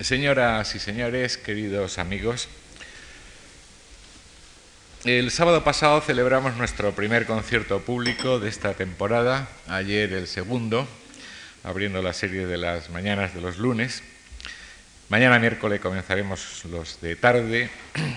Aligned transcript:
Señoras 0.00 0.74
y 0.74 0.78
señores, 0.78 1.36
queridos 1.36 1.98
amigos, 1.98 2.48
el 5.04 5.30
sábado 5.30 5.62
pasado 5.62 6.00
celebramos 6.00 6.56
nuestro 6.56 6.92
primer 6.92 7.26
concierto 7.26 7.80
público 7.80 8.40
de 8.40 8.48
esta 8.48 8.72
temporada, 8.72 9.46
ayer 9.68 10.14
el 10.14 10.26
segundo, 10.26 10.88
abriendo 11.64 12.00
la 12.00 12.14
serie 12.14 12.46
de 12.46 12.56
las 12.56 12.88
mañanas 12.88 13.34
de 13.34 13.42
los 13.42 13.58
lunes. 13.58 14.02
Mañana 15.10 15.38
miércoles 15.38 15.80
comenzaremos 15.80 16.64
los 16.64 17.02
de 17.02 17.14
tarde 17.14 17.68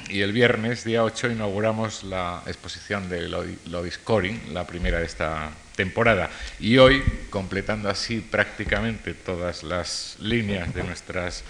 y 0.08 0.22
el 0.22 0.32
viernes, 0.32 0.86
día 0.86 1.04
8, 1.04 1.32
inauguramos 1.32 2.06
la 2.06 2.44
exposición 2.48 3.10
de 3.10 3.28
Lobby 3.28 3.92
Scoring, 3.92 4.54
la 4.54 4.66
primera 4.66 5.00
de 5.00 5.06
esta 5.06 5.52
temporada. 5.76 6.30
Y 6.62 6.78
hoy, 6.78 7.04
completando 7.30 7.90
así 7.90 8.22
prácticamente 8.22 9.14
todas 9.14 9.64
las 9.64 10.16
líneas 10.22 10.74
de 10.74 10.84
nuestras 10.84 11.44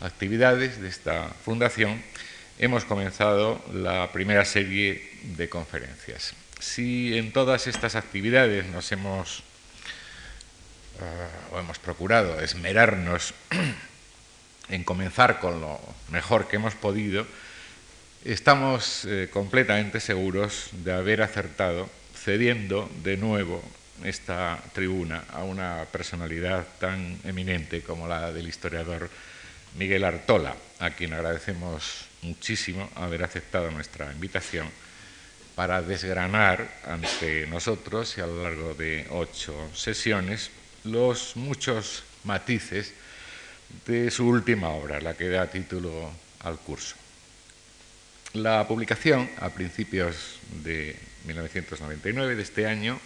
actividades 0.00 0.80
de 0.80 0.88
esta 0.88 1.28
fundación, 1.44 2.02
hemos 2.58 2.84
comenzado 2.84 3.62
la 3.72 4.10
primera 4.12 4.44
serie 4.44 5.10
de 5.36 5.48
conferencias. 5.48 6.34
Si 6.58 7.16
en 7.16 7.32
todas 7.32 7.66
estas 7.66 7.96
actividades 7.96 8.66
nos 8.66 8.90
hemos, 8.92 9.40
uh, 11.00 11.54
o 11.54 11.60
hemos 11.60 11.78
procurado 11.78 12.40
esmerarnos 12.40 13.34
en 14.68 14.84
comenzar 14.84 15.38
con 15.38 15.60
lo 15.60 15.80
mejor 16.10 16.48
que 16.48 16.56
hemos 16.56 16.74
podido, 16.74 17.26
estamos 18.24 19.04
eh, 19.04 19.28
completamente 19.32 20.00
seguros 20.00 20.70
de 20.72 20.92
haber 20.92 21.22
acertado 21.22 21.88
cediendo 22.14 22.90
de 23.04 23.16
nuevo 23.16 23.62
esta 24.04 24.58
tribuna 24.72 25.24
a 25.32 25.44
una 25.44 25.86
personalidad 25.92 26.66
tan 26.80 27.18
eminente 27.24 27.82
como 27.82 28.08
la 28.08 28.32
del 28.32 28.48
historiador 28.48 29.08
Miguel 29.78 30.04
Artola, 30.04 30.56
a 30.78 30.90
quien 30.90 31.12
agradecemos 31.12 32.06
muchísimo 32.22 32.88
haber 32.94 33.22
aceptado 33.22 33.70
nuestra 33.70 34.10
invitación 34.10 34.68
para 35.54 35.82
desgranar 35.82 36.68
ante 36.84 37.46
nosotros 37.46 38.16
y 38.16 38.20
a 38.20 38.26
lo 38.26 38.42
largo 38.42 38.74
de 38.74 39.06
ocho 39.10 39.54
sesiones 39.74 40.50
los 40.84 41.36
muchos 41.36 42.04
matices 42.24 42.94
de 43.86 44.10
su 44.10 44.26
última 44.26 44.70
obra, 44.70 45.00
la 45.00 45.14
que 45.14 45.28
da 45.28 45.50
título 45.50 46.10
al 46.40 46.58
curso. 46.58 46.96
La 48.32 48.66
publicación, 48.68 49.30
a 49.40 49.50
principios 49.50 50.40
de 50.62 50.96
1999, 51.24 52.34
de 52.34 52.42
este 52.42 52.66
año, 52.66 53.00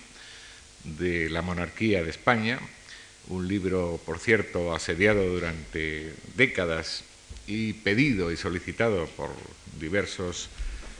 de 0.84 1.30
La 1.30 1.42
monarquía 1.42 2.02
de 2.02 2.10
España, 2.10 2.58
un 3.28 3.46
libro, 3.46 4.00
por 4.04 4.18
cierto, 4.18 4.74
asediado 4.74 5.24
durante 5.26 6.12
décadas 6.36 7.04
y 7.46 7.72
pedido 7.74 8.32
y 8.32 8.36
solicitado 8.36 9.06
por 9.16 9.30
diversos 9.78 10.48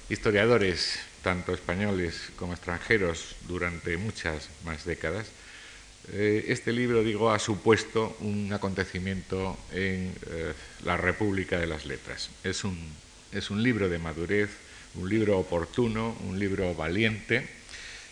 historiadores, 0.09 0.99
tanto 1.23 1.53
españoles 1.53 2.31
como 2.37 2.53
extranjeros, 2.53 3.37
durante 3.47 3.97
muchas 3.97 4.49
más 4.65 4.85
décadas, 4.85 5.27
eh, 6.13 6.47
este 6.49 6.73
libro, 6.73 7.05
digo, 7.05 7.31
ha 7.31 7.39
supuesto 7.39 8.17
un 8.21 8.53
acontecimiento 8.53 9.57
en 9.73 10.13
eh, 10.31 10.53
la 10.85 10.97
República 10.97 11.59
de 11.59 11.67
las 11.67 11.87
Letras. 11.87 12.31
Es 12.43 12.65
un, 12.65 12.77
es 13.33 13.51
un 13.51 13.63
libro 13.63 13.89
de 13.89 13.99
madurez, 13.99 14.51
un 14.95 15.09
libro 15.09 15.39
oportuno, 15.39 16.17
un 16.27 16.39
libro 16.39 16.75
valiente 16.75 17.47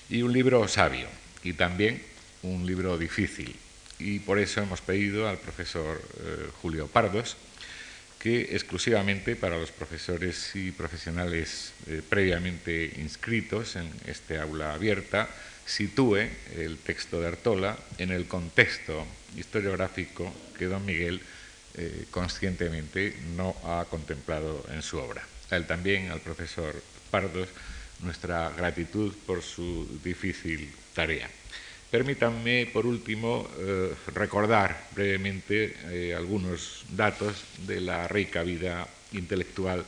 y 0.09 0.23
un 0.23 0.33
libro 0.33 0.69
sabio, 0.69 1.09
y 1.43 1.55
también 1.55 2.01
un 2.43 2.67
libro 2.67 2.99
difícil. 2.99 3.57
Y 3.99 4.21
por 4.21 4.39
eso 4.39 4.63
hemos 4.63 4.81
pedido 4.81 5.29
al 5.29 5.39
profesor 5.39 6.01
eh, 6.21 6.49
Julio 6.63 6.87
Pardos, 6.87 7.37
que 8.19 8.55
exclusivamente 8.55 9.37
para 9.37 9.59
los 9.59 9.71
profesores 9.71 10.55
y 10.55 10.73
profesionales 10.73 11.73
eh, 11.87 12.03
previamente 12.09 12.93
inscritos 12.99 13.77
en 13.77 13.89
este 14.07 14.39
aula 14.39 14.75
abierta 14.75 15.29
sitúe 15.67 16.27
el 16.57 16.79
texto 16.79 17.21
de 17.21 17.29
Artola 17.29 17.79
en 17.99 18.11
el 18.11 18.27
contexto 18.27 19.07
historiográfico 19.37 20.33
que 20.59 20.67
don 20.67 20.85
Miguel 20.85 21.21
eh, 21.75 22.07
conscientemente 22.11 23.15
no 23.37 23.55
ha 23.65 23.85
contemplado 23.89 24.67
en 24.73 24.83
su 24.83 24.99
obra. 24.99 25.23
A 25.51 25.57
él 25.57 25.67
también, 25.67 26.11
al 26.11 26.21
profesor 26.21 26.75
Pardos, 27.11 27.49
nuestra 28.01 28.51
gratitud 28.51 29.15
por 29.27 29.43
su 29.43 29.87
difícil 30.03 30.73
tarea. 30.95 31.29
Permítanme, 31.91 32.67
por 32.67 32.85
último, 32.85 33.49
eh, 33.59 33.95
recordar 34.15 34.89
brevemente 34.95 35.75
eh, 35.89 36.15
algunos 36.15 36.85
datos 36.91 37.45
de 37.67 37.81
la 37.81 38.07
rica 38.07 38.43
vida 38.43 38.87
intelectual 39.13 39.87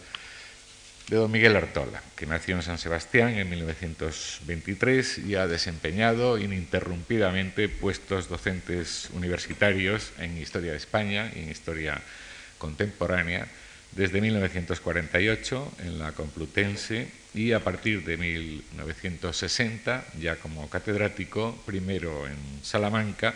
de 1.08 1.16
don 1.16 1.30
Miguel 1.30 1.56
Artola, 1.56 2.02
que 2.16 2.24
nació 2.24 2.56
en 2.56 2.62
San 2.62 2.78
Sebastián 2.78 3.36
en 3.36 3.50
1923 3.50 5.18
y 5.28 5.34
ha 5.34 5.46
desempeñado 5.46 6.38
ininterrumpidamente 6.38 7.68
puestos 7.68 8.30
docentes 8.30 9.10
universitarios 9.12 10.12
en 10.18 10.38
Historia 10.38 10.70
de 10.70 10.78
España 10.78 11.30
y 11.36 11.40
en 11.40 11.50
Historia 11.50 12.00
Contemporánea 12.56 13.46
desde 13.92 14.20
1948 14.20 15.72
en 15.84 15.98
la 15.98 16.12
Complutense 16.12 17.08
y 17.34 17.52
a 17.52 17.60
partir 17.60 18.04
de 18.04 18.16
1960 18.16 20.04
ya 20.20 20.36
como 20.36 20.68
catedrático, 20.68 21.56
primero 21.66 22.26
en 22.26 22.36
Salamanca 22.62 23.34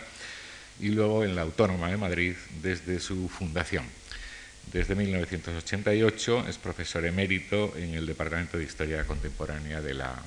y 0.79 0.89
luego 0.89 1.23
en 1.23 1.35
la 1.35 1.43
Autónoma 1.43 1.89
de 1.89 1.97
Madrid 1.97 2.35
desde 2.61 2.99
su 2.99 3.29
fundación. 3.29 3.85
Desde 4.71 4.95
1988 4.95 6.45
es 6.49 6.57
profesor 6.57 7.05
emérito 7.05 7.73
en 7.77 7.93
el 7.93 8.05
Departamento 8.05 8.57
de 8.57 8.63
Historia 8.63 9.05
Contemporánea 9.05 9.81
de 9.81 9.93
la, 9.93 10.21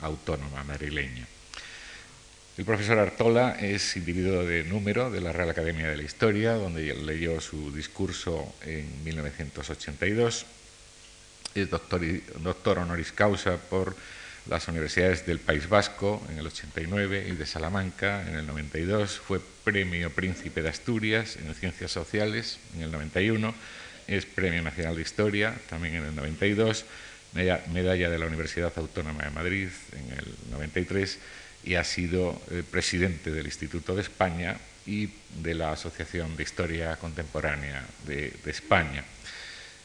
Autónoma 0.00 0.64
madrileña. 0.64 1.26
El 2.58 2.64
profesor 2.64 2.98
Artola 2.98 3.56
es 3.60 3.96
individuo 3.96 4.44
de 4.44 4.64
número 4.64 5.12
de 5.12 5.20
la 5.20 5.30
Real 5.30 5.50
Academia 5.50 5.88
de 5.88 5.96
la 5.96 6.02
Historia, 6.02 6.54
donde 6.54 6.92
leyó 6.92 7.40
su 7.40 7.70
discurso 7.70 8.52
en 8.66 9.04
1982. 9.04 10.44
Es 11.54 11.70
doctor, 11.70 12.00
doctor 12.40 12.80
honoris 12.80 13.12
causa 13.12 13.58
por 13.58 13.94
las 14.46 14.66
universidades 14.66 15.24
del 15.24 15.38
País 15.38 15.68
Vasco 15.68 16.20
en 16.30 16.38
el 16.38 16.48
89 16.48 17.28
y 17.28 17.36
de 17.36 17.46
Salamanca 17.46 18.26
en 18.26 18.34
el 18.34 18.46
92. 18.48 19.20
Fue 19.20 19.40
premio 19.62 20.10
Príncipe 20.10 20.60
de 20.60 20.70
Asturias 20.70 21.36
en 21.36 21.54
Ciencias 21.54 21.92
Sociales 21.92 22.58
en 22.74 22.82
el 22.82 22.90
91. 22.90 23.54
Es 24.08 24.26
Premio 24.26 24.62
Nacional 24.62 24.96
de 24.96 25.02
Historia 25.02 25.54
también 25.70 25.94
en 25.94 26.06
el 26.06 26.16
92. 26.16 26.86
Medalla 27.34 28.10
de 28.10 28.18
la 28.18 28.26
Universidad 28.26 28.72
Autónoma 28.74 29.22
de 29.22 29.30
Madrid 29.30 29.68
en 29.92 30.18
el 30.18 30.34
93 30.50 31.20
y 31.64 31.74
ha 31.74 31.84
sido 31.84 32.40
eh, 32.50 32.62
presidente 32.68 33.30
del 33.30 33.46
Instituto 33.46 33.94
de 33.94 34.02
España 34.02 34.56
y 34.86 35.10
de 35.42 35.54
la 35.54 35.72
Asociación 35.72 36.36
de 36.36 36.42
Historia 36.42 36.96
Contemporánea 36.96 37.84
de, 38.06 38.32
España. 38.46 39.04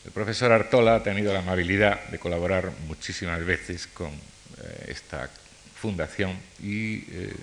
El 0.05 0.11
profesor 0.11 0.51
Artola 0.51 0.95
ha 0.95 1.03
tenido 1.03 1.33
la 1.33 1.39
amabilidad 1.39 2.05
de 2.09 2.19
colaborar 2.19 2.71
muchísimas 2.87 3.43
veces 3.45 3.87
con 3.87 4.09
eh, 4.11 4.85
esta 4.87 5.29
fundación 5.75 6.37
y 6.61 7.03
eh, 7.11 7.33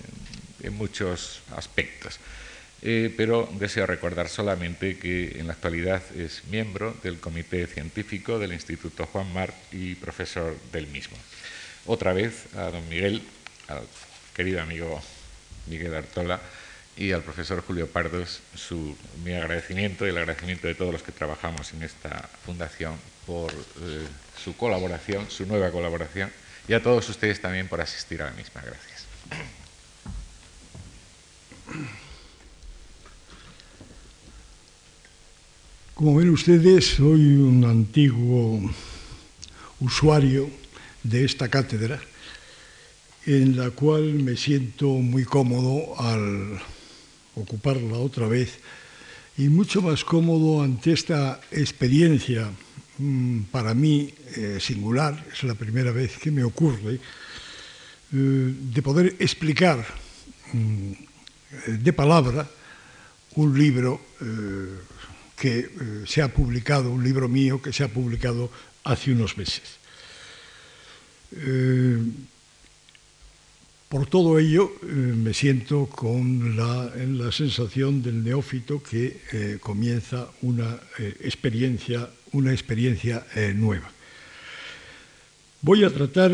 en 0.63 0.73
muchos 0.73 1.41
aspectos. 1.55 2.19
pero 2.81 3.47
deseo 3.59 3.85
recordar 3.85 4.27
solamente 4.27 4.97
que 4.97 5.37
en 5.37 5.45
la 5.45 5.53
actualidad 5.53 6.01
es 6.17 6.41
miembro 6.49 6.97
del 7.03 7.19
Comité 7.19 7.67
Científico 7.67 8.39
del 8.39 8.53
Instituto 8.53 9.05
Juan 9.05 9.31
Marc 9.33 9.53
y 9.71 9.93
profesor 9.93 10.57
del 10.71 10.87
mismo. 10.87 11.15
Otra 11.85 12.13
vez 12.13 12.47
a 12.55 12.71
don 12.71 12.87
Miguel, 12.89 13.21
querido 14.35 14.61
amigo 14.61 15.01
Miguel 15.67 15.93
Artola 15.93 16.39
y 16.97 17.11
al 17.11 17.23
profesor 17.23 17.63
Julio 17.65 17.87
Pardos 17.87 18.41
su, 18.55 18.95
mi 19.23 19.33
agradecimiento 19.33 20.05
y 20.05 20.09
el 20.09 20.17
agradecimiento 20.17 20.67
de 20.67 20.75
todos 20.75 20.91
los 20.91 21.03
que 21.03 21.11
trabajamos 21.11 21.73
en 21.73 21.83
esta 21.83 22.29
fundación 22.45 22.95
por 23.25 23.51
eh, 23.51 24.07
su 24.43 24.55
colaboración, 24.55 25.29
su 25.29 25.45
nueva 25.45 25.71
colaboración 25.71 26.31
y 26.67 26.73
a 26.73 26.83
todos 26.83 27.07
ustedes 27.09 27.41
también 27.41 27.67
por 27.67 27.81
asistir 27.81 28.21
a 28.21 28.25
la 28.25 28.31
misma. 28.31 28.61
Gracias. 28.61 29.05
Como 35.93 36.15
ven 36.15 36.29
ustedes, 36.29 36.95
soy 36.95 37.35
un 37.35 37.63
antiguo 37.63 38.59
usuario 39.79 40.49
de 41.03 41.25
esta 41.25 41.49
cátedra 41.49 42.01
en 43.25 43.57
la 43.57 43.69
cual 43.71 44.15
me 44.15 44.35
siento 44.35 44.87
muy 44.87 45.25
cómodo 45.25 45.99
al 45.99 46.59
ocuparla 47.35 47.97
otra 47.97 48.27
vez 48.27 48.59
y 49.37 49.49
mucho 49.49 49.81
más 49.81 50.03
cómodo 50.03 50.61
ante 50.61 50.91
esta 50.91 51.39
experiencia 51.51 52.49
mm, 52.97 53.43
para 53.51 53.73
mí 53.73 54.13
eh, 54.35 54.57
singular, 54.59 55.25
es 55.31 55.43
la 55.43 55.55
primera 55.55 55.91
vez 55.91 56.17
que 56.17 56.31
me 56.31 56.43
ocurre, 56.43 56.95
eh, 56.95 56.99
de 58.11 58.81
poder 58.81 59.15
explicar 59.19 59.85
mm, 60.53 60.91
de 61.67 61.93
palabra 61.93 62.49
un 63.35 63.57
libro 63.57 64.01
eh, 64.21 64.77
que 65.37 65.69
se 66.05 66.21
ha 66.21 66.31
publicado, 66.31 66.91
un 66.91 67.03
libro 67.03 67.27
mío 67.27 67.61
que 67.61 67.73
se 67.73 67.83
ha 67.83 67.87
publicado 67.87 68.51
hace 68.83 69.11
unos 69.11 69.37
meses. 69.37 69.81
Eh, 73.91 73.97
por 73.97 74.07
todo 74.07 74.39
ello, 74.39 74.71
eh, 74.83 74.85
me 74.85 75.33
siento 75.33 75.85
con 75.87 76.55
la, 76.55 77.31
sensación 77.31 78.01
del 78.01 78.23
neófito 78.23 78.81
que 78.81 79.57
comienza 79.61 80.29
una 80.41 80.79
experiencia, 81.19 82.09
una 82.33 82.51
experiencia 82.51 83.25
nueva. 83.55 83.91
Voy 85.61 85.83
a 85.83 85.89
tratar, 85.89 86.31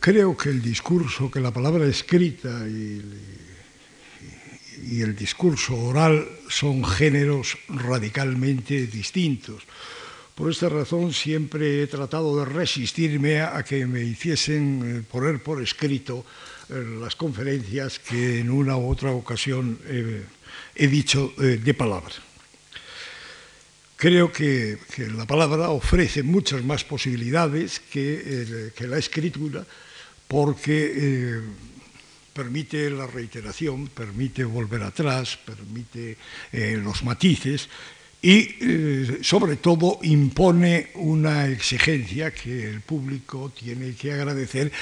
creo 0.00 0.36
que 0.36 0.48
el 0.48 0.62
discurso, 0.62 1.30
que 1.30 1.40
la 1.40 1.52
palabra 1.52 1.86
escrita 1.86 2.66
y, 2.66 3.02
el 5.00 5.14
discurso 5.14 5.76
oral 5.76 6.26
son 6.48 6.84
géneros 6.84 7.56
radicalmente 7.68 8.86
distintos. 8.86 9.62
Por 10.34 10.50
esta 10.50 10.68
razón 10.68 11.12
siempre 11.12 11.82
he 11.82 11.86
tratado 11.86 12.36
de 12.36 12.44
resistirme 12.44 13.40
a 13.40 13.62
que 13.62 13.86
me 13.86 14.02
hiciesen 14.02 14.82
eh, 14.82 15.02
poner 15.08 15.40
por 15.40 15.62
escrito 15.62 16.26
eh, 16.26 16.53
las 16.68 17.16
conferencias 17.16 17.98
que 17.98 18.40
en 18.40 18.50
una 18.50 18.76
u 18.76 18.90
otra 18.90 19.12
ocasión 19.12 19.78
he 20.74 20.88
dicho 20.88 21.32
eh, 21.38 21.60
de 21.62 21.74
palabra. 21.74 22.14
Creo 23.96 24.32
que, 24.32 24.78
la 25.16 25.24
palabra 25.24 25.70
ofrece 25.70 26.22
muchas 26.22 26.62
más 26.64 26.84
posibilidades 26.84 27.80
que, 27.80 28.72
la 28.80 28.98
escritura 28.98 29.64
porque 30.28 31.40
permite 32.34 32.90
la 32.90 33.06
reiteración, 33.06 33.86
permite 33.86 34.44
volver 34.44 34.82
atrás, 34.82 35.38
permite 35.38 36.18
eh, 36.52 36.76
los 36.82 37.04
matices 37.04 37.68
y 38.24 38.56
eh, 38.58 39.18
sobre 39.20 39.56
todo 39.56 39.98
impone 40.00 40.88
una 40.94 41.46
exigencia 41.46 42.32
que 42.32 42.70
el 42.70 42.80
público 42.80 43.52
tiene 43.54 43.94
que 43.94 44.14
agradecer, 44.14 44.72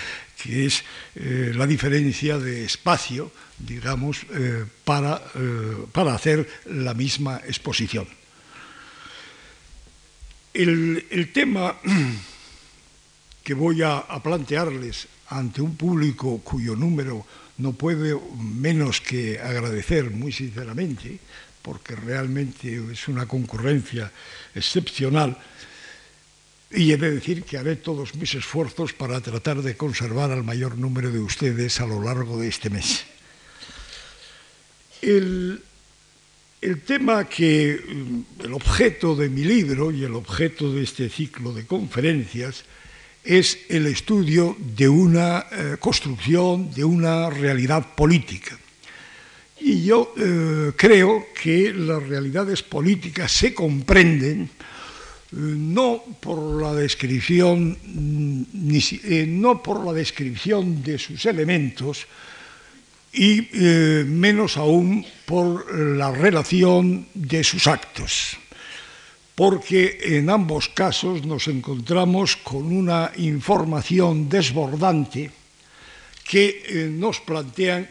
que 0.40 0.66
es 0.66 0.84
eh, 1.16 1.50
la 1.52 1.66
diferencia 1.66 2.38
de 2.38 2.64
espacio, 2.64 3.32
digamos, 3.58 4.24
para, 4.84 5.20
para, 5.90 6.14
hacer 6.14 6.48
la 6.66 6.94
misma 6.94 7.40
exposición. 7.44 8.06
El, 10.54 11.04
el 11.10 11.32
tema 11.32 11.80
que 13.42 13.54
voy 13.54 13.82
a, 13.82 13.98
a 13.98 14.22
plantearles 14.22 15.08
ante 15.30 15.62
un 15.62 15.74
público 15.74 16.40
cuyo 16.44 16.76
número 16.76 17.26
no 17.58 17.72
puedo 17.72 18.20
menos 18.38 19.00
que 19.00 19.40
agradecer 19.40 20.12
muy 20.12 20.30
sinceramente, 20.30 21.18
porque 21.62 21.94
realmente 21.94 22.82
es 22.92 23.08
una 23.08 23.26
concurrencia 23.26 24.10
excepcional, 24.54 25.38
y 26.74 26.92
he 26.92 26.96
de 26.96 27.10
decir 27.10 27.44
que 27.44 27.58
haré 27.58 27.76
todos 27.76 28.14
mis 28.14 28.34
esfuerzos 28.34 28.92
para 28.92 29.20
tratar 29.20 29.60
de 29.62 29.76
conservar 29.76 30.30
al 30.30 30.42
mayor 30.42 30.78
número 30.78 31.10
de 31.10 31.20
ustedes 31.20 31.80
a 31.80 31.86
lo 31.86 32.02
largo 32.02 32.40
de 32.40 32.48
este 32.48 32.70
mes. 32.70 33.04
El, 35.02 35.62
el 36.62 36.80
tema 36.80 37.28
que, 37.28 37.72
el 37.72 38.52
objeto 38.52 39.14
de 39.14 39.28
mi 39.28 39.44
libro 39.44 39.90
y 39.90 40.04
el 40.04 40.14
objeto 40.14 40.72
de 40.72 40.82
este 40.82 41.10
ciclo 41.10 41.52
de 41.52 41.66
conferencias 41.66 42.64
es 43.24 43.58
el 43.68 43.86
estudio 43.86 44.56
de 44.58 44.88
una 44.88 45.46
eh, 45.50 45.76
construcción, 45.78 46.72
de 46.72 46.84
una 46.84 47.30
realidad 47.30 47.94
política. 47.94 48.58
Y 49.64 49.84
yo 49.84 50.12
eh, 50.16 50.72
creo 50.76 51.28
que 51.40 51.72
las 51.72 52.02
realidades 52.02 52.62
políticas 52.62 53.30
se 53.30 53.54
comprenden 53.54 54.42
eh, 54.42 54.48
no 55.30 56.02
por 56.20 56.60
la 56.60 56.74
descripción 56.74 57.78
no 57.82 59.62
por 59.62 59.86
la 59.86 59.92
descripción 59.92 60.82
de 60.82 60.98
sus 60.98 61.24
elementos 61.26 62.06
y 63.12 63.42
menos 64.06 64.56
aún 64.56 65.04
por 65.26 65.68
la 65.72 66.10
relación 66.10 67.06
de 67.14 67.44
sus 67.44 67.66
actos. 67.66 68.38
Porque 69.34 69.98
en 70.02 70.30
ambos 70.30 70.68
casos 70.68 71.24
nos 71.24 71.46
encontramos 71.48 72.36
con 72.36 72.72
una 72.72 73.12
información 73.16 74.28
desbordante 74.28 75.30
que 76.24 76.62
eh, 76.64 76.88
nos 76.90 77.20
plantean 77.20 77.88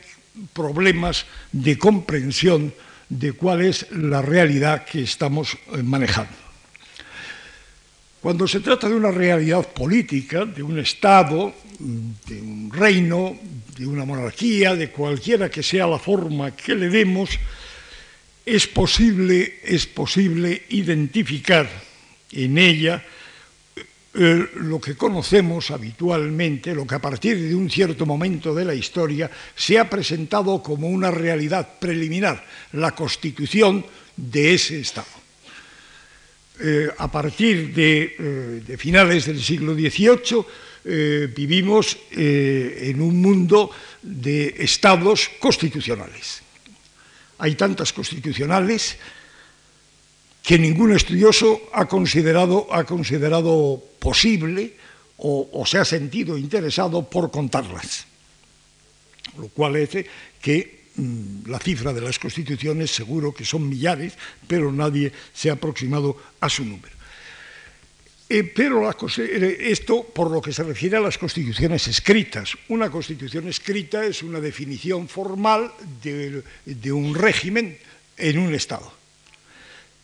problemas 0.53 1.25
de 1.51 1.77
comprensión 1.77 2.73
de 3.09 3.33
cuál 3.33 3.61
es 3.61 3.91
la 3.91 4.21
realidad 4.21 4.85
que 4.85 5.03
estamos 5.03 5.57
eh, 5.73 5.83
manejando. 5.83 6.33
Cuando 8.21 8.47
se 8.47 8.59
trata 8.59 8.87
de 8.87 8.95
una 8.95 9.11
realidad 9.11 9.67
política, 9.73 10.45
de 10.45 10.61
un 10.61 10.77
Estado, 10.77 11.53
de 11.79 12.39
un 12.39 12.71
reino, 12.71 13.35
de 13.75 13.87
una 13.87 14.05
monarquía, 14.05 14.75
de 14.75 14.91
cualquiera 14.91 15.49
que 15.49 15.63
sea 15.63 15.87
la 15.87 15.97
forma 15.97 16.55
que 16.55 16.75
le 16.75 16.89
demos, 16.89 17.31
es 18.45 18.67
posible, 18.67 19.59
es 19.63 19.87
posible 19.87 20.63
identificar 20.69 21.67
en 22.31 22.57
ella 22.57 23.03
eh, 24.13 24.49
lo 24.55 24.79
que 24.79 24.95
conocemos 24.95 25.71
habitualmente, 25.71 26.75
lo 26.75 26.85
que 26.85 26.95
a 26.95 27.01
partir 27.01 27.39
de 27.39 27.55
un 27.55 27.69
cierto 27.69 28.05
momento 28.05 28.53
de 28.53 28.65
la 28.65 28.75
historia 28.75 29.31
se 29.55 29.79
ha 29.79 29.89
presentado 29.89 30.61
como 30.61 30.89
una 30.89 31.11
realidad 31.11 31.79
preliminar, 31.79 32.45
la 32.73 32.93
constitución 32.93 33.85
de 34.15 34.53
ese 34.53 34.79
Estado. 34.79 35.07
Eh, 36.59 36.89
a 36.97 37.09
partir 37.09 37.73
de, 37.73 38.15
eh, 38.19 38.63
de, 38.67 38.77
finales 38.77 39.25
del 39.25 39.41
siglo 39.41 39.73
XVIII 39.73 41.29
vivimos 41.35 41.95
en 42.09 42.99
un 43.01 43.21
mundo 43.21 43.69
de 44.01 44.55
estados 44.57 45.29
constitucionales 45.39 46.41
hay 47.41 47.55
tantas 47.55 47.91
constitucionales 47.91 48.97
que 50.43 50.57
ningún 50.57 50.91
estudioso 50.91 51.61
ha 51.73 51.85
considerado, 51.85 52.67
ha 52.73 52.83
considerado 52.83 53.81
posible 53.99 54.73
o, 55.17 55.63
se 55.67 55.77
ha 55.77 55.85
sentido 55.85 56.37
interesado 56.37 57.07
por 57.07 57.29
contarlas. 57.29 58.07
Lo 59.37 59.49
cual 59.49 59.75
hace 59.77 60.05
que 60.41 60.89
mmm, 60.95 61.45
la 61.45 61.59
cifra 61.59 61.93
de 61.93 62.01
las 62.01 62.17
constituciones 62.17 62.89
seguro 62.89 63.31
que 63.31 63.45
son 63.45 63.69
millares, 63.69 64.17
pero 64.47 64.71
nadie 64.71 65.11
se 65.31 65.51
ha 65.51 65.53
aproximado 65.53 66.17
a 66.41 66.49
su 66.49 66.65
número. 66.65 66.95
Eh, 68.27 68.43
pero 68.43 68.89
eh, 68.89 69.57
esto 69.59 70.03
por 70.03 70.31
lo 70.31 70.41
que 70.41 70.53
se 70.53 70.63
refiere 70.63 70.97
a 70.97 71.01
las 71.01 71.19
constituciones 71.19 71.87
escritas. 71.87 72.57
Una 72.69 72.89
constitución 72.89 73.47
escrita 73.47 74.03
es 74.03 74.23
una 74.23 74.39
definición 74.39 75.07
formal 75.07 75.71
de 76.01 76.91
un 76.91 77.13
régimen 77.13 77.77
en 78.17 78.39
un 78.39 78.55
Estado. 78.55 79.00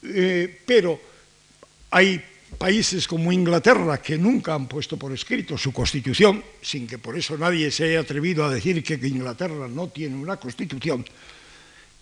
Eh, 0.09 0.61
pero 0.65 0.99
hay 1.91 2.21
países 2.57 3.07
como 3.07 3.31
Inglaterra 3.31 4.01
que 4.01 4.17
nunca 4.17 4.53
han 4.53 4.67
puesto 4.67 4.97
por 4.97 5.11
escrito 5.13 5.57
su 5.57 5.71
constitución, 5.71 6.43
sin 6.61 6.87
que 6.87 6.97
por 6.97 7.17
eso 7.17 7.37
nadie 7.37 7.69
se 7.71 7.85
haya 7.85 7.99
atrevido 7.99 8.45
a 8.45 8.53
decir 8.53 8.83
que 8.83 8.95
Inglaterra 8.95 9.67
no 9.67 9.89
tiene 9.89 10.15
una 10.15 10.37
constitución, 10.37 11.05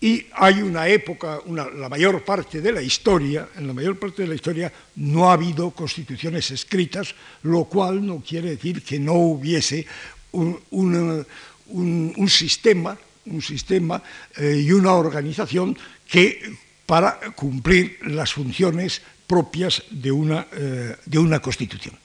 y 0.02 0.28
hay 0.34 0.62
una 0.62 0.88
época, 0.88 1.40
la 1.48 1.90
mayor 1.90 2.24
parte 2.24 2.62
de 2.62 2.72
la 2.72 2.82
historia, 2.82 3.50
en 3.58 3.66
la 3.66 3.74
mayor 3.74 3.98
parte 3.98 4.22
de 4.24 4.28
la 4.28 4.36
historia 4.36 4.72
no 4.98 5.30
ha 5.30 5.34
habido 5.34 5.72
constituciones 5.72 6.52
escritas, 6.52 7.16
lo 7.44 7.64
cual 7.66 8.06
no 8.06 8.22
quiere 8.22 8.52
decir 8.52 8.84
que 8.84 9.00
no 9.00 9.14
hubiese 9.14 9.88
un 10.34 12.28
sistema, 12.28 12.98
un 13.26 13.42
sistema 13.42 14.04
eh, 14.38 14.62
y 14.64 14.72
una 14.74 14.94
organización 14.94 15.78
que 16.08 16.54
para 16.86 17.20
cumplir 17.36 18.00
las 18.04 18.34
funciones 18.34 19.02
propias 19.28 19.84
de 19.90 20.12
una, 20.12 20.48
eh, 20.54 20.96
de 21.06 21.20
una 21.20 21.42
constitución. 21.42 21.98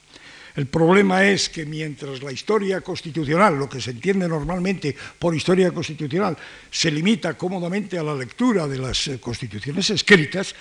El 0.55 0.67
problema 0.67 1.23
es 1.23 1.47
que 1.47 1.65
mientras 1.65 2.21
la 2.21 2.31
historia 2.31 2.81
constitucional, 2.81 3.57
lo 3.57 3.69
que 3.69 3.79
se 3.79 3.91
entiende 3.91 4.27
normalmente 4.27 4.95
por 5.17 5.33
historia 5.33 5.71
constitucional, 5.71 6.35
se 6.69 6.91
limita 6.91 7.37
cómodamente 7.37 7.97
a 7.97 8.03
la 8.03 8.15
lectura 8.15 8.67
de 8.67 8.77
las 8.77 9.07
eh, 9.07 9.19
constituciones 9.19 9.89
escritas, 9.91 10.53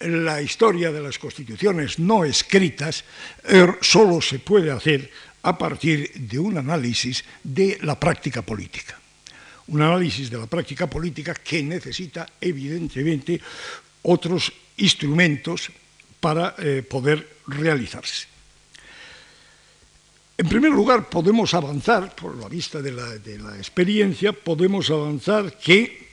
la 0.00 0.40
historia 0.40 0.90
de 0.90 1.02
las 1.02 1.18
constituciones 1.18 1.98
no 1.98 2.24
escritas 2.24 3.04
er, 3.44 3.78
solo 3.80 4.20
se 4.20 4.38
puede 4.38 4.70
hacer 4.70 5.10
a 5.42 5.56
partir 5.56 6.10
de 6.14 6.38
un 6.38 6.56
análisis 6.58 7.24
de 7.42 7.78
la 7.82 8.00
práctica 8.00 8.42
política. 8.42 8.98
Un 9.68 9.80
análisis 9.80 10.30
de 10.30 10.38
la 10.38 10.46
práctica 10.46 10.88
política 10.88 11.34
que 11.34 11.62
necesita, 11.62 12.28
evidentemente, 12.40 13.40
otros 14.02 14.52
instrumentos 14.76 15.70
para 16.20 16.54
eh, 16.58 16.82
poder 16.82 17.40
realizarse. 17.48 18.26
En 20.36 20.48
primer 20.48 20.72
lugar, 20.72 21.08
podemos 21.08 21.54
avanzar, 21.54 22.14
por 22.16 22.36
la 22.36 22.48
vista 22.48 22.82
de 22.82 22.90
la, 22.90 23.56
experiencia, 23.56 24.32
podemos 24.32 24.90
avanzar 24.90 25.56
que 25.58 26.10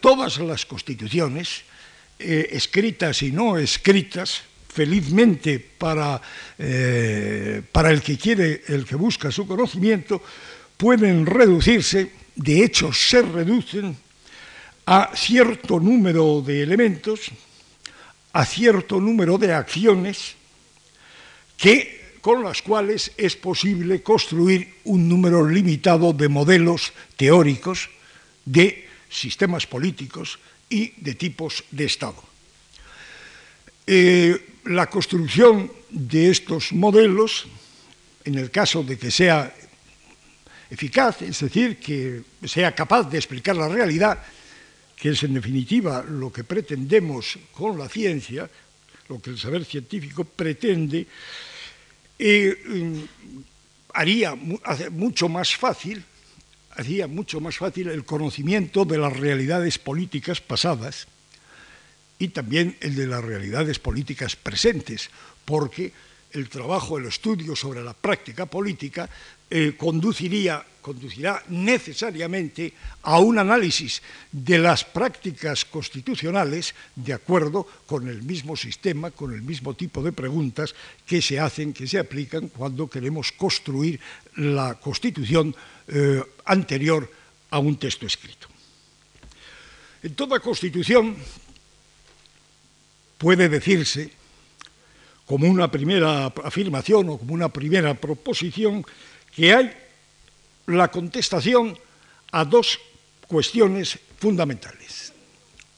todas 0.00 0.38
las 0.38 0.64
constituciones 0.64 1.62
eh, 2.18 2.48
escritas 2.52 3.22
y 3.22 3.30
no 3.30 3.58
escritas, 3.58 4.42
felizmente 4.72 5.60
para, 5.60 6.22
eh, 6.56 7.60
para 7.70 7.90
el 7.90 8.00
que 8.00 8.16
quiere, 8.16 8.62
el 8.68 8.86
que 8.86 8.96
busca 8.96 9.30
su 9.30 9.46
conocimiento, 9.46 10.22
pueden 10.78 11.26
reducirse, 11.26 12.21
de 12.34 12.64
hecho 12.64 12.92
se 12.92 13.22
reducen 13.22 13.96
a 14.86 15.10
cierto 15.14 15.78
número 15.78 16.42
de 16.42 16.62
elementos, 16.62 17.30
a 18.32 18.44
cierto 18.44 19.00
número 19.00 19.38
de 19.38 19.52
acciones 19.52 20.34
que, 21.56 22.18
con 22.20 22.42
las 22.42 22.62
cuales 22.62 23.12
es 23.16 23.36
posible 23.36 24.02
construir 24.02 24.74
un 24.84 25.08
número 25.08 25.46
limitado 25.46 26.12
de 26.12 26.28
modelos 26.28 26.92
teóricos 27.16 27.90
de 28.44 28.88
sistemas 29.08 29.66
políticos 29.66 30.38
y 30.68 30.92
de 30.96 31.14
tipos 31.14 31.64
de 31.70 31.84
Estado. 31.84 32.22
Eh, 33.86 34.58
la 34.64 34.88
construcción 34.88 35.70
de 35.90 36.30
estos 36.30 36.72
modelos, 36.72 37.46
en 38.24 38.38
el 38.38 38.50
caso 38.50 38.82
de 38.82 38.96
que 38.96 39.10
sea 39.10 39.54
eficaz, 40.72 41.20
es 41.20 41.40
decir, 41.40 41.76
que 41.76 42.22
sea 42.44 42.74
capaz 42.74 43.04
de 43.04 43.18
explicar 43.18 43.54
la 43.54 43.68
realidad, 43.68 44.24
que 44.96 45.10
es 45.10 45.22
en 45.22 45.34
definitiva 45.34 46.02
lo 46.02 46.32
que 46.32 46.44
pretendemos 46.44 47.38
con 47.52 47.76
la 47.78 47.90
ciencia, 47.90 48.48
lo 49.08 49.20
que 49.20 49.30
el 49.30 49.38
saber 49.38 49.66
científico 49.66 50.24
pretende, 50.24 51.06
mm, 52.18 52.98
haría 53.92 54.34
mucho 54.90 55.28
más 55.28 55.54
fácil, 55.54 56.02
mucho 57.08 57.40
más 57.40 57.58
fácil 57.58 57.88
el 57.88 58.06
conocimiento 58.06 58.86
de 58.86 58.96
las 58.96 59.12
realidades 59.12 59.78
políticas 59.78 60.40
pasadas 60.40 61.06
y 62.18 62.28
también 62.28 62.78
el 62.80 62.96
de 62.96 63.06
las 63.06 63.22
realidades 63.22 63.78
políticas 63.78 64.36
presentes, 64.36 65.10
porque 65.44 65.92
el 66.32 66.48
trabajo, 66.48 66.96
el 66.96 67.06
estudio 67.06 67.54
sobre 67.54 67.82
la 67.82 67.92
práctica 67.92 68.46
política 68.46 69.10
eh, 69.52 69.76
conduciría, 69.76 70.64
conducirá 70.80 71.44
necesariamente 71.52 72.72
a 73.04 73.20
un 73.20 73.36
análisis 73.36 74.00
de 74.32 74.56
las 74.56 74.80
prácticas 74.80 75.68
constitucionales 75.68 76.72
de 76.96 77.12
acuerdo 77.12 77.68
con 77.84 78.08
el 78.08 78.22
mismo 78.22 78.56
sistema, 78.56 79.10
con 79.10 79.34
el 79.34 79.42
mismo 79.42 79.74
tipo 79.74 80.00
de 80.02 80.16
preguntas 80.16 80.74
que 81.04 81.20
se 81.20 81.38
hacen, 81.38 81.74
que 81.76 81.86
se 81.86 81.98
aplican 81.98 82.48
cuando 82.48 82.88
queremos 82.88 83.30
construir 83.32 84.00
la 84.40 84.80
constitución 84.80 85.54
eh, 85.88 86.24
anterior 86.46 87.04
a 87.50 87.58
un 87.58 87.76
texto 87.76 88.06
escrito. 88.06 88.48
En 90.02 90.14
toda 90.14 90.40
constitución 90.40 91.14
puede 93.18 93.50
decirse 93.50 94.16
como 95.26 95.46
una 95.46 95.70
primera 95.70 96.32
afirmación 96.42 97.10
o 97.10 97.18
como 97.18 97.34
una 97.34 97.52
primera 97.52 97.92
proposición 97.92 98.80
que 99.34 99.54
hay 99.54 99.72
la 100.66 100.88
contestación 100.88 101.76
a 102.30 102.44
dos 102.44 102.78
cuestiones 103.26 103.98
fundamentales. 104.18 105.12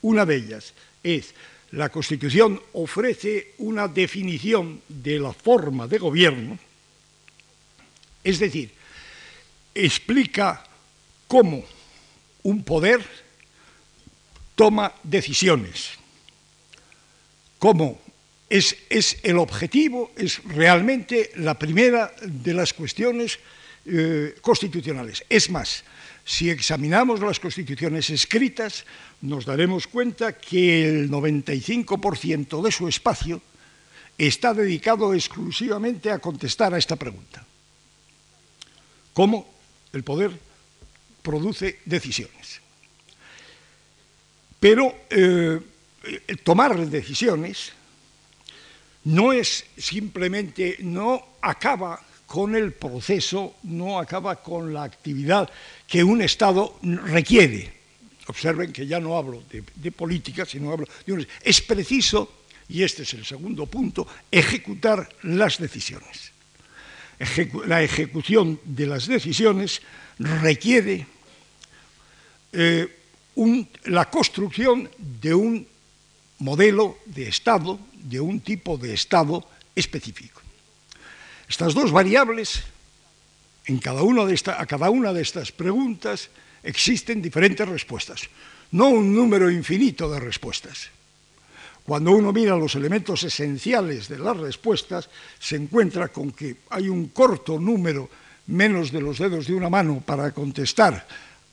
Una 0.03 0.27
de 0.27 0.37
ellas 0.37 0.75
es 1.03 1.35
la 1.71 1.89
Constitución 1.89 2.61
ofrece 2.75 3.55
una 3.59 3.89
definición 3.89 4.83
de 4.89 5.19
la 5.19 5.33
forma 5.33 5.89
de 5.89 5.99
gobierno, 5.99 6.59
es 8.23 8.39
decir, 8.39 8.73
explica 9.75 10.65
cómo 11.27 11.65
un 12.45 12.63
poder 12.63 13.05
toma 14.55 14.95
decisiones, 15.03 15.91
cómo 17.59 18.01
es, 18.59 19.19
el 19.25 19.39
objetivo, 19.39 20.13
es 20.17 20.43
realmente 20.45 21.33
la 21.37 21.59
primera 21.59 22.15
de 22.23 22.55
las 22.55 22.73
cuestiones 22.73 23.41
eh, 23.85 24.37
constitucionales. 24.41 25.25
Es 25.29 25.51
más, 25.51 25.83
si 26.25 26.51
examinamos 26.51 27.19
las 27.21 27.41
constituciones 27.41 28.11
escritas, 28.11 28.85
nos 29.23 29.45
daremos 29.45 29.89
cuenta 29.89 30.39
que 30.39 30.89
el 30.89 31.11
95% 31.11 32.63
de 32.63 32.71
su 32.71 32.87
espacio 32.87 33.43
está 34.17 34.55
dedicado 34.55 35.13
exclusivamente 35.15 36.13
a 36.13 36.21
contestar 36.21 36.75
a 36.75 36.79
esta 36.79 36.95
pregunta. 36.95 37.45
¿Cómo 39.13 39.53
el 39.93 40.05
poder 40.05 40.31
produce 41.23 41.81
decisiones? 41.85 42.61
Pero 44.61 44.95
eh, 45.11 45.61
tomar 46.45 46.79
decisiones 46.87 47.73
no 49.05 49.33
es 49.33 49.65
simplemente, 49.77 50.77
no 50.81 51.37
acaba 51.41 52.01
con 52.27 52.57
el 52.57 52.73
proceso, 52.73 53.57
no 53.65 53.99
acaba 53.99 54.43
con 54.43 54.73
la 54.73 54.83
actividad 54.83 55.51
que 55.87 56.03
un 56.03 56.23
Estado 56.23 56.79
requiere. 56.83 57.73
Observen 58.27 58.73
que 58.73 58.87
ya 58.87 58.99
no 58.99 59.17
hablo 59.17 59.43
de, 59.51 59.93
política, 59.93 60.47
sino 60.47 60.73
hablo 60.73 60.89
de 61.07 61.13
un... 61.13 61.27
Es 61.43 61.61
preciso, 61.61 62.45
y 62.69 62.83
este 62.83 63.03
es 63.03 63.13
el 63.15 63.25
segundo 63.25 63.67
punto, 63.67 64.07
ejecutar 64.31 65.09
las 65.23 65.59
decisiones. 65.59 66.33
la 67.67 67.83
ejecución 67.83 68.59
de 68.65 68.87
las 68.87 69.07
decisiones 69.07 69.83
requiere 70.19 71.07
eh, 72.53 72.89
la 73.85 74.11
construcción 74.11 74.89
de 74.99 75.35
un 75.35 75.67
modelo 76.39 76.99
de 77.07 77.29
Estado, 77.29 77.79
de 78.05 78.21
un 78.21 78.41
tipo 78.41 78.77
de 78.77 78.93
Estado 78.93 79.43
específico. 79.75 80.41
Estas 81.49 81.75
dos 81.75 81.91
variables, 81.91 82.63
en 83.67 83.79
cada 83.81 84.03
una 84.03 84.25
de 84.25 84.37
a 84.53 84.67
cada 84.67 84.91
una 84.91 85.13
de 85.13 85.23
estas 85.23 85.51
preguntas 85.53 86.29
existen 86.63 87.21
diferentes 87.21 87.67
respuestas, 87.67 88.29
no 88.73 88.89
un 88.89 89.15
número 89.15 89.51
infinito 89.51 90.11
de 90.13 90.21
respuestas. 90.21 90.91
Cuando 91.85 92.13
uno 92.13 92.33
mira 92.33 92.57
los 92.57 92.75
elementos 92.77 93.25
esenciales 93.25 94.09
de 94.09 94.19
las 94.19 94.37
respuestas, 94.37 95.11
se 95.39 95.57
encuentra 95.57 96.09
con 96.09 96.33
que 96.33 96.57
hay 96.71 96.89
un 96.89 97.09
corto 97.09 97.59
número, 97.59 98.09
menos 98.47 98.91
de 98.91 99.01
los 99.01 99.19
dedos 99.19 99.47
de 99.47 99.55
una 99.55 99.69
mano, 99.69 100.03
para 100.05 100.33
contestar 100.33 101.07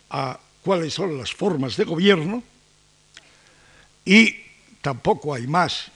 a 0.09 0.39
cuáles 0.63 0.93
son 0.93 1.17
las 1.17 1.33
formas 1.33 1.75
de 1.75 1.83
gobierno, 1.83 2.43
y 4.05 4.35
tampoco 4.81 5.33
hay 5.33 5.47
más 5.47 5.91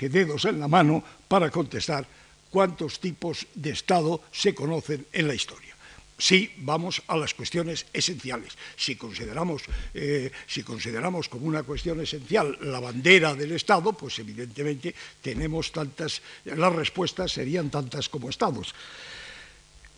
que 0.00 0.08
dedos 0.08 0.48
en 0.48 0.56
la 0.56 0.64
mano 0.64 1.04
para 1.28 1.52
contestar 1.52 2.08
cuántos 2.48 3.04
tipos 3.04 3.44
de 3.52 3.76
Estado 3.76 4.24
se 4.32 4.56
conocen 4.56 5.04
en 5.12 5.28
la 5.28 5.36
historia. 5.36 5.76
Si 6.16 6.48
vamos 6.64 7.02
a 7.06 7.20
las 7.20 7.36
cuestiones 7.36 7.84
esenciales. 7.92 8.56
Si 8.76 8.96
consideramos, 8.96 9.60
eh, 9.92 10.32
si 10.48 10.62
consideramos 10.62 11.28
como 11.28 11.44
una 11.44 11.64
cuestión 11.64 12.00
esencial 12.00 12.56
la 12.62 12.80
bandera 12.80 13.34
del 13.34 13.52
Estado, 13.52 13.92
pues 13.92 14.18
evidentemente 14.18 14.94
tenemos 15.20 15.70
tantas, 15.70 16.22
las 16.44 16.72
respuestas 16.72 17.32
serían 17.32 17.68
tantas 17.68 18.08
como 18.08 18.30
Estados. 18.30 18.74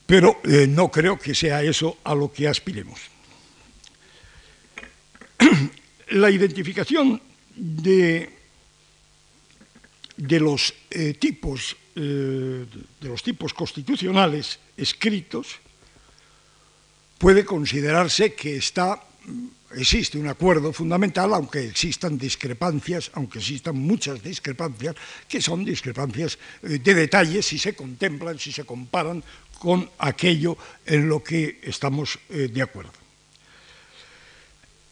Pero 0.05 0.43
eh, 0.43 0.67
no 0.67 0.91
creo 0.91 1.17
que 1.17 1.35
sea 1.35 1.63
eso 1.63 1.99
a 2.03 2.15
lo 2.15 2.33
que 2.33 2.49
aspiremos. 2.49 2.99
La 6.11 6.29
identificación 6.29 7.23
de, 7.55 8.42
de 10.17 10.41
los 10.41 10.75
eh, 10.91 11.15
tipos 11.15 11.77
eh, 11.95 12.65
de 13.01 13.09
los 13.09 13.23
tipos 13.23 13.53
constitucionales 13.53 14.59
escritos 14.77 15.61
puede 17.19 17.45
considerarse 17.45 18.35
que 18.35 18.57
está 18.57 19.03
existe 19.75 20.19
un 20.19 20.29
acuerdo 20.29 20.73
fundamental, 20.73 21.33
aunque 21.33 21.65
existan 21.65 22.19
discrepancias, 22.19 23.11
aunque 23.15 23.39
existan 23.39 23.77
muchas 23.77 24.23
discrepancias, 24.23 24.97
que 25.29 25.41
son 25.41 25.65
discrepancias 25.65 26.39
eh, 26.63 26.79
de 26.79 26.95
detalles 26.95 27.47
si 27.47 27.59
se 27.59 27.75
contemplan, 27.75 28.39
si 28.39 28.53
se 28.53 28.65
comparan 28.65 29.23
con 29.59 29.89
aquello 29.99 30.59
en 30.85 31.09
lo 31.09 31.23
que 31.23 31.61
estamos 31.63 32.19
de 32.29 32.61
acuerdo. 32.61 33.02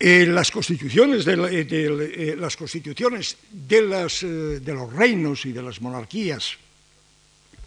Eh, 0.02 0.25
las 0.25 0.50
constituciones, 0.50 1.26
de, 1.26 1.35
eh, 1.35 2.35
las 2.35 2.57
constituciones 2.57 3.37
de, 3.52 3.83
los 3.83 4.92
reinos 4.95 5.45
y 5.45 5.52
de 5.52 5.62
las 5.62 5.83
monarquías 5.83 6.57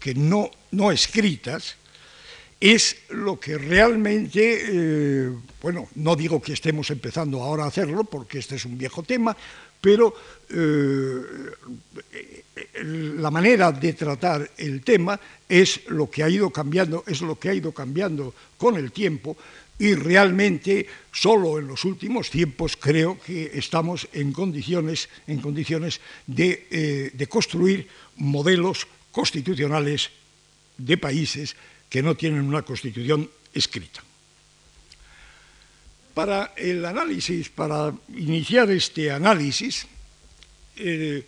que 0.00 0.16
no, 0.16 0.50
escritas 0.90 1.76
es 2.58 2.96
lo 3.10 3.38
que 3.38 3.56
realmente, 3.56 4.62
eh, 4.66 5.30
bueno, 5.62 5.86
no 5.94 6.16
digo 6.16 6.42
que 6.42 6.54
estemos 6.54 6.90
empezando 6.90 7.40
ahora 7.40 7.64
a 7.64 7.68
hacerlo 7.68 8.02
porque 8.02 8.40
este 8.40 8.56
es 8.56 8.64
un 8.64 8.76
viejo 8.76 9.04
tema, 9.04 9.36
pero 9.80 10.12
la 12.82 13.30
manera 13.30 13.70
de 13.70 13.92
tratar 13.92 14.50
el 14.56 14.82
tema 14.82 15.20
es 15.48 15.88
lo 15.88 16.10
que 16.10 16.24
ha 16.24 16.28
ido 16.28 16.50
cambiando, 16.50 17.04
es 17.06 17.20
lo 17.20 17.38
que 17.38 17.50
ha 17.50 17.54
ido 17.54 17.70
cambiando 17.70 18.34
con 18.58 18.76
el 18.76 18.90
tiempo 18.90 19.36
y 19.78 19.94
realmente 19.94 20.86
solo 21.12 21.58
en 21.58 21.66
los 21.66 21.84
últimos 21.84 22.30
tiempos 22.30 22.76
creo 22.76 23.18
que 23.20 23.50
estamos 23.54 24.08
en 24.12 24.32
condiciones, 24.32 25.08
en 25.26 25.40
condiciones 25.40 26.00
de, 26.26 26.66
eh, 26.70 27.10
de 27.12 27.26
construir 27.26 27.88
modelos 28.16 28.86
constitucionales 29.10 30.10
de 30.78 30.98
países 30.98 31.56
que 31.88 32.02
no 32.02 32.14
tienen 32.14 32.42
una 32.42 32.62
constitución 32.62 33.30
escrita. 33.52 34.02
Para 36.14 36.54
el 36.56 36.84
análisis, 36.84 37.48
para 37.50 37.92
iniciar 38.14 38.70
este 38.70 39.10
análisis, 39.10 39.86
eh, 40.76 41.26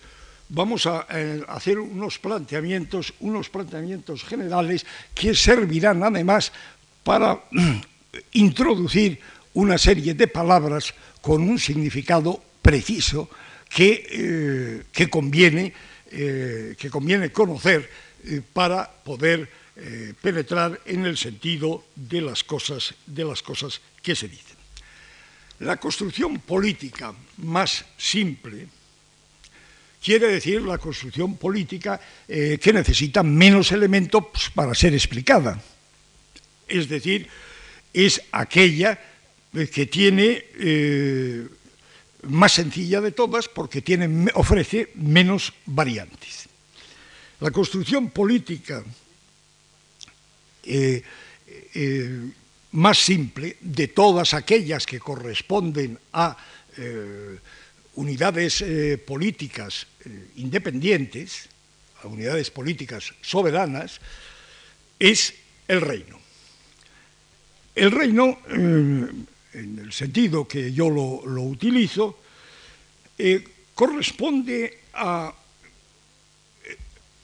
vamos 0.48 0.86
a 0.86 1.06
eh, 1.10 1.42
hacer 1.48 1.78
unos 1.78 2.18
planteamientos, 2.18 3.14
unos 3.20 3.48
planteamientos 3.48 4.22
generales 4.22 4.86
que 5.14 5.34
servirán 5.34 6.02
además 6.02 6.52
para 7.02 7.42
introducir 8.32 9.20
una 9.54 9.78
serie 9.78 10.14
de 10.14 10.28
palabras 10.28 10.94
con 11.20 11.42
un 11.42 11.58
significado 11.58 12.42
preciso 12.62 13.28
que, 13.68 14.06
eh, 14.10 14.82
que, 14.92 15.08
conviene, 15.08 15.72
que 16.10 16.88
conviene, 16.90 17.30
conocer 17.30 17.90
para 18.52 18.88
poder 18.88 19.48
penetrar 20.20 20.80
en 20.86 21.04
el 21.04 21.16
sentido 21.16 21.84
de 21.94 22.22
las 22.22 22.44
cosas, 22.44 22.94
de 23.06 23.24
las 23.24 23.42
cosas 23.42 23.80
que 24.02 24.14
se 24.14 24.28
dicen. 24.28 24.56
La 25.60 25.78
construcción 25.78 26.38
política 26.40 27.14
más 27.38 27.84
simple 27.96 28.68
quiere 30.06 30.28
decir 30.28 30.62
la 30.62 30.78
construcción 30.78 31.36
política 31.36 31.98
eh, 32.28 32.58
que 32.62 32.72
necesita 32.72 33.22
menos 33.22 33.72
elementos 33.72 34.52
para 34.54 34.74
ser 34.74 34.94
explicada. 34.94 35.60
Es 36.68 36.88
decir, 36.88 37.26
es 38.04 38.22
aquella 38.32 38.98
eh, 39.54 39.68
que 39.68 39.86
tiene 39.86 40.44
eh, 40.58 41.46
más 42.22 42.52
sencilla 42.52 43.00
de 43.00 43.12
todas 43.12 43.48
porque 43.48 43.82
tiene, 43.82 44.30
ofrece 44.34 44.90
menos 44.94 45.52
variantes. 45.64 46.48
La 47.40 47.50
construcción 47.50 48.10
política 48.10 48.84
más 52.72 52.98
simple 52.98 53.56
de 53.60 53.88
todas 53.88 54.34
aquellas 54.34 54.84
que 54.84 55.00
corresponden 55.00 55.98
a 56.12 56.36
eh, 56.76 57.38
unidades 57.94 58.60
eh, 58.60 58.98
políticas 58.98 59.86
eh, 60.04 60.36
independientes, 60.36 61.48
a 62.02 62.06
unidades 62.06 62.50
políticas 62.50 63.14
soberanas, 63.22 64.00
es 64.98 65.34
el 65.68 65.80
reino. 65.80 66.20
El 67.76 67.90
reino, 67.90 68.38
en 68.48 69.26
el 69.52 69.92
sentido 69.92 70.48
que 70.48 70.72
yo 70.72 70.88
lo, 70.88 71.42
utilizo, 71.42 72.18
corresponde 73.74 74.78
a 74.94 75.32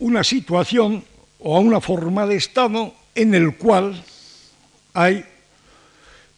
una 0.00 0.23
situación 0.23 1.02
o 1.38 1.56
a 1.56 1.61
una 1.61 1.80
forma 1.80 2.26
de 2.26 2.37
Estado 2.37 2.94
en 3.14 3.35
el 3.35 3.56
cual 3.56 4.04
hay 4.92 5.25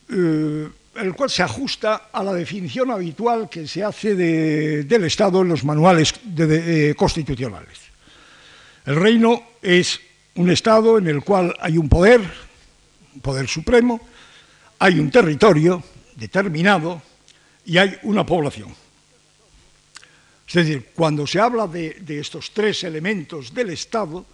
eh, 0.08 0.68
el 0.96 1.14
cual 1.14 1.28
se 1.28 1.42
ajusta 1.42 2.08
a 2.12 2.22
la 2.22 2.32
definición 2.32 2.90
habitual 2.90 3.48
que 3.48 3.66
se 3.66 3.82
hace 3.82 4.14
del 4.14 5.04
Estado 5.04 5.42
en 5.42 5.48
los 5.48 5.64
manuales 5.64 6.14
constitucionales. 6.96 7.80
El 8.86 8.96
reino 8.96 9.42
es 9.60 10.00
un 10.36 10.50
Estado 10.50 10.98
en 10.98 11.08
el 11.08 11.22
cual 11.22 11.54
hay 11.58 11.78
un 11.78 11.88
poder, 11.88 12.20
poder 13.22 13.48
supremo, 13.48 14.00
hay 14.78 14.98
un 14.98 15.10
territorio 15.10 15.82
determinado 16.16 17.02
y 17.64 17.78
hay 17.78 17.98
una 18.02 18.24
población. 18.24 18.74
Es 20.46 20.54
decir, 20.54 20.90
cuando 20.94 21.26
se 21.26 21.40
habla 21.40 21.66
de 21.66 22.18
estos 22.20 22.52
tres 22.52 22.84
elementos 22.84 23.52
del 23.54 23.70
Estado, 23.70 24.24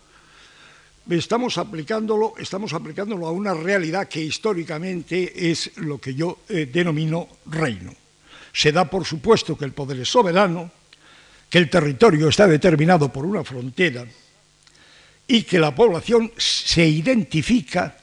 estamos 1.08 1.58
aplicándolo, 1.58 2.34
estamos 2.38 2.72
aplicándolo 2.72 3.26
a 3.26 3.32
una 3.32 3.54
realidad 3.54 4.08
que 4.08 4.20
históricamente 4.20 5.50
es 5.50 5.76
lo 5.76 5.98
que 5.98 6.14
yo 6.14 6.40
eh, 6.48 6.68
denomino 6.70 7.28
reino. 7.46 7.94
Se 8.52 8.72
da 8.72 8.84
por 8.84 9.04
supuesto 9.04 9.56
que 9.56 9.64
el 9.64 9.72
poder 9.72 10.00
es 10.00 10.08
soberano, 10.08 10.70
que 11.48 11.58
el 11.58 11.70
territorio 11.70 12.28
está 12.28 12.46
determinado 12.46 13.12
por 13.12 13.24
una 13.24 13.44
frontera 13.44 14.04
y 15.26 15.42
que 15.42 15.58
la 15.58 15.74
población 15.74 16.32
se 16.36 16.86
identifica 16.86 17.96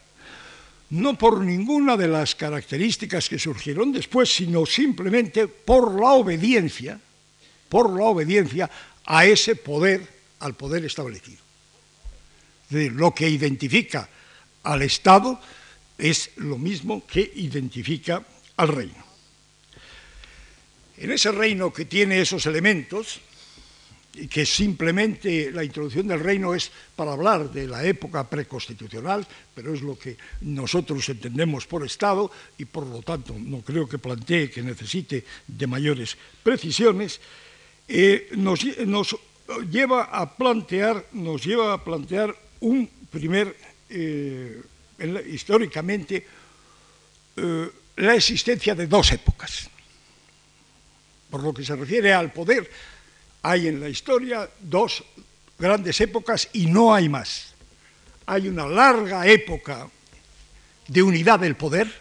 no 0.89 1.17
por 1.17 1.41
ninguna 1.41 1.97
de 1.97 2.07
las 2.07 2.35
características 2.35 3.27
que 3.27 3.39
surgieron 3.39 3.91
después, 3.91 4.33
sino 4.33 4.65
simplemente 4.65 5.47
por 5.47 5.99
la 5.99 6.11
obediencia, 6.11 6.99
por 7.67 7.89
la 7.89 8.05
obediencia 8.05 8.69
a 9.05 9.25
ese 9.25 9.55
poder, 9.55 10.07
al 10.39 10.55
poder 10.55 10.85
establecido. 10.85 11.41
Lo 12.69 13.13
que 13.13 13.29
identifica 13.29 14.09
al 14.63 14.81
Estado 14.81 15.39
es 15.97 16.31
lo 16.37 16.57
mismo 16.57 17.05
que 17.05 17.31
identifica 17.35 18.23
al 18.57 18.67
reino. 18.69 19.05
En 20.97 21.11
ese 21.11 21.31
reino 21.31 21.71
que 21.71 21.85
tiene 21.85 22.21
esos 22.21 22.45
elementos, 22.45 23.19
que 24.25 24.45
simplemente 24.45 25.51
la 25.51 25.63
introducción 25.63 26.07
del 26.07 26.19
reino 26.19 26.55
es 26.55 26.71
para 26.95 27.13
hablar 27.13 27.51
de 27.51 27.67
la 27.67 27.85
época 27.85 28.27
preconstitucional, 28.27 29.27
pero 29.53 29.73
es 29.73 29.81
lo 29.81 29.97
que 29.97 30.17
nosotros 30.41 31.07
entendemos 31.09 31.67
por 31.67 31.85
Estado 31.85 32.31
y 32.57 32.65
por 32.65 32.87
lo 32.87 33.03
tanto 33.03 33.35
no 33.37 33.61
creo 33.61 33.87
que 33.87 33.99
plantee 33.99 34.49
que 34.49 34.63
necesite 34.63 35.23
de 35.45 35.67
mayores 35.67 36.17
precisiones, 36.41 37.21
eh, 37.87 38.29
nos, 38.35 38.65
lleva 39.69 40.03
a 40.05 40.35
plantear, 40.35 41.05
nos 41.13 41.45
lleva 41.45 41.73
a 41.73 41.83
plantear 41.83 42.35
un 42.61 42.89
primer, 43.11 43.55
eh, 43.89 44.61
históricamente, 45.29 46.25
eh, 47.37 47.69
la 47.97 48.15
existencia 48.15 48.73
de 48.73 48.87
dos 48.87 49.11
épocas. 49.11 49.69
Por 51.29 51.43
lo 51.43 51.53
que 51.53 51.63
se 51.63 51.75
refiere 51.75 52.13
al 52.13 52.31
poder, 52.31 52.69
hay 53.41 53.67
en 53.67 53.79
la 53.79 53.89
historia 53.89 54.49
dos 54.59 55.03
grandes 55.57 55.99
épocas 56.01 56.49
y 56.53 56.67
no 56.67 56.93
hay 56.93 57.09
más. 57.09 57.53
Hay 58.25 58.47
una 58.47 58.67
larga 58.67 59.25
época 59.27 59.89
de 60.87 61.01
unidad 61.01 61.39
del 61.39 61.55
poder 61.55 61.91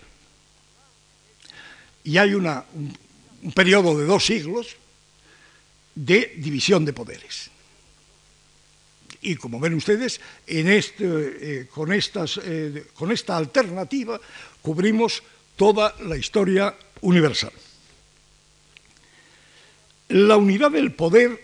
y 2.05 2.18
hay 2.18 2.35
una, 2.35 2.64
un, 2.75 2.96
un 3.42 3.53
periodo 3.53 3.99
de 3.99 4.05
dos 4.05 4.27
siglos 4.27 4.77
de 5.94 6.35
división 6.37 6.85
de 6.85 6.92
poderes 6.92 7.51
y 9.27 9.35
como 9.35 9.59
ven 9.59 9.75
ustedes, 9.75 10.20
este, 10.46 11.05
eh, 11.05 11.66
eh, 11.66 11.66
con 11.68 11.90
esta 11.92 13.37
alternativa 13.37 14.20
cubrimos 14.62 15.22
toda 15.57 15.94
la 16.07 16.16
historia 16.16 16.77
universal. 17.01 17.53
La 20.09 20.37
unidad 20.37 20.71
del 20.71 20.92
poder, 20.92 21.40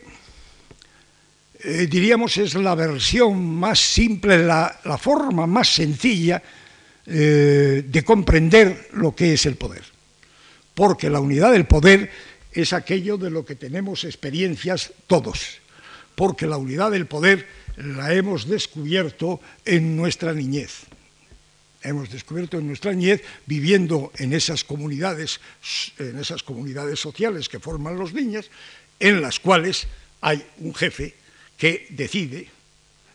eh, 1.61 1.87
diríamos, 1.90 2.37
es 2.37 2.55
la 2.55 2.75
versión 2.75 3.44
más 3.44 3.81
simple, 3.81 4.44
la, 4.44 4.81
la 4.85 4.98
forma 4.98 5.46
más 5.46 5.75
sencilla 5.75 6.42
de 7.05 8.05
comprender 8.07 8.90
lo 8.92 9.12
que 9.12 9.33
es 9.33 9.44
el 9.46 9.57
poder. 9.57 9.83
Porque 10.72 11.11
la 11.11 11.18
unidad 11.18 11.51
del 11.51 11.66
poder 11.66 12.11
es 12.53 12.72
aquello 12.72 13.16
de 13.18 13.31
lo 13.31 13.44
que 13.44 13.57
tenemos 13.57 14.05
experiencias 14.05 14.92
todos. 15.09 15.59
Porque 16.14 16.46
la 16.46 16.59
unidad 16.59 16.90
del 16.90 17.07
poder 17.07 17.46
la 17.77 18.12
hemos 18.14 18.46
descubierto 18.46 19.40
en 19.64 19.96
nuestra 19.96 20.33
niñez. 20.33 20.87
Hemos 21.83 22.11
descubierto 22.11 22.59
en 22.59 22.66
nuestra 22.66 22.92
niñez 22.92 23.23
viviendo 23.47 24.12
en 24.16 24.33
esas 24.33 24.64
comunidades, 24.64 25.40
en 25.99 26.18
esas 26.18 26.42
comunidades 26.42 27.01
sociales 27.01 27.49
que 27.49 27.61
forman 27.61 27.99
los 27.99 28.12
niños, 28.12 28.51
en 29.01 29.21
las 29.21 29.40
cuales 29.40 29.87
hay 30.21 30.45
un 30.59 30.75
jefe 30.75 31.14
que 31.57 31.87
decide, 31.90 32.49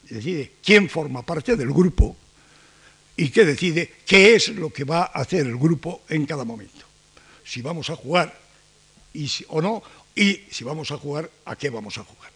decide 0.10 0.51
quién 0.63 0.89
forma 0.89 1.23
parte 1.23 1.56
del 1.56 1.71
grupo 1.71 2.15
y 3.15 3.30
que 3.30 3.45
decide 3.45 3.91
qué 4.06 4.36
es 4.36 4.49
lo 4.49 4.71
que 4.71 4.84
va 4.84 5.12
a 5.13 5.21
hacer 5.21 5.47
el 5.47 5.58
grupo 5.58 6.03
en 6.10 6.25
cada 6.25 6.43
momento. 6.43 6.86
Si 7.43 7.62
vamos 7.62 7.89
a 7.89 7.95
jugar 7.95 8.38
y 9.13 9.30
o 9.47 9.62
no, 9.62 9.82
y 10.15 10.41
si 10.51 10.63
vamos 10.63 10.91
a 10.91 10.97
jugar, 10.97 11.30
a 11.45 11.56
qué 11.56 11.69
vamos 11.69 11.97
a 11.97 12.03
jugar. 12.03 12.32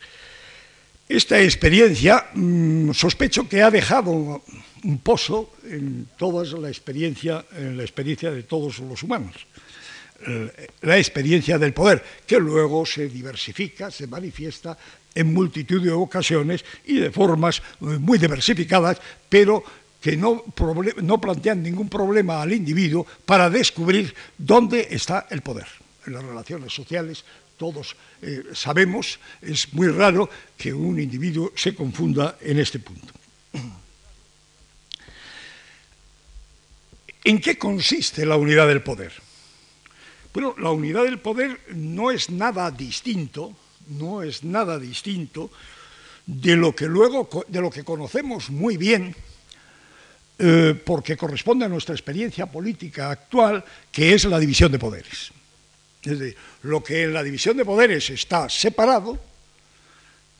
Esta 1.12 1.42
experiencia 1.42 2.32
mmm, 2.36 2.94
sospecho 2.94 3.44
que 3.44 3.62
ha 3.62 3.70
dejado 3.70 4.44
un 4.84 4.98
pozo 5.04 5.52
en 5.68 6.08
toda 6.16 6.46
la 6.58 6.70
experiencia, 6.70 7.44
en 7.52 7.76
la 7.76 7.84
experiencia 7.84 8.32
de 8.32 8.44
todos 8.44 8.80
los 8.80 9.04
humanos. 9.04 9.36
La 10.82 10.98
experiencia 10.98 11.60
del 11.60 11.74
poder, 11.74 12.02
que 12.26 12.40
luego 12.40 12.86
se 12.86 13.10
diversifica, 13.10 13.92
se 13.92 14.08
manifiesta 14.08 14.78
en 15.14 15.34
multitud 15.34 15.84
de 15.84 15.92
ocasiones 15.92 16.64
y 16.86 17.00
de 17.00 17.12
formas 17.12 17.62
muy 17.82 18.18
diversificadas, 18.18 19.02
pero 19.28 19.62
que 20.00 20.16
no 20.16 21.20
plantean 21.20 21.62
ningún 21.62 21.90
problema 21.90 22.42
al 22.42 22.54
individuo 22.54 23.06
para 23.26 23.50
descubrir 23.50 24.16
dónde 24.38 24.88
está 24.92 25.28
el 25.30 25.42
poder. 25.42 25.68
En 26.08 26.14
las 26.14 26.24
relaciones 26.24 26.74
sociales 26.74 27.26
todos 27.62 27.96
eh, 28.24 28.42
sabemos, 28.58 29.20
es 29.40 29.72
muy 29.72 29.88
raro 29.90 30.28
que 30.58 30.74
un 30.74 31.00
individuo 31.00 31.54
se 31.54 31.76
confunda 31.76 32.42
en 32.42 32.58
este 32.58 32.80
punto. 32.80 33.14
¿En 37.24 37.40
qué 37.40 37.60
consiste 37.60 38.26
la 38.26 38.36
unidad 38.36 38.68
del 38.68 38.82
poder? 38.82 39.14
Bueno, 40.34 40.56
la 40.58 40.72
unidad 40.72 41.04
del 41.04 41.20
poder 41.20 41.62
no 41.76 42.10
es 42.10 42.32
nada 42.32 42.72
distinto, 42.72 43.54
no 43.90 44.24
es 44.24 44.44
nada 44.44 44.80
distinto 44.80 45.52
de 46.26 46.56
lo 46.56 46.74
que 46.74 46.88
luego, 46.88 47.30
de 47.48 47.62
lo 47.62 47.70
que 47.70 47.84
conocemos 47.84 48.50
muy 48.50 48.76
bien, 48.78 49.16
eh, 50.40 50.74
porque 50.84 51.16
corresponde 51.16 51.66
a 51.66 51.70
nuestra 51.70 51.94
experiencia 51.94 52.48
política 52.48 53.12
actual, 53.12 53.64
que 53.92 54.16
es 54.16 54.26
la 54.26 54.40
división 54.40 54.72
de 54.72 54.80
poderes. 54.80 55.32
Es 56.04 56.20
decir, 56.20 56.38
lo 56.64 56.84
que 56.84 57.04
en 57.04 57.14
la 57.14 57.24
división 57.24 57.58
de 57.58 57.66
poderes 57.66 58.10
está 58.10 58.50
separado, 58.50 59.20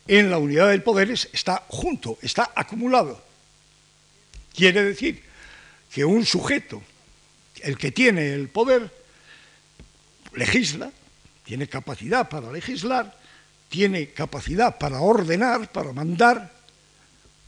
en 0.08 0.30
la 0.30 0.38
unidad 0.38 0.68
del 0.68 0.82
poderes 0.82 1.28
está 1.32 1.64
junto, 1.68 2.18
está 2.22 2.50
acumulado. 2.54 3.22
Quiere 4.54 4.82
decir 4.82 5.22
que 5.92 6.04
un 6.04 6.26
sujeto, 6.26 6.82
el 7.62 7.78
que 7.78 7.92
tiene 7.92 8.32
el 8.32 8.48
poder, 8.48 8.90
legisla, 10.34 10.90
tiene 11.44 11.68
capacidad 11.68 12.28
para 12.28 12.50
legislar, 12.50 13.16
tiene 13.68 14.10
capacidad 14.10 14.78
para 14.78 15.00
ordenar, 15.00 15.70
para 15.70 15.92
mandar, 15.92 16.52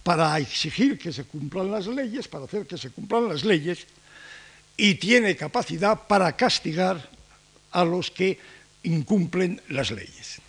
para 0.02 0.38
exigir 0.38 0.98
que 0.98 1.12
se 1.12 1.24
cumplan 1.24 1.70
las 1.70 1.86
leyes, 1.86 2.28
para 2.28 2.44
hacer 2.44 2.66
que 2.66 2.78
se 2.78 2.90
cumplan 2.90 3.28
las 3.28 3.44
leyes, 3.44 3.86
y 4.76 4.94
tiene 4.94 5.36
capacidad 5.36 6.06
para 6.06 6.36
castigar 6.36 7.13
a 7.74 7.84
los 7.84 8.10
que 8.10 8.38
incumplen 8.84 9.60
las 9.68 9.90
leyes. 9.90 10.40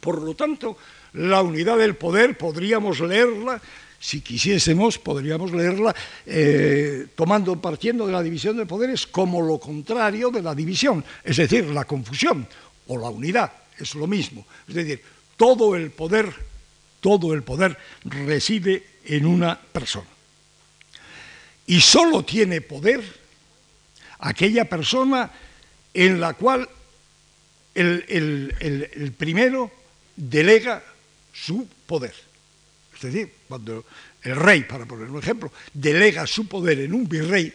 Por 0.00 0.20
lo 0.22 0.34
tanto, 0.34 0.76
la 1.12 1.42
unidad 1.42 1.78
del 1.78 1.96
poder 1.96 2.36
podríamos 2.36 3.00
leerla, 3.00 3.60
si 4.00 4.20
quisiésemos, 4.20 4.98
podríamos 4.98 5.52
leerla 5.52 5.94
eh, 6.26 7.06
tomando, 7.14 7.60
partiendo 7.60 8.06
de 8.06 8.12
la 8.12 8.22
división 8.22 8.56
de 8.56 8.66
poderes 8.66 9.06
como 9.06 9.40
lo 9.40 9.58
contrario 9.58 10.30
de 10.30 10.42
la 10.42 10.54
división, 10.54 11.04
es 11.22 11.36
decir, 11.36 11.66
la 11.66 11.84
confusión 11.84 12.48
o 12.88 12.98
la 12.98 13.08
unidad, 13.08 13.52
es 13.78 13.94
lo 13.94 14.06
mismo. 14.06 14.46
Es 14.68 14.74
decir, 14.74 15.02
todo 15.36 15.76
el 15.76 15.90
poder, 15.90 16.32
todo 17.00 17.32
el 17.32 17.42
poder 17.42 17.78
reside 18.04 18.84
en 19.04 19.26
una 19.26 19.58
persona. 19.58 20.08
Y 21.66 21.80
solo 21.80 22.24
tiene 22.24 22.60
poder 22.60 23.02
aquella 24.18 24.66
persona 24.66 25.30
en 25.94 26.20
la 26.20 26.34
cual 26.34 26.68
el, 27.74 29.14
primero 29.16 29.70
delega 30.16 30.82
su 31.32 31.66
poder. 31.86 32.14
Es 32.94 33.00
decir, 33.00 33.32
cuando 33.48 33.84
el 34.22 34.36
rey, 34.36 34.64
para 34.64 34.86
poner 34.86 35.08
un 35.08 35.22
ejemplo, 35.22 35.52
delega 35.72 36.26
su 36.26 36.46
poder 36.46 36.80
en 36.80 36.94
un 36.94 37.08
virrey, 37.08 37.52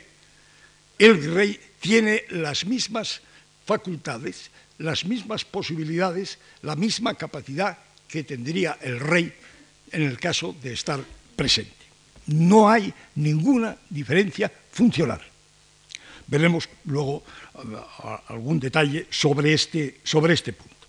el 0.97 1.13
virrey 1.15 1.59
tiene 1.79 2.23
las 2.29 2.65
mismas 2.65 3.21
facultades, 3.65 4.51
las 4.79 5.05
mismas 5.05 5.45
posibilidades, 5.45 6.39
la 6.61 6.75
misma 6.75 7.15
capacidad 7.15 7.77
que 8.07 8.23
tendría 8.23 8.77
el 8.81 8.99
rey 8.99 9.33
en 9.91 10.01
el 10.01 10.19
caso 10.19 10.55
de 10.61 10.73
estar 10.73 10.99
presente. 11.35 11.73
No 12.27 12.69
hay 12.69 12.93
ninguna 13.15 13.77
diferencia 13.89 14.51
funcional. 14.71 15.21
Veremos 16.29 16.69
luego 16.85 17.23
algún 18.27 18.59
detalle 18.59 19.07
sobre 19.09 19.53
este, 19.53 19.99
sobre 20.03 20.35
este 20.35 20.53
punto. 20.53 20.85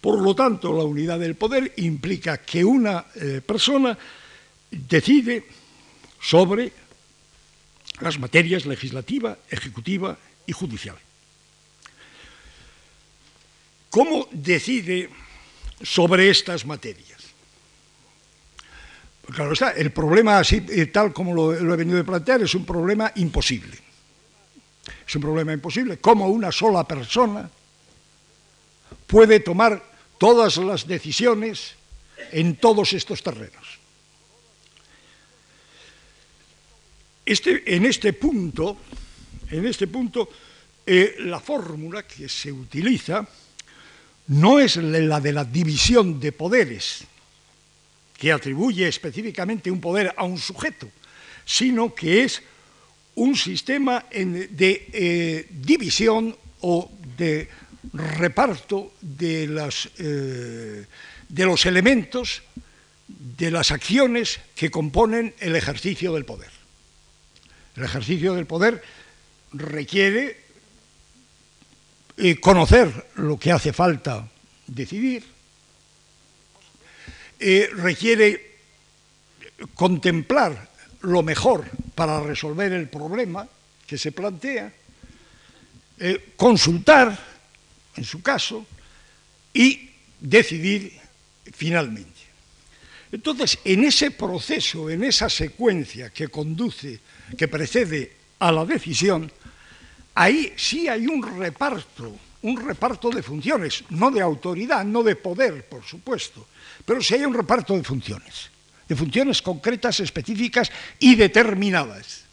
Por 0.00 0.18
lo 0.18 0.34
tanto, 0.34 0.72
la 0.72 0.84
unidad 0.84 1.18
del 1.18 1.36
poder 1.36 1.74
implica 1.76 2.38
que 2.38 2.64
una 2.64 3.04
eh, 3.14 3.42
persona 3.44 3.98
decide 4.70 5.44
sobre 6.20 6.72
las 8.00 8.18
materias 8.18 8.64
legislativa, 8.64 9.36
ejecutiva 9.50 10.16
y 10.46 10.52
judicial. 10.52 10.96
¿Cómo 13.90 14.28
decide 14.32 15.10
sobre 15.82 16.30
estas 16.30 16.64
materias? 16.64 17.20
Claro 19.34 19.52
está, 19.52 19.72
el 19.72 19.90
problema 19.92 20.38
así, 20.38 20.64
eh, 20.70 20.86
tal 20.86 21.12
como 21.12 21.34
lo, 21.34 21.52
lo 21.52 21.74
he 21.74 21.76
venido 21.76 22.00
a 22.00 22.04
plantear, 22.04 22.40
es 22.40 22.54
un 22.54 22.64
problema 22.64 23.12
imposible 23.16 23.87
es 25.08 25.16
un 25.16 25.22
problema 25.22 25.54
imposible. 25.54 25.96
¿Cómo 25.98 26.28
una 26.28 26.52
sola 26.52 26.84
persona 26.84 27.50
puede 29.06 29.40
tomar 29.40 29.82
todas 30.18 30.58
las 30.58 30.86
decisiones 30.86 31.74
en 32.30 32.56
todos 32.56 32.92
estos 32.92 33.22
terrenos? 33.22 33.78
Este, 37.24 37.74
en 37.74 37.86
este 37.86 38.12
punto, 38.12 38.76
en 39.50 39.66
este 39.66 39.86
punto 39.86 40.28
eh, 40.84 41.16
la 41.20 41.40
fórmula 41.40 42.06
que 42.06 42.28
se 42.28 42.52
utiliza 42.52 43.26
no 44.28 44.58
es 44.60 44.76
la 44.76 45.20
de 45.20 45.32
la 45.32 45.44
división 45.44 46.20
de 46.20 46.32
poderes, 46.32 47.04
que 48.18 48.32
atribuye 48.32 48.86
específicamente 48.86 49.70
un 49.70 49.80
poder 49.80 50.12
a 50.16 50.24
un 50.24 50.36
sujeto, 50.36 50.90
sino 51.46 51.94
que 51.94 52.24
es 52.24 52.42
un 53.18 53.34
sistema 53.34 54.04
de 54.10 54.86
eh, 54.92 55.46
división 55.50 56.34
o 56.62 56.90
de 57.18 57.48
reparto 57.92 58.94
de, 59.00 59.50
eh, 59.98 60.86
de 61.28 61.44
los 61.44 61.66
elementos, 61.66 62.42
de 63.08 63.50
las 63.50 63.72
acciones 63.72 64.38
que 64.54 64.70
componen 64.70 65.34
el 65.40 65.56
ejercicio 65.56 66.14
del 66.14 66.24
poder. 66.24 66.50
El 67.74 67.84
ejercicio 67.84 68.34
del 68.34 68.46
poder 68.46 68.82
requiere 69.52 70.38
eh, 72.18 72.38
conocer 72.38 73.06
lo 73.16 73.36
que 73.38 73.50
hace 73.50 73.72
falta 73.72 74.28
decidir, 74.66 75.24
requiere 77.74 78.58
contemplar 79.74 80.68
lo 81.02 81.22
mejor 81.22 81.64
para 81.94 82.20
resolver 82.20 82.72
el 82.72 82.88
problema 82.88 83.46
que 83.86 83.98
se 83.98 84.12
plantea, 84.12 84.72
eh, 85.98 86.32
consultar, 86.36 87.16
en 87.96 88.04
su 88.04 88.22
caso, 88.22 88.66
y 89.52 89.90
decidir 90.20 90.92
finalmente. 91.54 92.18
Entonces, 93.10 93.58
en 93.64 93.84
ese 93.84 94.10
proceso, 94.10 94.90
en 94.90 95.04
esa 95.04 95.30
secuencia 95.30 96.10
que 96.10 96.28
conduce, 96.28 97.00
que 97.36 97.48
precede 97.48 98.12
a 98.38 98.52
la 98.52 98.64
decisión, 98.64 99.32
ahí 100.14 100.52
sí 100.56 100.88
hay 100.88 101.06
un 101.06 101.22
reparto, 101.38 102.14
un 102.42 102.60
reparto 102.60 103.08
de 103.08 103.22
funciones, 103.22 103.84
no 103.90 104.10
de 104.10 104.20
autoridad, 104.20 104.84
no 104.84 105.02
de 105.02 105.16
poder, 105.16 105.66
por 105.66 105.84
supuesto, 105.84 106.46
pero 106.84 107.02
sí 107.02 107.14
hay 107.14 107.24
un 107.24 107.34
reparto 107.34 107.74
de 107.74 107.82
funciones 107.82 108.50
de 108.88 108.96
funciones 108.96 109.42
concretas, 109.42 110.00
específicas 110.00 110.72
y 110.98 111.14
determinadas, 111.14 112.24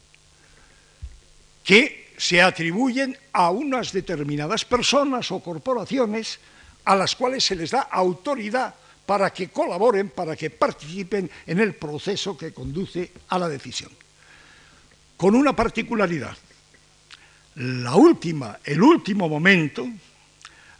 que 1.63 2.13
se 2.17 2.41
atribuyen 2.41 3.17
a 3.33 3.51
unas 3.51 3.91
determinadas 3.91 4.63
personas 4.63 5.29
o 5.31 5.43
corporaciones 5.43 6.39
a 6.85 6.95
las 6.95 7.15
cuales 7.15 7.43
se 7.43 7.55
les 7.55 7.71
da 7.71 7.81
autoridad 7.91 8.73
para 9.05 9.33
que 9.33 9.49
colaboren, 9.49 10.09
para 10.09 10.35
que 10.35 10.49
participen 10.49 11.29
en 11.45 11.59
el 11.59 11.75
proceso 11.75 12.37
que 12.37 12.53
conduce 12.53 13.11
a 13.27 13.37
la 13.37 13.49
decisión. 13.49 13.91
Con 15.17 15.35
una 15.35 15.55
particularidad, 15.55 16.35
la 17.55 17.95
última, 17.95 18.59
el 18.63 18.81
último 18.81 19.27
momento, 19.27 19.87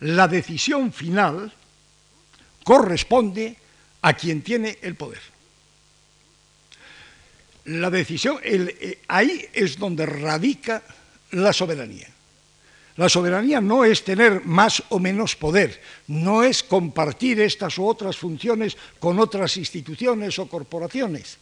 la 0.01 0.27
decisión 0.27 0.93
final 0.93 1.51
corresponde 2.63 3.57
a 4.01 4.13
quien 4.13 4.41
tiene 4.41 4.77
el 4.81 4.95
poder 4.95 5.34
la 7.65 7.89
decisión, 7.89 8.39
eh, 8.43 8.99
ahí 9.07 9.47
es 9.53 9.77
donde 9.77 10.05
radica 10.05 10.83
la 11.31 11.51
soberanía. 11.51 12.07
La 12.97 13.09
soberanía 13.09 13.59
no 13.59 13.83
es 13.83 14.03
tener 14.03 14.45
más 14.45 14.81
o 14.89 14.99
menos 14.99 15.35
poder, 15.35 15.81
no 16.07 16.43
es 16.43 16.63
compartir 16.63 17.41
estas 17.41 17.77
u 17.77 17.85
otras 17.85 18.15
funciones 18.15 18.77
con 18.99 19.19
otras 19.19 19.57
instituciones 19.57 20.39
o 20.39 20.47
corporaciones, 20.47 21.37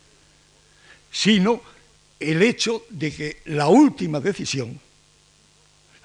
sino 1.11 1.61
el 2.19 2.41
hecho 2.41 2.85
de 2.89 3.13
que 3.13 3.37
la 3.45 3.67
última 3.67 4.19
decisión, 4.19 4.79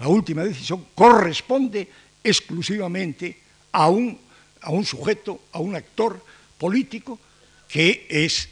la 0.01 0.09
última 0.09 0.45
decisión 0.45 0.87
corresponde 0.95 1.89
exclusivamente 2.23 3.39
a 3.73 3.89
un, 3.89 4.19
a 4.61 4.71
un 4.71 4.85
sujeto, 4.85 5.41
a 5.53 5.61
un 5.61 5.77
actor 5.77 6.23
político 6.59 7.19
que 7.69 8.07
es 8.11 8.49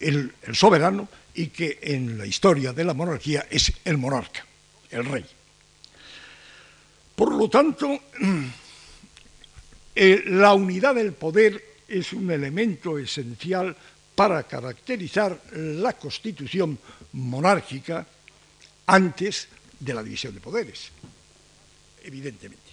el, 0.00 0.32
soberano 0.52 1.08
y 1.34 1.48
que 1.48 1.78
en 1.82 2.18
la 2.18 2.26
historia 2.26 2.72
de 2.72 2.84
la 2.84 2.94
monarquía 2.94 3.46
es 3.50 3.72
el 3.84 3.98
monarca, 3.98 4.44
el 4.90 5.04
rey. 5.04 5.24
Por 7.14 7.34
lo 7.34 7.48
tanto, 7.48 8.00
eh, 9.94 10.22
la 10.26 10.54
unidad 10.54 10.94
del 10.94 11.12
poder 11.12 11.62
es 11.86 12.12
un 12.12 12.30
elemento 12.30 12.98
esencial 12.98 13.76
para 14.14 14.42
caracterizar 14.44 15.38
la 15.52 15.92
constitución 15.94 16.78
monárquica 17.12 18.06
antes 18.86 19.48
de 19.78 19.94
la 19.94 20.02
división 20.02 20.34
de 20.34 20.40
poderes, 20.40 20.90
evidentemente. 22.02 22.70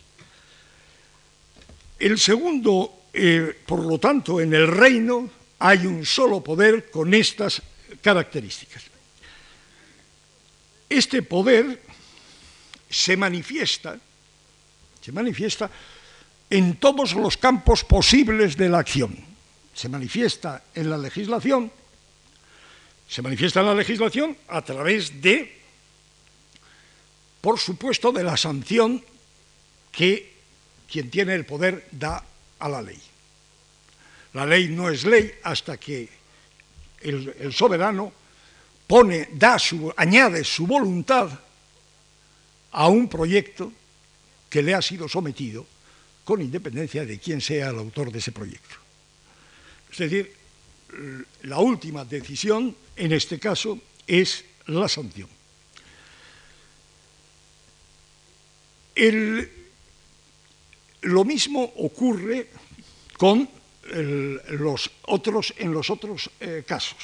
El 1.99 2.19
segundo, 2.19 3.05
eh, 3.13 3.57
por 3.65 3.83
lo 3.83 3.97
tanto, 3.97 4.39
en 4.39 4.53
el 4.53 4.67
reino 4.67 5.29
hay 5.59 5.85
un 5.85 6.05
solo 6.05 6.43
poder 6.43 6.91
con 6.91 7.13
estas 7.13 7.61
características. 8.01 8.83
Este 10.89 11.21
poder 11.21 11.81
se 12.89 13.17
manifiesta, 13.17 13.97
se 15.01 15.11
manifiesta 15.11 15.69
en 16.49 16.77
todos 16.77 17.13
los 17.13 17.37
campos 17.37 17.83
posibles 17.83 18.55
de 18.55 18.69
la 18.69 18.79
acción. 18.79 19.15
Se 19.73 19.89
manifiesta 19.89 20.63
en 20.73 20.89
la 20.89 20.97
legislación, 20.97 21.71
se 23.07 23.21
manifiesta 23.21 23.59
en 23.59 23.65
la 23.67 23.75
legislación 23.75 24.37
a 24.47 24.61
través 24.61 25.21
de, 25.21 25.61
por 27.41 27.59
supuesto, 27.59 28.11
de 28.11 28.23
la 28.23 28.37
sanción 28.37 29.03
que 29.91 30.33
quien 30.89 31.09
tiene 31.09 31.35
el 31.35 31.45
poder 31.45 31.87
da 31.91 32.23
a 32.59 32.69
la 32.69 32.81
ley. 32.81 32.99
La 34.33 34.45
ley 34.45 34.69
no 34.69 34.89
es 34.89 35.05
ley 35.05 35.33
hasta 35.43 35.77
que 35.77 36.09
el, 37.01 37.53
soberano 37.53 38.11
pone, 38.85 39.29
da 39.33 39.59
su, 39.59 39.93
añade 39.95 40.43
su 40.43 40.67
voluntad 40.67 41.29
a 42.71 42.87
un 42.87 43.07
proyecto 43.07 43.71
que 44.49 44.61
le 44.61 44.73
ha 44.73 44.81
sido 44.81 45.07
sometido 45.07 45.65
con 46.23 46.41
independencia 46.41 47.05
de 47.05 47.19
quién 47.19 47.41
sea 47.41 47.69
el 47.69 47.77
autor 47.77 48.11
de 48.11 48.19
ese 48.19 48.31
proyecto. 48.31 48.75
Es 49.91 49.97
decir, 49.97 50.33
la 51.43 51.59
última 51.59 52.05
decisión, 52.05 52.75
en 52.95 53.11
este 53.11 53.39
caso, 53.39 53.79
es 54.05 54.43
la 54.67 54.87
sanción. 54.87 55.29
lo 61.01 61.23
mismo 61.23 61.63
ocurre 61.77 62.49
con 63.15 63.47
los 63.89 64.91
otros, 65.03 65.53
en 65.57 65.71
los 65.71 65.89
otros 65.89 66.29
eh, 66.39 66.63
casos. 66.65 66.97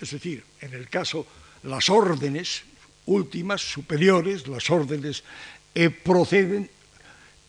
Es 0.00 0.10
decir, 0.10 0.42
en 0.60 0.74
el 0.74 0.88
caso, 0.88 1.26
las 1.64 1.88
órdenes 1.90 2.62
últimas, 3.06 3.60
superiores, 3.60 4.46
las 4.46 4.68
órdenes 4.70 5.24
eh, 5.74 5.90
proceden 5.90 6.70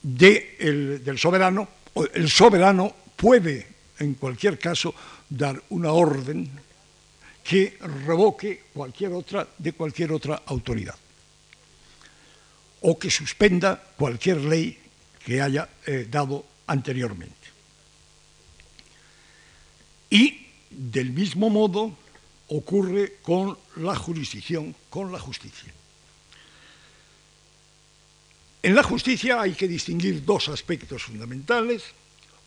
del 0.01 1.17
soberano, 1.17 1.67
el 2.13 2.29
soberano 2.29 2.93
puede, 3.15 3.67
en 3.99 4.15
cualquier 4.15 4.59
caso, 4.59 4.93
dar 5.29 5.61
una 5.69 5.91
orden 5.91 6.49
que 7.43 7.77
revoque 8.05 8.63
cualquier 8.73 9.13
otra 9.13 9.47
de 9.57 9.73
cualquier 9.73 10.11
otra 10.11 10.41
autoridad 10.45 10.95
o 12.81 12.99
que 12.99 13.09
suspenda 13.09 13.81
cualquier 13.97 14.41
ley 14.41 14.77
que 15.23 15.41
haya 15.41 15.67
eh, 15.85 16.07
dado 16.09 16.45
anteriormente. 16.67 17.42
Y 20.13 20.45
del 20.69 21.09
mismo 21.09 21.49
modo 21.49 21.97
ocurre 22.49 23.17
con 23.23 23.57
la 23.77 23.95
jurisdicción, 23.95 24.75
con 24.91 25.11
la 25.11 25.19
justicia. 25.19 25.73
En 28.61 28.75
la 28.75 28.83
justicia 28.83 29.41
hay 29.41 29.53
que 29.53 29.67
distinguir 29.67 30.23
dos 30.23 30.49
aspectos 30.49 31.01
fundamentales. 31.01 31.81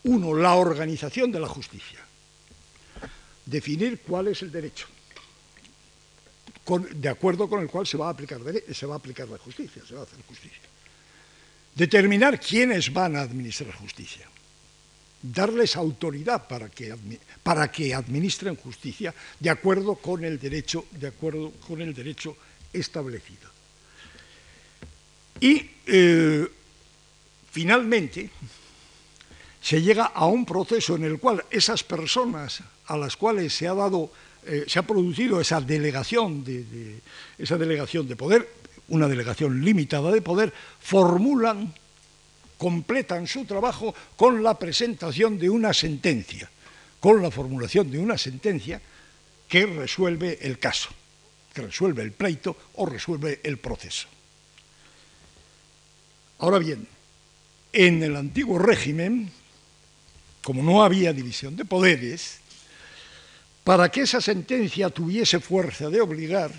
Uno, 0.04 0.32
la 0.32 0.54
organización 0.54 1.32
de 1.32 1.40
la 1.40 1.48
justicia. 1.48 1.98
Definir 3.44 3.98
cuál 3.98 4.28
es 4.28 4.42
el 4.42 4.52
derecho, 4.52 4.86
de 6.94 7.08
acuerdo 7.08 7.48
con 7.48 7.62
el 7.62 7.68
cual 7.68 7.84
se 7.84 7.96
va, 7.96 8.06
a 8.06 8.10
aplicar, 8.10 8.40
se 8.72 8.86
va 8.86 8.94
a 8.94 8.98
aplicar 8.98 9.28
la 9.28 9.38
justicia, 9.38 9.82
se 9.84 9.94
va 9.94 10.02
a 10.02 10.04
hacer 10.04 10.20
justicia. 10.22 10.62
Determinar 11.74 12.38
quiénes 12.38 12.92
van 12.92 13.16
a 13.16 13.22
administrar 13.22 13.74
justicia 13.74 14.28
darles 15.32 15.76
autoridad 15.76 16.46
para 16.46 16.68
que, 16.68 16.94
para 17.42 17.70
que 17.70 17.94
administren 17.94 18.56
justicia 18.56 19.14
de 19.40 19.50
acuerdo 19.50 19.96
con 19.96 20.24
el 20.24 20.38
derecho, 20.38 20.86
de 20.92 21.08
acuerdo 21.08 21.52
con 21.66 21.80
el 21.80 21.94
derecho 21.94 22.36
establecido. 22.72 23.50
Y 25.40 25.70
eh, 25.86 26.46
finalmente 27.50 28.30
se 29.60 29.82
llega 29.82 30.06
a 30.06 30.26
un 30.26 30.46
proceso 30.46 30.96
en 30.96 31.04
el 31.04 31.18
cual 31.18 31.44
esas 31.50 31.82
personas 31.82 32.62
a 32.86 32.96
las 32.96 33.16
cuales 33.16 33.52
se 33.52 33.66
ha 33.66 33.74
dado, 33.74 34.10
eh, 34.46 34.64
se 34.68 34.78
ha 34.78 34.86
producido 34.86 35.40
esa 35.40 35.60
delegación 35.60 36.44
de, 36.44 37.00
esa 37.38 37.58
delegación 37.58 38.06
de 38.06 38.16
poder, 38.16 38.48
una 38.88 39.08
delegación 39.08 39.64
limitada 39.64 40.12
de 40.12 40.22
poder, 40.22 40.52
formulan 40.80 41.74
completan 42.58 43.26
su 43.26 43.44
trabajo 43.44 43.94
con 44.16 44.42
la 44.42 44.58
presentación 44.58 45.38
de 45.38 45.50
una 45.50 45.74
sentencia, 45.74 46.50
con 47.00 47.22
la 47.22 47.30
formulación 47.30 47.90
de 47.90 47.98
una 47.98 48.16
sentencia 48.16 48.80
que 49.48 49.66
resuelve 49.66 50.38
el 50.42 50.58
caso, 50.58 50.90
que 51.52 51.62
resuelve 51.62 52.02
el 52.02 52.12
pleito 52.12 52.56
o 52.74 52.86
resuelve 52.86 53.40
el 53.42 53.58
proceso. 53.58 54.08
Ahora 56.38 56.58
bien, 56.58 56.86
en 57.72 58.02
el 58.02 58.16
antiguo 58.16 58.58
régimen, 58.58 59.30
como 60.42 60.62
no 60.62 60.82
había 60.82 61.12
división 61.12 61.56
de 61.56 61.64
poderes, 61.64 62.38
para 63.64 63.90
que 63.90 64.02
esa 64.02 64.20
sentencia 64.20 64.90
tuviese 64.90 65.40
fuerza 65.40 65.90
de 65.90 66.00
obligar, 66.00 66.52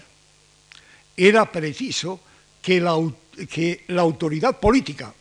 era 1.15 1.51
preciso 1.51 2.19
que 2.61 2.81
la, 2.81 2.95
que 3.49 3.85
la 3.87 4.01
autoridad 4.01 4.59
política 4.59 5.13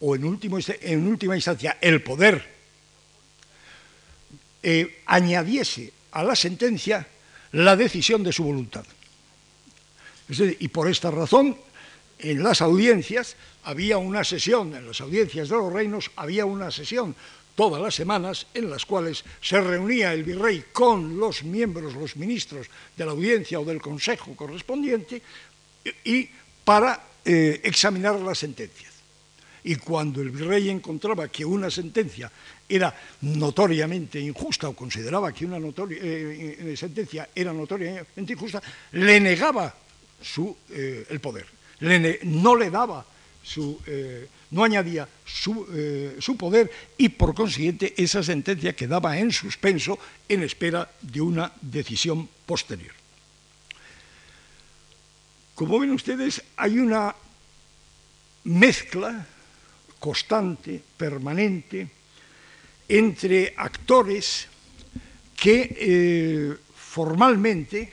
o 0.00 0.16
en, 0.16 0.24
última 0.24 1.36
instancia 1.36 1.78
el 1.80 2.02
poder 2.02 2.42
eh, 4.62 5.02
añadiese 5.06 5.92
a 6.12 6.24
la 6.24 6.34
sentencia 6.34 7.06
la 7.52 7.76
decisión 7.76 8.22
de 8.22 8.32
su 8.32 8.44
voluntad. 8.44 8.84
y 10.28 10.68
por 10.68 10.88
esta 10.88 11.10
razón, 11.10 11.56
en 12.18 12.42
las 12.42 12.60
audiencias 12.60 13.36
había 13.64 13.98
una 13.98 14.24
sesión, 14.24 14.74
en 14.74 14.86
las 14.86 15.00
audiencias 15.00 15.48
de 15.48 15.56
los 15.56 15.72
reinos 15.72 16.10
había 16.16 16.46
una 16.46 16.70
sesión 16.70 17.14
todas 17.56 17.82
las 17.82 17.94
semanas 17.94 18.46
en 18.54 18.70
las 18.70 18.86
cuales 18.86 19.24
se 19.42 19.60
reunía 19.60 20.12
el 20.12 20.24
virrey 20.24 20.64
con 20.72 21.18
los 21.18 21.42
miembros, 21.42 21.94
los 21.94 22.16
ministros 22.16 22.68
de 22.96 23.04
la 23.04 23.10
audiencia 23.10 23.60
o 23.60 23.64
del 23.64 23.82
consejo 23.82 24.34
correspondiente 24.36 25.20
y 26.04 26.28
para 26.64 27.04
eh, 27.24 27.60
examinar 27.64 28.20
la 28.20 28.34
sentencia 28.34 28.89
y 29.64 29.76
cuando 29.76 30.22
el 30.22 30.30
virrey 30.30 30.68
encontraba 30.68 31.28
que 31.28 31.44
una 31.44 31.70
sentencia 31.70 32.30
era 32.68 32.94
notoriamente 33.22 34.20
injusta 34.20 34.68
o 34.68 34.76
consideraba 34.76 35.32
que 35.32 35.44
una 35.44 35.58
eh, 35.58 36.56
eh, 36.60 36.76
sentencia 36.76 37.28
era 37.34 37.52
notoriamente 37.52 38.32
injusta, 38.32 38.62
le 38.92 39.20
negaba 39.20 39.74
eh, 40.70 41.06
el 41.10 41.20
poder, 41.20 41.46
no 42.24 42.56
le 42.56 42.70
daba 42.70 43.04
su, 43.42 43.80
no 44.50 44.64
añadía 44.64 45.08
su, 45.24 45.66
su, 46.20 46.36
poder 46.36 46.70
y 46.98 47.08
por 47.08 47.34
consiguiente 47.34 47.94
esa 47.96 48.22
sentencia 48.22 48.76
quedaba 48.76 49.18
en 49.18 49.32
suspenso 49.32 49.98
en 50.28 50.42
espera 50.42 50.90
de 51.00 51.20
una 51.20 51.50
decisión 51.60 52.28
posterior. 52.46 52.92
Como 55.54 55.78
ven 55.78 55.90
ustedes, 55.90 56.42
hay 56.56 56.78
una 56.78 57.14
mezcla 58.44 59.26
constante, 60.00 60.82
permanente, 60.96 61.86
entre 62.88 63.54
actores 63.56 64.48
que 65.36 65.70
eh, 65.70 66.56
formalmente 66.74 67.92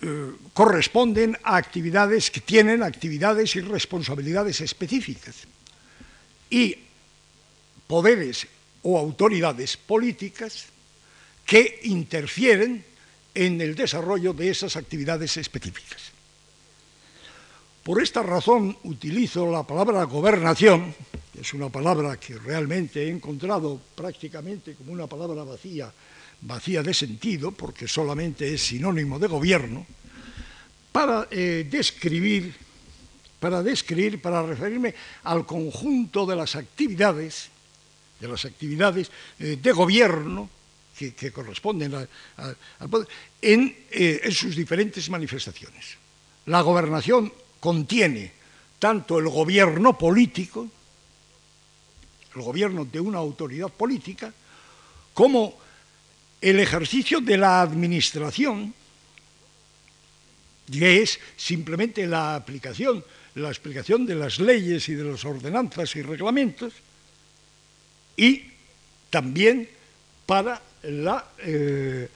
eh, 0.00 0.32
corresponden 0.54 1.36
a 1.44 1.60
actividades 1.60 2.30
que 2.30 2.40
tienen 2.40 2.82
actividades 2.82 3.54
y 3.54 3.60
responsabilidades 3.60 4.62
específicas 4.62 5.44
y 6.48 6.78
poderes 7.86 8.48
o 8.82 8.98
autoridades 8.98 9.76
políticas 9.76 10.72
que 11.44 11.80
interfieren 11.84 12.84
en 13.34 13.60
el 13.60 13.74
desarrollo 13.74 14.32
de 14.32 14.50
esas 14.50 14.76
actividades 14.76 15.36
específicas. 15.36 16.12
Por 17.82 18.00
esta 18.00 18.22
razón 18.22 18.76
utilizo 18.84 19.50
la 19.50 19.64
palabra 19.64 20.04
gobernación, 20.04 20.94
es 21.34 21.52
una 21.52 21.68
palabra 21.68 22.16
que 22.16 22.38
realmente 22.38 23.02
he 23.02 23.10
encontrado 23.10 23.80
prácticamente 23.96 24.74
como 24.76 24.92
una 24.92 25.08
palabra 25.08 25.42
vacía, 25.42 25.92
vacía 26.42 26.80
de 26.84 26.94
sentido, 26.94 27.50
porque 27.50 27.88
solamente 27.88 28.54
es 28.54 28.62
sinónimo 28.62 29.18
de 29.18 29.26
gobierno, 29.26 29.84
para 30.92 31.26
eh, 31.28 31.66
describir, 31.68 32.54
para 33.40 33.64
describir, 33.64 34.22
para 34.22 34.46
referirme 34.46 34.94
al 35.24 35.44
conjunto 35.44 36.24
de 36.24 36.36
las 36.36 36.54
actividades, 36.54 37.48
de 38.20 38.28
las 38.28 38.44
actividades 38.44 39.10
eh, 39.40 39.58
de 39.60 39.72
gobierno 39.72 40.48
que, 40.96 41.32
corresponden 41.32 41.92
al 41.96 42.88
poder, 42.88 43.08
en, 43.40 43.74
eh, 43.90 44.20
en 44.22 44.30
sus 44.30 44.54
diferentes 44.54 45.10
manifestaciones. 45.10 45.96
La 46.46 46.60
gobernación 46.60 47.32
contiene 47.62 48.32
tanto 48.80 49.20
el 49.20 49.28
gobierno 49.28 49.96
político, 49.96 50.68
el 52.34 52.42
gobierno 52.42 52.84
de 52.84 52.98
una 52.98 53.18
autoridad 53.18 53.68
política, 53.68 54.34
como 55.14 55.54
el 56.40 56.58
ejercicio 56.58 57.20
de 57.20 57.36
la 57.36 57.62
administración, 57.62 58.74
que 60.72 61.02
es 61.02 61.20
simplemente 61.36 62.04
la 62.08 62.34
aplicación, 62.34 63.04
la 63.36 63.50
explicación 63.50 64.06
de 64.06 64.16
las 64.16 64.40
leyes 64.40 64.88
y 64.88 64.94
de 64.94 65.04
las 65.04 65.24
ordenanzas 65.24 65.94
y 65.94 66.02
reglamentos, 66.02 66.72
y 68.16 68.42
también 69.08 69.70
para 70.26 70.60
la, 70.82 71.28
eh, 71.38 72.08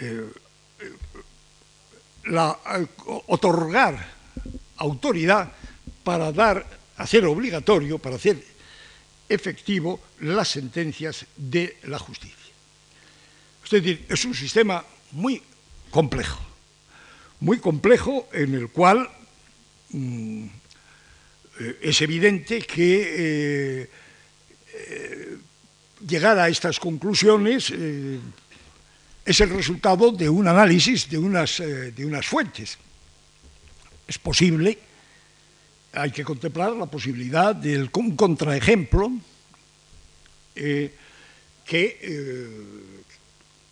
eh, 0.00 0.28
la 2.24 2.58
otorgar 3.28 4.19
autoridad 4.80 5.52
para 6.02 6.32
dar, 6.32 6.66
hacer 6.96 7.24
obligatorio, 7.26 7.98
para 7.98 8.16
hacer 8.16 8.42
efectivo 9.28 10.00
las 10.20 10.48
sentencias 10.48 11.26
de 11.36 11.76
la 11.84 11.98
justicia. 11.98 12.36
Es 13.64 13.70
decir, 13.70 14.04
es 14.08 14.24
un 14.24 14.34
sistema 14.34 14.84
muy 15.12 15.40
complejo, 15.90 16.40
muy 17.38 17.58
complejo 17.58 18.28
en 18.32 18.54
el 18.54 18.68
cual 18.70 19.08
mm, 19.90 20.46
eh, 21.60 21.78
es 21.82 22.00
evidente 22.00 22.62
que 22.62 23.82
eh, 23.82 23.90
eh, 24.74 25.38
llegar 26.06 26.38
a 26.38 26.48
estas 26.48 26.80
conclusiones 26.80 27.70
es 29.24 29.40
el 29.40 29.50
resultado 29.50 30.10
de 30.10 30.28
un 30.28 30.48
análisis 30.48 31.08
de 31.08 31.18
unas, 31.18 31.58
de 31.58 32.04
unas 32.04 32.26
fuentes. 32.26 32.78
Es 34.10 34.18
posible 34.18 34.76
hay 35.92 36.10
que 36.10 36.24
contemplar 36.24 36.72
la 36.72 36.86
posibilidad 36.86 37.54
de 37.54 37.88
un 37.94 38.16
contraejemplo 38.16 39.10
eh, 40.54 40.94
que, 41.64 41.98
eh, 42.02 42.50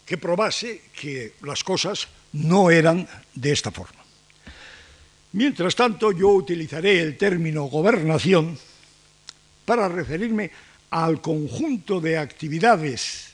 que 0.07 0.19
probase 0.19 0.83
que 0.95 1.35
las 1.43 1.63
cosas 1.63 2.07
no 2.33 2.71
eran 2.71 3.07
de 3.35 3.53
esta 3.53 3.71
forma. 3.71 3.99
Mientras 5.33 5.75
tanto, 5.75 6.13
yo 6.13 6.29
utilizaré 6.31 7.01
el 7.01 7.17
término 7.17 7.65
gobernación 7.65 8.59
para 9.65 9.89
referirme 9.89 10.51
al 10.91 11.21
conjunto 11.21 12.01
de 12.01 12.17
actividades 12.17 13.33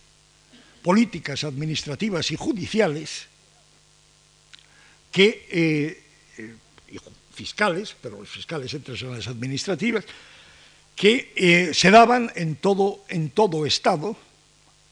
políticas, 0.83 1.45
administrativas 1.45 2.31
y 2.31 2.37
judiciales 2.37 3.27
que 5.12 5.47
eh, 5.51 6.04
fiscales, 7.35 7.97
pero 8.01 8.18
los 8.18 8.29
fiscales 8.29 8.73
entran 8.73 8.97
en 8.97 9.12
las 9.12 9.27
administrativas, 9.27 10.05
que 10.94 11.33
eh, 11.35 11.75
se 11.75 11.90
daban 11.90 12.31
en 12.35 12.57
todo, 12.57 13.05
en 13.09 13.31
todo 13.31 13.66
Estado 13.66 14.16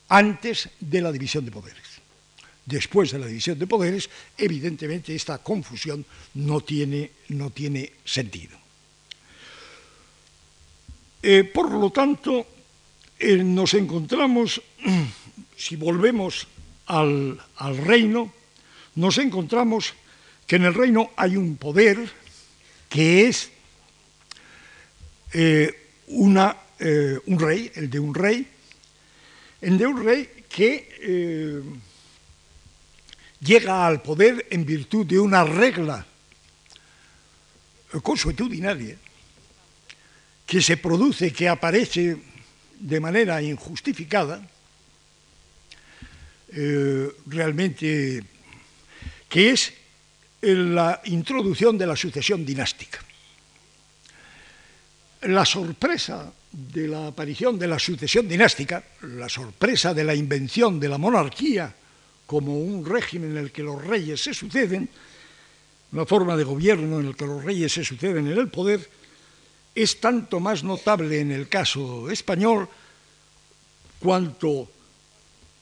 antes 0.09 0.69
de 0.81 1.01
la 1.01 1.13
división 1.13 1.45
de 1.45 1.53
poderes. 1.53 1.83
Después 2.67 3.11
de 3.11 3.19
la 3.19 3.27
división 3.27 3.59
de 3.59 3.67
poderes, 3.67 4.11
evidentemente 4.37 5.15
esta 5.15 5.39
confusión 5.39 6.05
no 6.35 6.61
tiene, 6.61 7.11
no 7.29 7.51
tiene 7.51 7.93
sentido. 8.05 8.57
Eh, 11.23 11.45
por 11.45 11.71
lo 11.71 11.91
tanto, 11.91 12.47
eh, 13.19 13.37
nos 13.37 13.75
encontramos, 13.75 14.61
si 15.57 15.77
volvemos 15.77 16.47
al, 16.87 17.41
al 17.57 17.77
reino, 17.79 18.33
nos 18.97 19.19
encontramos 19.19 19.95
que 20.47 20.57
en 20.57 20.65
el 20.65 20.75
reino 20.75 21.11
hay 21.17 21.37
un 21.37 21.57
poder 21.57 22.11
que 22.93 23.27
es 23.27 23.49
eh, 25.33 25.73
una, 26.09 26.55
eh, 26.79 27.19
un 27.25 27.39
rey, 27.39 27.73
el 27.75 27.89
de 27.89 27.99
un 27.99 28.15
rey, 28.15 28.47
el 29.63 29.79
de 29.79 29.87
un 29.87 30.05
rey 30.05 30.29
que 30.47 30.91
eh, 31.01 31.63
llega 33.41 33.87
al 33.87 34.03
poder 34.03 34.47
en 34.51 34.67
virtud 34.67 35.07
de 35.07 35.19
una 35.19 35.43
regla 35.43 36.05
consuetudinaria 38.03 38.99
que 40.45 40.61
se 40.61 40.77
produce, 40.77 41.33
que 41.33 41.49
aparece 41.49 42.19
de 42.79 43.01
manera 43.01 43.41
injustificada, 43.41 44.47
realmente, 47.27 48.23
que 49.31 49.51
es 49.51 49.73
la 50.43 51.01
introducción 51.05 51.79
de 51.79 51.87
la 51.87 51.97
sucesión 51.97 52.45
dinástica. 52.45 52.99
La 55.23 55.47
sorpresa 55.47 56.33
de 56.51 56.89
la 56.89 57.07
aparición 57.07 57.59
de 57.59 57.69
la 57.69 57.79
sucesión 57.79 58.27
dinástica, 58.27 58.83
la 59.03 59.29
sorpresa 59.29 59.95
de 59.95 60.03
la 60.03 60.15
invención 60.15 60.81
de 60.81 60.89
la 60.89 60.99
monarquía 60.99 61.73
como 62.27 62.59
un 62.59 62.85
régimen 62.85 63.33
en 63.33 63.39
el 63.39 63.53
que 63.53 63.63
los 63.63 63.83
reyes 63.85 64.21
se 64.21 64.35
suceden, 64.35 64.89
una 65.93 66.07
forma 66.07 66.37
de 66.37 66.45
gobierno 66.45 66.99
en 66.99 67.07
el 67.07 67.17
que 67.17 67.27
los 67.27 67.45
reyes 67.45 67.73
se 67.73 67.85
suceden 67.85 68.27
en 68.27 68.39
el 68.39 68.49
poder, 68.49 68.89
es 69.75 70.01
tanto 70.01 70.41
más 70.41 70.65
notable 70.65 71.21
en 71.21 71.31
el 71.31 71.49
caso 71.49 72.11
español 72.11 72.69
cuanto 74.01 74.69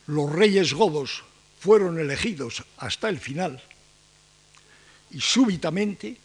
los 0.07 0.33
reyes 0.33 0.73
godos 0.73 1.23
fueron 1.61 1.99
elegidos 1.99 2.65
hasta 2.79 3.09
el 3.09 3.19
final 3.19 3.63
y 5.13 5.21
súbitamente, 5.21 6.17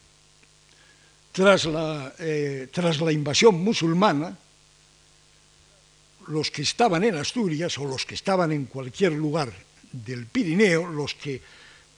tras 1.31 1.65
la, 1.65 2.13
eh, 2.19 2.69
tras 2.71 3.01
la 3.01 3.11
invasión 3.11 3.55
musulmana, 3.63 4.37
los 6.27 6.49
que 6.49 6.61
estaban 6.61 7.03
en 7.03 7.15
Asturias 7.15 7.77
o 7.77 7.85
los 7.85 8.05
que 8.05 8.15
estaban 8.15 8.51
en 8.51 8.65
cualquier 8.65 9.13
lugar 9.13 9.51
del 9.91 10.25
Pirineo, 10.25 10.87
los 10.87 11.13
que 11.13 11.41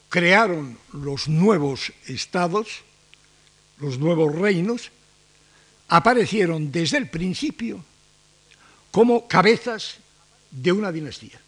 crearon 0.10 0.78
los 0.94 1.28
nuevos 1.28 1.92
estados, 2.08 2.84
los 3.80 4.00
nuevos 4.00 4.36
reinos, 4.36 4.92
aparecieron 5.90 6.72
desde 6.72 6.98
el 6.98 7.10
principio 7.10 7.84
como 8.92 9.28
cabezas 9.28 9.98
de 10.52 10.72
una 10.72 10.92
dinastía. 10.92 11.40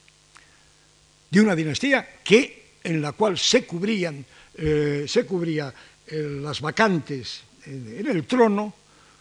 De 1.30 1.41
una 1.41 1.56
dinastía 1.56 2.21
que, 2.23 2.78
en 2.84 3.02
la 3.02 3.12
cual 3.12 3.38
se 3.38 3.65
cubrían 3.65 4.25
eh, 4.62 5.06
se 5.08 5.26
cubría 5.26 5.74
eh, 6.06 6.39
las 6.41 6.60
vacantes 6.60 7.43
en, 7.65 8.06
el 8.06 8.26
trono 8.28 8.74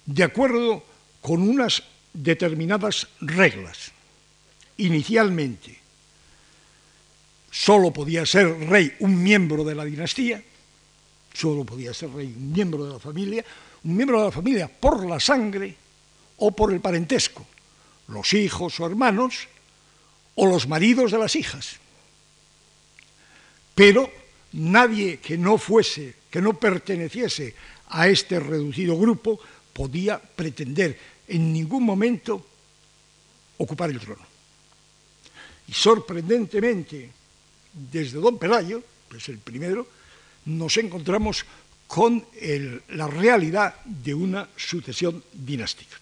de 0.05 0.25
acuerdo 0.25 0.85
con 1.21 1.49
unas 1.49 1.81
determinadas 2.13 3.07
reglas. 3.21 3.93
Inicialmente, 4.79 5.79
solo 7.53 7.93
podía 7.93 8.27
ser 8.27 8.49
rey 8.69 8.97
un 8.99 9.23
miembro 9.23 9.63
de 9.63 9.77
la 9.77 9.85
dinastía, 9.85 10.43
solo 11.33 11.63
podía 11.63 11.95
ser 11.95 12.11
rey 12.11 12.35
un 12.37 12.51
miembro 12.51 12.85
de 12.85 12.93
la 12.95 12.99
familia, 12.99 13.45
un 13.85 13.95
miembro 13.95 14.19
de 14.19 14.25
la 14.25 14.33
familia 14.33 14.67
por 14.67 15.07
la 15.07 15.21
sangre 15.21 15.73
o 16.39 16.51
por 16.51 16.73
el 16.73 16.81
parentesco, 16.81 17.47
los 18.09 18.33
hijos 18.35 18.81
o 18.81 18.87
hermanos 18.87 19.47
o 20.35 20.47
los 20.47 20.67
maridos 20.67 21.13
de 21.13 21.19
las 21.19 21.37
hijas. 21.37 21.77
Pero 23.77 24.11
nadie 24.53 25.19
que 25.19 25.37
no 25.37 25.59
fuese, 25.59 26.15
que 26.31 26.41
no 26.41 26.55
perteneciese 26.55 27.55
a 27.89 28.09
este 28.09 28.41
reducido 28.41 28.97
grupo, 28.97 29.41
podía 29.73 30.19
pretender 30.19 30.99
en 31.29 31.53
ningún 31.53 31.85
momento 31.85 32.45
ocupar 33.59 33.91
el 33.91 34.01
trono. 34.01 34.27
Y 35.69 35.73
sorprendentemente, 35.73 37.11
desde 37.73 38.19
don 38.19 38.39
Pelayo, 38.39 38.83
que 39.11 39.19
es 39.19 39.29
el 39.29 39.39
primero, 39.39 39.87
nos 40.47 40.77
encontramos 40.79 41.45
con 41.87 42.25
la 42.89 43.07
realidad 43.07 43.77
de 43.85 44.15
una 44.15 44.49
sucesión 44.57 45.23
dinástica. 45.33 45.97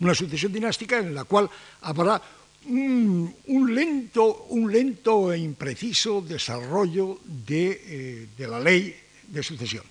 Una 0.00 0.14
sucesión 0.14 0.52
dinástica 0.52 0.98
en 0.98 1.14
la 1.14 1.24
cual 1.24 1.48
habrá 1.82 2.20
un, 2.66 3.74
lento, 3.74 4.46
un 4.50 4.70
lento 4.70 5.32
e 5.32 5.38
impreciso 5.38 6.20
desarrollo 6.20 7.18
de, 7.24 7.80
eh, 7.86 8.28
de 8.36 8.46
la 8.48 8.60
ley 8.60 8.94
de 9.28 9.42
sucesión. 9.42 9.84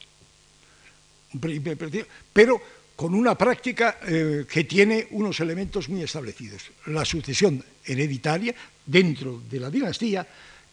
Pero 2.33 2.61
con 2.95 3.15
una 3.15 3.35
práctica 3.35 3.97
eh, 4.05 4.45
que 4.47 4.63
tiene 4.65 5.07
unos 5.11 5.39
elementos 5.39 5.89
muy 5.89 6.03
establecidos. 6.03 6.69
La 6.85 7.03
sucesión 7.03 7.63
hereditaria 7.83 8.53
dentro 8.85 9.41
de 9.49 9.59
la 9.59 9.69
dinastía 9.69 10.27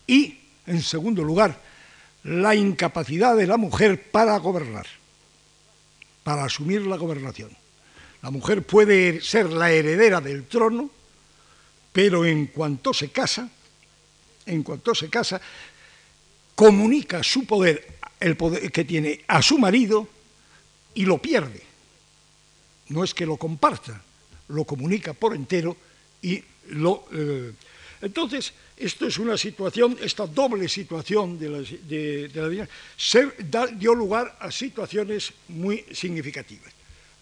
y, 0.06 0.38
en 0.66 0.82
segundo 0.82 1.24
lugar, 1.24 1.58
la 2.24 2.54
incapacidad 2.54 3.36
de 3.36 3.46
la 3.46 3.56
mujer 3.56 4.10
para 4.10 4.36
gobernar, 4.38 4.86
para 6.22 6.44
asumir 6.44 6.82
la 6.82 6.96
gobernación. 6.96 7.50
La 8.20 8.30
mujer 8.30 8.62
puede 8.62 9.22
ser 9.22 9.48
la 9.50 9.70
heredera 9.70 10.20
del 10.20 10.44
trono, 10.44 10.90
pero 11.92 12.24
en 12.24 12.46
cuanto 12.46 12.92
se 12.92 13.10
casa, 13.10 13.48
en 14.46 14.62
cuanto 14.62 14.94
se 14.94 15.08
casa, 15.08 15.40
comunica 16.54 17.22
su 17.22 17.44
poder, 17.44 17.98
el 18.20 18.36
poder 18.36 18.70
que 18.72 18.84
tiene 18.84 19.24
a 19.28 19.42
su 19.42 19.58
marido 19.58 20.08
y 20.94 21.04
lo 21.04 21.18
pierde 21.18 21.68
no 22.88 23.04
es 23.04 23.14
que 23.14 23.26
lo 23.26 23.36
comparta, 23.36 24.02
lo 24.48 24.64
comunica 24.64 25.12
por 25.12 25.34
entero 25.34 25.76
y 26.22 26.42
lo... 26.70 27.06
Eh, 27.12 27.52
entonces, 28.00 28.52
esto 28.76 29.06
es 29.06 29.18
una 29.18 29.36
situación, 29.36 29.98
esta 30.00 30.26
doble 30.26 30.68
situación 30.68 31.38
de 31.38 31.48
la, 31.48 31.58
de, 31.58 32.30
dio 33.76 33.94
lugar 33.94 34.36
a 34.40 34.50
situaciones 34.52 35.32
muy 35.48 35.84
significativas. 35.90 36.72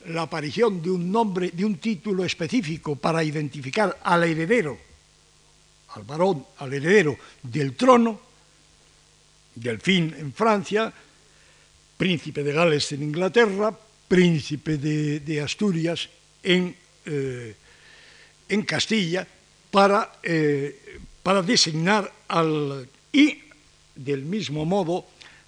La 0.09 0.23
aparición 0.23 0.81
de 0.83 0.91
un 0.91 1.11
nombre, 1.11 1.51
de 1.51 1.65
un 1.65 1.79
título 1.79 2.25
específico 2.25 2.97
para 2.97 3.25
identificar 3.25 3.99
al 4.05 4.25
heredero, 4.25 4.79
al 5.95 6.05
varón, 6.05 6.47
al 6.59 6.73
heredero 6.73 7.17
del 7.43 7.75
trono, 7.75 8.21
fin 9.81 10.15
en 10.17 10.33
Francia, 10.33 10.93
príncipe 11.97 12.43
de 12.43 12.53
Gales 12.53 12.93
en 12.93 13.03
Inglaterra, 13.03 13.77
príncipe 14.07 14.77
de, 14.77 15.41
Asturias 15.41 16.09
en, 16.43 16.75
eh, 17.05 17.57
en 18.49 18.63
Castilla 18.63 19.27
para, 19.71 20.21
eh, 20.23 21.01
para 21.23 21.43
designar 21.43 22.13
al... 22.29 22.89
y, 23.13 23.43
del 23.95 24.23
mismo 24.23 24.65
modo, 24.65 25.07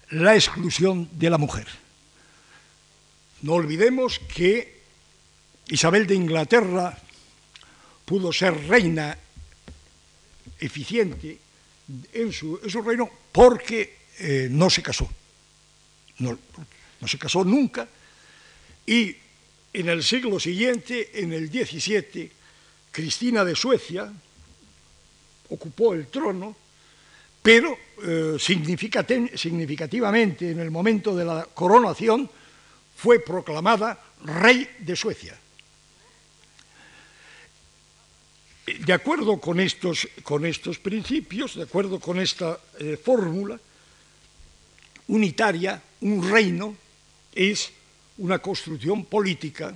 la 0.09 0.35
exclusión 0.35 1.07
de 1.13 1.29
la 1.29 1.37
mujer. 1.37 1.67
No 3.41 3.53
olvidemos 3.53 4.19
que 4.19 4.79
Isabel 5.69 6.05
de 6.07 6.15
Inglaterra 6.15 6.97
pudo 8.05 8.33
ser 8.33 8.67
reina 8.67 9.17
eficiente 10.59 11.37
en 12.13 12.33
su, 12.33 12.57
reino 12.83 13.09
porque 13.31 13.99
eh, 14.19 14.49
no 14.51 14.69
se 14.69 14.81
casó. 14.81 15.09
No, 16.19 16.37
se 17.07 17.17
casó 17.17 17.45
nunca 17.45 17.87
y 18.85 19.15
en 19.71 19.87
el 19.87 20.03
siglo 20.03 20.37
siguiente, 20.39 21.21
en 21.21 21.31
el 21.31 21.49
XVII, 21.49 22.31
Cristina 22.91 23.45
de 23.45 23.55
Suecia 23.55 24.11
ocupó 25.49 25.93
el 25.93 26.07
trono, 26.07 26.55
pero 27.41 27.77
eh, 28.03 28.35
significativamente 28.39 30.51
en 30.51 30.59
el 30.59 30.71
momento 30.71 31.15
de 31.15 31.23
la 31.23 31.45
coronación 31.45 32.29
fue 32.99 33.19
proclamada 33.19 33.97
rey 34.25 34.67
de 34.79 34.95
Suecia. 34.95 35.37
De 38.65 38.93
acuerdo 38.93 39.39
con 39.39 39.59
estos, 39.59 40.07
con 40.21 40.45
estos 40.45 40.79
principios, 40.79 41.55
de 41.55 41.63
acuerdo 41.63 41.99
con 41.99 42.19
esta 42.19 42.59
eh, 42.77 42.99
fórmula 43.01 43.57
unitaria, 45.07 45.81
un 46.01 46.29
reino 46.29 46.75
es 47.33 47.71
una 48.17 48.39
construcción 48.39 49.05
política 49.05 49.73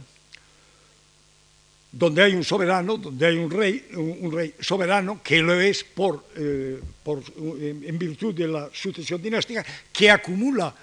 donde 1.91 2.23
hay 2.23 2.35
un 2.35 2.43
soberano, 2.43 2.97
donde 2.97 3.25
hay 3.25 3.37
un 3.37 3.49
rey, 3.49 3.87
un, 3.95 4.31
rey 4.31 4.53
soberano 4.59 5.21
que 5.23 5.39
lo 5.41 5.59
es 5.61 5.83
por, 5.83 6.25
eh, 6.35 6.81
en 7.07 7.97
virtud 7.97 8.33
de 8.35 8.47
la 8.47 8.69
sucesión 8.73 9.21
dinástica, 9.21 9.65
que 9.93 10.11
acumula 10.11 10.75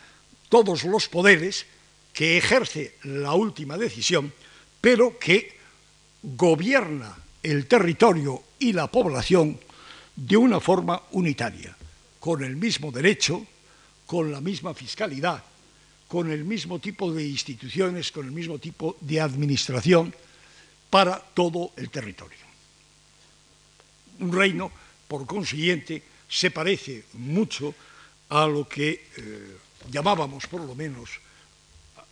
todos 0.49 0.85
los 0.85 1.07
poderes, 1.09 1.67
que 2.21 2.37
ejerce 2.37 2.97
la 3.05 3.33
última 3.33 3.79
decisión, 3.79 4.31
pero 4.79 5.19
que 5.19 5.57
gobierna 6.23 7.17
el 7.43 7.65
territorio 7.65 8.45
y 8.59 8.75
la 8.75 8.89
población 8.93 9.59
de 10.17 10.37
una 10.37 10.61
forma 10.61 11.01
unitaria, 11.13 11.75
con 12.19 12.45
el 12.45 12.57
mismo 12.57 12.93
derecho, 12.93 13.47
con 14.05 14.31
la 14.31 14.43
misma 14.43 14.75
fiscalidad, 14.75 15.43
con 16.09 16.31
el 16.31 16.45
mismo 16.45 16.79
tipo 16.79 17.11
de 17.11 17.27
instituciones, 17.27 18.13
con 18.13 18.27
el 18.27 18.33
mismo 18.33 18.59
tipo 18.59 18.99
de 19.01 19.19
administración 19.19 20.15
para 20.91 21.19
todo 21.19 21.73
el 21.79 21.89
territorio. 21.89 22.45
Un 24.19 24.31
reino, 24.31 24.71
por 25.09 25.25
consiguiente, 25.25 26.03
se 26.29 26.51
parece 26.51 27.05
mucho 27.15 27.75
a 28.29 28.47
lo 28.47 28.69
que 28.69 29.09
eh, 29.17 29.57
llamábamos, 29.91 30.47
por 30.49 30.61
lo 30.61 30.75
menos, 30.75 31.09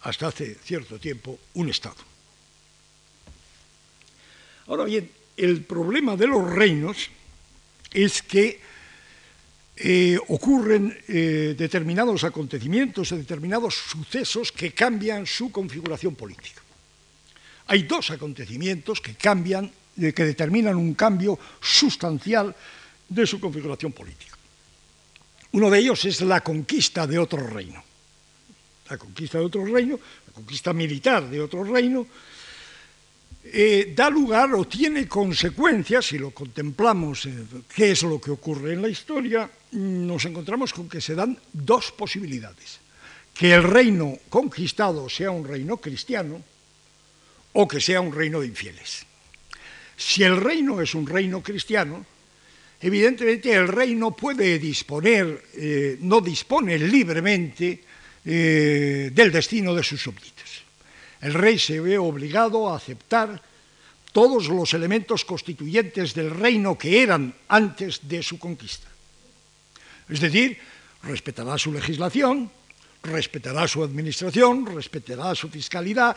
hasta 0.02 0.28
hace 0.28 0.56
cierto 0.62 0.98
tiempo, 0.98 1.38
un 1.54 1.68
Estado. 1.68 1.96
Ahora 4.66 4.84
bien, 4.84 5.10
el 5.36 5.64
problema 5.64 6.16
de 6.16 6.26
los 6.26 6.48
reinos 6.48 7.10
es 7.92 8.22
que 8.22 8.60
eh, 9.76 10.18
ocurren 10.28 10.96
eh, 11.06 11.54
determinados 11.56 12.24
acontecimientos, 12.24 13.10
determinados 13.10 13.74
sucesos 13.74 14.50
que 14.50 14.72
cambian 14.72 15.24
su 15.24 15.52
configuración 15.52 16.16
política. 16.16 16.60
Hay 17.68 17.84
dos 17.84 18.10
acontecimientos 18.10 19.00
que 19.00 19.14
cambian, 19.14 19.70
eh, 19.96 20.12
que 20.12 20.24
determinan 20.24 20.76
un 20.76 20.94
cambio 20.94 21.38
sustancial 21.60 22.54
de 23.08 23.26
su 23.26 23.38
configuración 23.38 23.92
política. 23.92 24.36
Uno 25.52 25.70
de 25.70 25.78
ellos 25.78 26.04
es 26.04 26.20
la 26.22 26.40
conquista 26.42 27.06
de 27.06 27.18
otro 27.18 27.46
reino. 27.46 27.87
La 28.90 28.96
conquista 28.96 29.38
de 29.38 29.44
otro 29.44 29.64
reino, 29.64 29.98
la 30.26 30.32
conquista 30.32 30.72
militar 30.72 31.28
de 31.28 31.40
otro 31.40 31.64
reino, 31.64 32.06
eh, 33.50 33.92
da 33.96 34.10
lugar 34.10 34.52
o 34.54 34.66
tiene 34.66 35.08
consecuencias, 35.08 36.06
si 36.06 36.18
lo 36.18 36.32
contemplamos, 36.32 37.24
eh, 37.26 37.32
qué 37.74 37.92
es 37.92 38.02
lo 38.02 38.20
que 38.20 38.30
ocurre 38.30 38.74
en 38.74 38.82
la 38.82 38.88
historia, 38.88 39.48
nos 39.72 40.24
encontramos 40.24 40.72
con 40.72 40.88
que 40.88 41.00
se 41.00 41.14
dan 41.14 41.38
dos 41.52 41.92
posibilidades. 41.92 42.80
Que 43.32 43.54
el 43.54 43.62
reino 43.62 44.18
conquistado 44.28 45.08
sea 45.08 45.30
un 45.30 45.46
reino 45.46 45.78
cristiano 45.78 46.42
o 47.52 47.68
que 47.68 47.80
sea 47.80 48.00
un 48.00 48.12
reino 48.12 48.40
de 48.40 48.48
infieles. 48.48 49.06
Si 49.96 50.22
el 50.22 50.36
reino 50.36 50.80
es 50.80 50.94
un 50.94 51.06
reino 51.06 51.42
cristiano, 51.42 52.04
evidentemente 52.80 53.54
el 53.54 53.68
reino 53.68 54.10
puede 54.14 54.58
disponer, 54.58 55.44
eh, 55.54 55.96
no 56.00 56.20
dispone 56.20 56.78
libremente 56.78 57.82
del 58.24 59.32
destino 59.32 59.74
de 59.74 59.82
sus 59.82 60.02
súbditos 60.02 60.38
el 61.20 61.34
rey 61.34 61.58
se 61.58 61.80
ve 61.80 61.98
obligado 61.98 62.68
a 62.68 62.76
aceptar 62.76 63.42
todos 64.12 64.48
los 64.48 64.72
elementos 64.74 65.24
constituyentes 65.24 66.14
del 66.14 66.30
reino 66.30 66.78
que 66.78 67.02
eran 67.02 67.34
antes 67.48 68.08
de 68.08 68.22
su 68.22 68.38
conquista. 68.38 68.88
Es 70.08 70.20
decir, 70.20 70.58
respetará 71.02 71.58
su 71.58 71.72
legislación, 71.72 72.50
respetará 73.02 73.68
su 73.68 73.82
administración, 73.82 74.66
respetará 74.66 75.34
su 75.34 75.48
fiscalidad, 75.48 76.16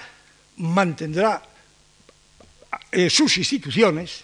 mantendrá 0.57 1.41
eh, 2.91 3.09
sus 3.09 3.37
instituciones 3.37 4.23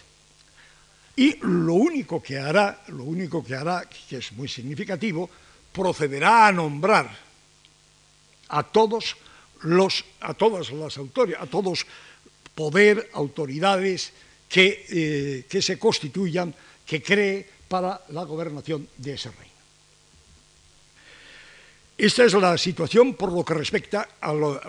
y 1.16 1.36
lo 1.42 1.74
único 1.74 2.22
que 2.22 2.38
hará, 2.38 2.84
lo 2.88 3.04
único 3.04 3.44
que 3.44 3.54
hará, 3.54 3.84
que 3.88 4.18
es 4.18 4.32
muy 4.32 4.48
significativo, 4.48 5.28
procederá 5.72 6.46
a 6.46 6.52
nombrar 6.52 7.27
a 8.48 8.62
todos 8.62 9.16
a 10.20 10.34
todas 10.34 10.70
las 10.70 10.98
autoridades, 10.98 11.42
a 11.42 11.50
todos 11.50 11.84
poder, 12.54 13.10
autoridades 13.12 14.12
que, 14.48 14.86
eh, 14.88 15.46
que 15.48 15.60
se 15.60 15.78
constituyan, 15.78 16.54
que 16.86 17.02
cree 17.02 17.44
para 17.66 18.00
la 18.10 18.22
gobernación 18.22 18.88
de 18.96 19.14
ese 19.14 19.30
reino. 19.30 19.58
Esta 21.98 22.24
es 22.24 22.34
la 22.34 22.56
situación 22.56 23.14
por 23.14 23.32
lo 23.32 23.44
que 23.44 23.54
respecta 23.54 24.08
a 24.20 24.32
lo, 24.32 24.60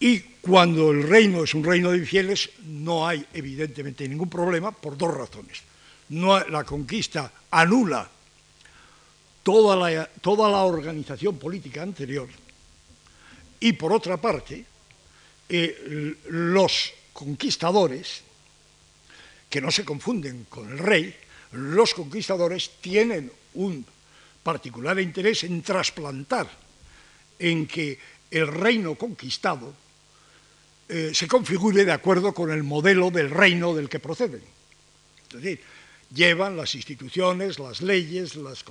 y 0.00 0.20
cuando 0.40 0.90
el 0.90 1.02
reino 1.02 1.44
es 1.44 1.54
un 1.54 1.64
reino 1.64 1.90
de 1.90 1.98
infieles, 1.98 2.50
no 2.64 3.06
hay 3.06 3.24
evidentemente 3.32 4.08
ningún 4.08 4.28
problema 4.28 4.70
por 4.70 4.96
dos 4.96 5.14
razones. 5.14 5.62
No, 6.08 6.38
la 6.48 6.64
conquista 6.64 7.32
anula 7.50 8.08
toda 9.42 9.76
la, 9.76 10.06
toda 10.20 10.50
la 10.50 10.62
organización 10.64 11.38
política 11.38 11.82
anterior, 11.82 12.28
y 13.60 13.72
por 13.72 13.92
otra 13.92 14.16
parte, 14.16 14.64
eh, 15.48 16.16
los 16.28 16.92
conquistadores, 17.12 18.22
que 19.48 19.60
no 19.60 19.70
se 19.70 19.84
confunden 19.84 20.46
con 20.48 20.70
el 20.70 20.78
rey, 20.78 21.14
los 21.52 21.94
conquistadores 21.94 22.70
tienen 22.80 23.30
un 23.54 23.84
particular 24.42 24.98
interés 25.00 25.44
en 25.44 25.62
trasplantar, 25.62 26.50
en 27.38 27.66
que 27.66 27.98
el 28.30 28.46
reino 28.46 28.94
conquistado 28.94 29.74
eh, 30.88 31.10
se 31.12 31.26
configure 31.26 31.84
de 31.84 31.92
acuerdo 31.92 32.32
con 32.32 32.50
el 32.50 32.62
modelo 32.62 33.10
del 33.10 33.30
reino 33.30 33.74
del 33.74 33.88
que 33.88 33.98
proceden. 33.98 34.42
Es 35.28 35.42
decir, 35.42 35.60
llevan 36.14 36.56
las 36.56 36.74
instituciones, 36.74 37.58
las 37.58 37.80
leyes, 37.80 38.36
las, 38.36 38.64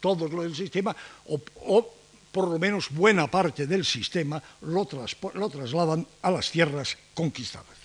todo 0.00 0.28
lo 0.28 0.42
del 0.42 0.54
sistema, 0.54 0.94
o, 1.26 1.94
por 2.32 2.48
lo 2.48 2.58
menos 2.58 2.88
buena 2.90 3.28
parte 3.28 3.66
del 3.66 3.84
sistema 3.84 4.42
lo, 4.62 4.88
lo 5.34 5.50
trasladan 5.50 6.06
a 6.22 6.30
las 6.30 6.50
tierras 6.50 6.96
conquistadas. 7.12 7.76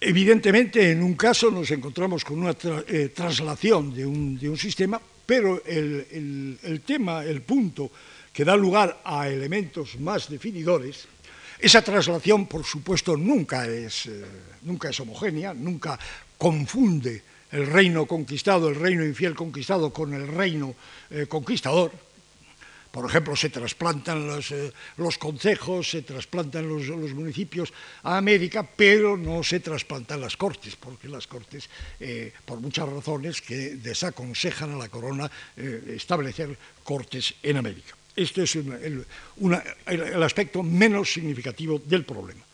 Evidentemente, 0.00 0.90
en 0.90 1.02
un 1.02 1.14
caso 1.14 1.50
nos 1.50 1.70
encontramos 1.70 2.24
con 2.26 2.38
una 2.42 2.52
eh, 2.52 3.08
traslación 3.14 3.94
de 3.94 4.04
un, 4.04 4.58
sistema, 4.58 5.00
pero 5.24 5.62
el, 5.64 6.82
tema, 6.84 7.24
el 7.24 7.40
punto 7.40 7.90
que 8.28 8.44
da 8.44 8.52
lugar 8.52 9.00
a 9.00 9.30
elementos 9.30 9.96
más 9.96 10.28
definidores, 10.28 11.08
esa 11.56 11.80
traslación, 11.80 12.44
por 12.44 12.64
supuesto, 12.64 13.16
nunca 13.16 13.64
es, 13.64 14.04
eh, 14.04 14.26
nunca 14.68 14.90
es 14.90 15.00
homogénea, 15.00 15.54
nunca 15.54 15.98
confunde 16.36 17.22
el 17.52 17.66
reino 17.66 18.06
conquistado, 18.06 18.68
el 18.68 18.76
reino 18.76 19.04
infiel 19.04 19.34
conquistado 19.34 19.92
con 19.92 20.14
el 20.14 20.28
reino 20.28 20.74
eh, 21.10 21.26
conquistador, 21.26 21.92
por 22.94 23.10
ejemplo, 23.10 23.34
se 23.34 23.50
trasplantan 23.50 24.24
los, 24.24 24.52
eh, 24.52 24.72
los 24.98 25.18
concejos, 25.18 25.90
se 25.90 26.02
trasplantan 26.02 26.68
los, 26.68 26.86
municipios 27.10 27.72
a 28.04 28.18
América, 28.18 28.62
pero 28.62 29.16
no 29.16 29.42
se 29.42 29.58
trasplantan 29.58 30.20
las 30.20 30.36
cortes, 30.36 30.76
porque 30.76 31.08
las 31.08 31.26
cortes, 31.26 31.68
eh, 31.98 32.32
por 32.44 32.60
muchas 32.60 32.88
razones, 32.88 33.42
que 33.42 33.74
desaconsejan 33.82 34.74
a 34.74 34.76
la 34.76 34.88
corona 34.88 35.28
eh, 35.56 35.94
establecer 35.96 36.56
cortes 36.84 37.34
en 37.42 37.56
América. 37.56 37.96
Este 38.14 38.44
es 38.44 38.54
el 38.54 40.22
aspecto 40.22 40.62
menos 40.62 41.12
significativo 41.12 41.82
del 41.84 42.04
problema. 42.04 42.46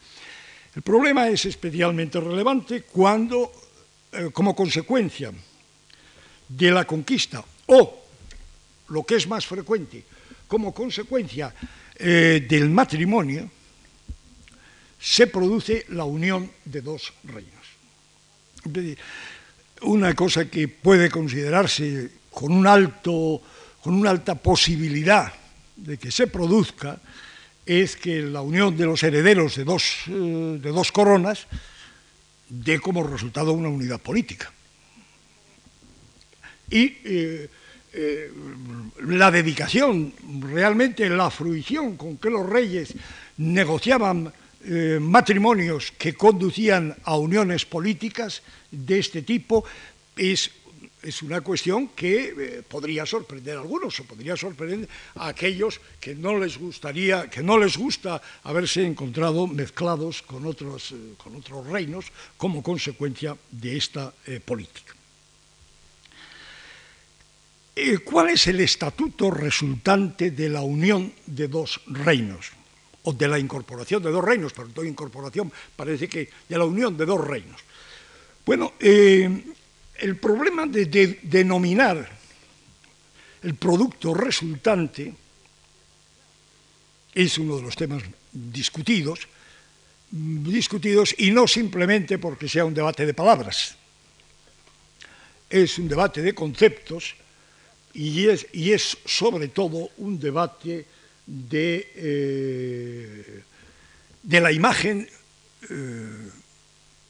El 0.75 0.81
problema 0.81 1.29
es 1.29 1.45
especialmente 1.45 2.19
relevante 2.19 2.85
cuando, 2.85 3.53
como 4.33 4.55
consecuencia 4.57 5.33
de 6.49 6.71
la 6.71 6.85
conquista 6.85 7.45
o, 7.67 8.01
lo 8.89 9.05
que 9.05 9.17
es 9.17 9.27
más 9.29 9.47
frecuente, 9.47 10.03
como 10.49 10.75
consecuencia 10.75 11.55
eh, 11.95 12.45
del 12.49 12.71
matrimonio, 12.71 13.49
se 14.99 15.29
produce 15.29 15.87
la 15.91 16.05
unión 16.05 16.51
de 16.65 16.81
dos 16.83 17.13
reinos. 17.25 17.55
Una 19.83 20.15
cosa 20.15 20.51
que 20.51 20.69
puede 20.69 21.09
considerarse 21.09 22.11
con, 22.31 22.53
un 22.53 22.67
alto, 22.67 23.41
con 23.81 23.95
una 23.95 24.11
alta 24.11 24.35
posibilidad 24.35 25.33
de 25.77 25.97
que 25.97 26.11
se 26.11 26.27
produzca 26.27 27.01
es 27.65 27.97
que 27.97 28.21
la 28.21 28.43
unión 28.43 28.77
de 28.77 28.85
los 28.85 29.03
herederos 29.03 29.57
de 29.57 29.65
dos, 29.65 30.05
eh, 30.09 30.59
de 30.61 30.71
dos 30.71 30.93
coronas 30.93 31.47
dé 32.51 32.81
como 32.81 33.07
resultado 33.07 33.53
una 33.53 33.69
unidad 33.69 34.01
política. 34.01 34.53
Y 36.69 36.99
eh, 37.05 37.49
eh, 37.93 38.31
la 39.07 39.31
dedicación, 39.31 40.13
realmente 40.41 41.09
la 41.09 41.31
fruición 41.31 41.97
con 41.97 42.19
que 42.19 42.31
los 42.31 42.49
reyes 42.49 42.95
negociaban 43.39 44.33
eh, 44.63 44.99
matrimonios 45.01 45.91
que 45.97 46.15
conducían 46.15 46.95
a 47.05 47.17
uniones 47.17 47.65
políticas 47.65 48.43
de 48.71 48.99
este 48.99 49.23
tipo 49.23 49.65
es, 50.17 50.51
es 51.03 51.23
una 51.23 51.41
cuestión 51.41 51.89
que 51.89 52.35
eh, 52.37 52.63
podría 52.67 53.07
sorprender 53.07 53.57
a 53.57 53.61
algunos 53.61 53.99
o 54.01 54.05
podría 54.05 54.37
sorprender 54.37 54.89
a 55.17 55.29
aquellos 55.29 55.81
que 56.01 56.15
no 56.15 56.39
les 56.39 56.59
gustaría, 56.59 57.29
que 57.29 57.43
no 57.43 57.59
les 57.59 57.77
gusta 57.77 58.21
haberse 58.45 58.85
encontrado 58.85 59.47
mezclados 59.47 60.23
con 60.23 60.47
otros, 60.47 60.95
con 61.17 61.37
otros 61.37 61.67
reinos 61.67 62.07
como 62.37 62.63
consecuencia 62.63 63.37
de 63.51 63.77
esta 63.77 64.13
política. 64.45 64.95
Eh, 67.83 67.99
¿Cuál 67.99 68.29
es 68.29 68.47
el 68.47 68.61
estatuto 68.61 69.31
resultante 69.31 70.33
de 70.33 70.51
la 70.51 70.61
unión 70.61 71.15
de 71.25 71.49
dos 71.49 71.81
reinos? 71.87 72.53
O 73.05 73.15
de 73.15 73.27
la 73.27 73.39
incorporación 73.39 74.03
de 74.03 74.11
dos 74.11 74.23
reinos, 74.23 74.53
toda 74.53 74.87
incorporación 74.87 75.51
parece 75.75 76.07
que 76.07 76.29
de 76.47 76.59
la 76.59 76.67
unión 76.67 76.95
de 76.99 77.07
dos 77.07 77.27
reinos. 77.27 77.63
Bueno, 78.45 78.75
eh, 78.79 79.55
el 80.01 80.17
problema 80.17 80.67
de, 80.67 81.19
denominar 81.23 82.09
el 83.43 83.55
producto 83.55 84.13
resultante 84.15 85.15
es 87.15 87.39
uno 87.39 87.57
de 87.57 87.63
los 87.63 87.77
temas 87.77 88.03
discutidos, 88.33 89.29
discutidos 90.11 91.15
y 91.19 91.31
no 91.31 91.47
simplemente 91.47 92.19
porque 92.19 92.49
sea 92.49 92.65
un 92.65 92.75
debate 92.75 93.07
de 93.07 93.15
palabras, 93.15 93.77
es 95.49 95.79
un 95.79 95.89
debate 95.89 96.23
de 96.23 96.35
conceptos 96.35 97.15
y 97.93 98.29
es, 98.29 98.47
y 98.53 98.73
es 98.73 98.97
sobre 99.05 99.49
todo 99.49 99.91
un 99.99 100.19
debate 100.19 100.87
de, 101.27 101.93
eh, 101.97 103.43
de 104.23 104.41
la 104.41 104.53
imagen 104.53 105.09
eh, 105.69 106.31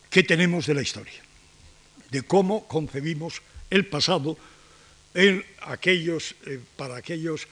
que 0.08 0.22
tenemos 0.22 0.66
de 0.66 0.74
la 0.74 0.82
historia, 0.82 1.22
de 2.10 2.22
cómo 2.22 2.66
concebimos 2.66 3.42
el 3.70 3.86
pasado 3.86 4.36
en 5.14 5.44
aquellos, 5.62 6.34
eh, 6.46 6.60
para 6.76 6.96
aquellos 6.96 7.46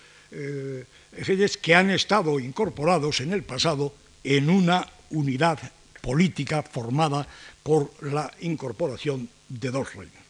ejes 1.17 1.57
que 1.57 1.75
han 1.75 1.89
estado 1.89 2.39
incorporados 2.39 3.21
en 3.21 3.33
el 3.33 3.43
pasado 3.45 3.95
en 4.23 4.51
una 4.51 4.87
unidad 5.09 5.59
política 6.03 6.63
formada 6.63 7.27
por 7.63 7.91
la 8.03 8.31
incorporación 8.41 9.29
de 9.49 9.71
dos 9.71 9.95
reinos. 9.95 10.29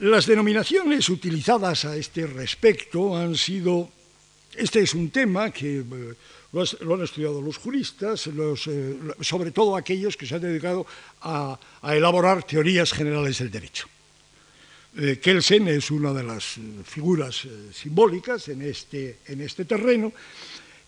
Las 0.00 0.26
denominaciones 0.26 1.08
utilizadas 1.08 1.84
a 1.84 1.96
este 1.96 2.26
respecto 2.26 3.16
han 3.16 3.36
sido, 3.36 3.90
este 4.56 4.80
es 4.80 4.94
un 4.94 5.10
tema 5.10 5.50
que 5.50 5.78
eh, 5.78 6.14
lo, 6.52 6.94
han 6.94 7.02
estudiado 7.02 7.40
los 7.40 7.56
juristas, 7.56 8.26
eh, 8.26 8.96
sobre 9.20 9.50
todo 9.50 9.76
aquellos 9.76 10.16
que 10.16 10.26
se 10.26 10.34
han 10.34 10.42
dedicado 10.42 10.86
a, 11.22 11.58
elaborar 11.84 12.42
teorías 12.42 12.92
generales 12.92 13.38
del 13.38 13.50
derecho. 13.50 13.86
Eh, 14.98 15.20
Kelsen 15.22 15.68
es 15.68 15.90
una 15.92 16.12
de 16.12 16.24
las 16.24 16.58
figuras 16.84 17.46
simbólicas 17.72 18.48
en 18.48 18.62
este, 18.62 19.18
en 19.26 19.40
este 19.40 19.64
terreno 19.64 20.12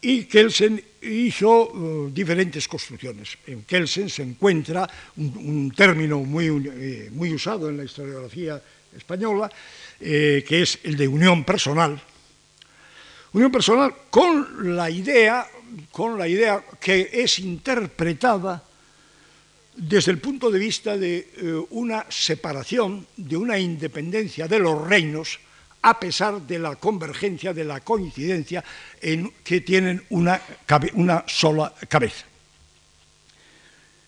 y 0.00 0.24
Kelsen 0.24 0.82
hizo 1.02 2.10
diferentes 2.12 2.66
construcciones. 2.66 3.38
En 3.46 3.62
Kelsen 3.62 4.10
se 4.10 4.24
encuentra 4.24 4.90
un, 5.16 5.70
término 5.70 6.18
muy, 6.18 6.50
muy 7.12 7.32
usado 7.32 7.68
en 7.68 7.76
la 7.76 7.84
historiografía 7.84 8.60
española, 8.96 9.48
que 10.00 10.42
es 10.50 10.80
el 10.82 10.96
de 10.96 11.06
unión 11.06 11.44
personal. 11.44 12.02
Unión 13.32 13.50
personal 13.50 13.94
con 14.10 14.76
la 14.76 14.90
idea, 14.90 15.46
con 15.90 16.18
la 16.18 16.28
idea 16.28 16.62
que 16.78 17.08
es 17.12 17.38
interpretada 17.38 18.62
desde 19.74 20.12
el 20.12 20.18
punto 20.18 20.50
de 20.50 20.58
vista 20.58 20.98
de 20.98 21.30
eh, 21.36 21.66
una 21.70 22.04
separación, 22.10 23.06
de 23.16 23.36
una 23.36 23.58
independencia 23.58 24.46
de 24.46 24.58
los 24.58 24.86
reinos, 24.86 25.40
a 25.80 25.98
pesar 25.98 26.42
de 26.42 26.58
la 26.58 26.76
convergencia, 26.76 27.54
de 27.54 27.64
la 27.64 27.80
coincidencia 27.80 28.62
en 29.00 29.32
que 29.42 29.62
tienen 29.62 30.04
una, 30.10 30.40
sola 31.26 31.74
cabeza. 31.88 32.26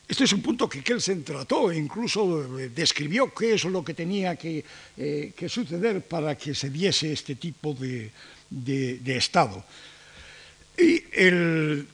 Este 0.07 0.25
es 0.25 0.33
un 0.35 0.43
punto 0.43 0.69
que 0.69 0.85
Kelsen 0.85 1.25
trató 1.25 1.73
e 1.73 1.79
incluso 1.79 2.61
eh, 2.61 2.69
describió 2.69 3.33
qué 3.33 3.55
es 3.55 3.65
lo 3.65 3.83
que 3.83 3.95
tenía 3.95 4.37
que, 4.37 4.63
eh, 4.99 5.33
suceder 5.49 6.03
para 6.03 6.37
que 6.37 6.55
se 6.55 6.69
diese 6.69 7.11
este 7.11 7.37
tipo 7.37 7.73
de, 7.73 8.13
estado. 9.07 9.65
Y 10.77 11.03
eh, 11.13 11.85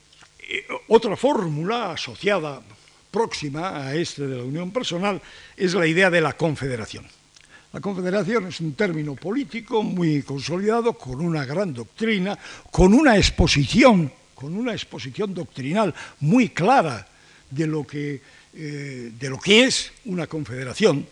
otra 0.88 1.16
fórmula 1.16 1.92
asociada 1.92 2.62
próxima 3.11 3.86
a 3.86 3.94
este 3.94 4.26
de 4.26 4.38
la 4.38 4.44
unión 4.44 4.70
personal 4.70 5.20
es 5.57 5.74
la 5.74 5.86
idea 5.86 6.11
de 6.11 6.20
la 6.20 6.32
confederación. 6.32 7.05
La 7.72 7.80
confederación 7.80 8.46
es 8.46 8.61
un 8.61 8.74
término 8.74 9.14
político 9.14 9.82
muy 9.82 10.22
consolidado, 10.22 10.94
con 10.94 11.20
una 11.20 11.44
gran 11.44 11.72
doctrina, 11.72 12.36
con 12.70 12.94
una 12.94 13.16
exposición, 13.16 14.12
con 14.34 14.57
una 14.57 14.72
exposición 14.72 15.32
doctrinal 15.32 15.94
muy 16.18 16.48
clara 16.48 17.07
de 17.48 17.66
lo 17.66 17.86
que, 17.86 18.20
eh, 18.55 19.12
de 19.16 19.28
lo 19.30 19.38
que 19.38 19.64
es 19.64 19.92
una 20.07 20.26
confederación, 20.26 21.07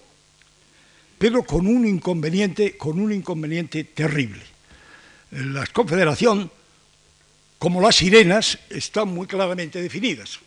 pero 1.17 1.45
con 1.45 1.67
un 1.69 1.87
inconveniente, 1.87 2.77
con 2.77 2.99
un 2.99 3.13
inconveniente 3.13 3.85
terrible. 3.85 4.58
La 5.31 5.67
confederación, 5.67 6.51
como 7.59 7.81
las 7.81 7.97
sirenas, 7.97 8.59
están 8.71 9.09
muy 9.09 9.27
claramente 9.27 9.83
definidas. 9.83 10.39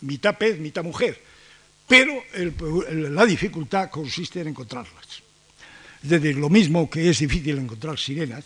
Mitad 0.00 0.36
pez, 0.36 0.58
mitad 0.58 0.84
mujer. 0.84 1.22
Pero 1.86 2.22
la 2.92 3.24
dificultad 3.24 3.90
consiste 3.90 4.40
en 4.40 4.48
encontrarlas. 4.48 5.22
Es 6.02 6.10
decir, 6.10 6.36
lo 6.36 6.50
mismo 6.50 6.88
que 6.88 7.08
es 7.08 7.18
difícil 7.18 7.58
encontrar 7.58 7.98
sirenas, 7.98 8.44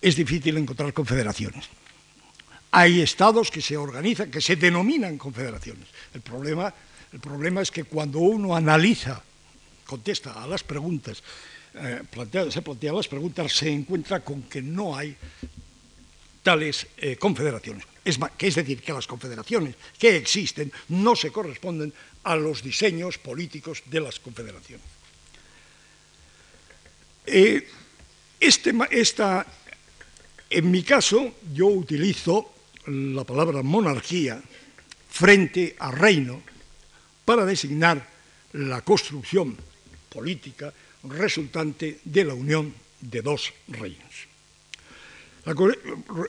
es 0.00 0.16
difícil 0.16 0.56
encontrar 0.56 0.92
confederaciones. 0.92 1.66
Hay 2.70 3.00
estados 3.00 3.50
que 3.50 3.60
se 3.60 3.76
organizan, 3.76 4.30
que 4.30 4.40
se 4.40 4.56
denominan 4.56 5.18
confederaciones. 5.18 5.88
El 6.14 6.20
problema, 6.20 6.72
el 7.12 7.18
problema 7.18 7.62
es 7.62 7.70
que 7.70 7.84
cuando 7.84 8.20
uno 8.20 8.54
analiza, 8.54 9.22
contesta 9.84 10.40
a 10.40 10.46
las 10.46 10.62
preguntas, 10.62 11.22
eh, 11.74 12.02
se 12.50 12.62
plantea 12.62 12.92
las 12.92 13.08
preguntas, 13.08 13.52
se 13.52 13.70
encuentra 13.70 14.20
con 14.20 14.42
que 14.42 14.62
no 14.62 14.96
hay 14.96 15.16
tales 16.42 16.86
eh, 16.96 17.16
confederaciones. 17.16 17.84
Es 18.04 18.54
decir, 18.54 18.82
que 18.82 18.92
las 18.92 19.06
confederaciones 19.06 19.76
que 19.98 20.16
existen 20.16 20.72
no 20.88 21.14
se 21.14 21.30
corresponden 21.30 21.92
a 22.24 22.34
los 22.34 22.62
diseños 22.62 23.18
políticos 23.18 23.82
de 23.86 24.00
las 24.00 24.18
confederaciones. 24.18 24.86
Eh, 27.26 27.68
este, 28.40 28.72
esta, 28.90 29.46
en 30.48 30.70
mi 30.70 30.82
caso, 30.82 31.34
yo 31.52 31.66
utilizo 31.66 32.52
la 32.86 33.24
palabra 33.24 33.62
monarquía 33.62 34.42
frente 35.10 35.76
a 35.78 35.90
reino 35.90 36.42
para 37.24 37.44
designar 37.44 38.08
la 38.54 38.80
construcción 38.80 39.56
política 40.08 40.72
resultante 41.04 41.98
de 42.04 42.24
la 42.24 42.34
unión 42.34 42.74
de 43.00 43.22
dos 43.22 43.52
reinos. 43.68 44.30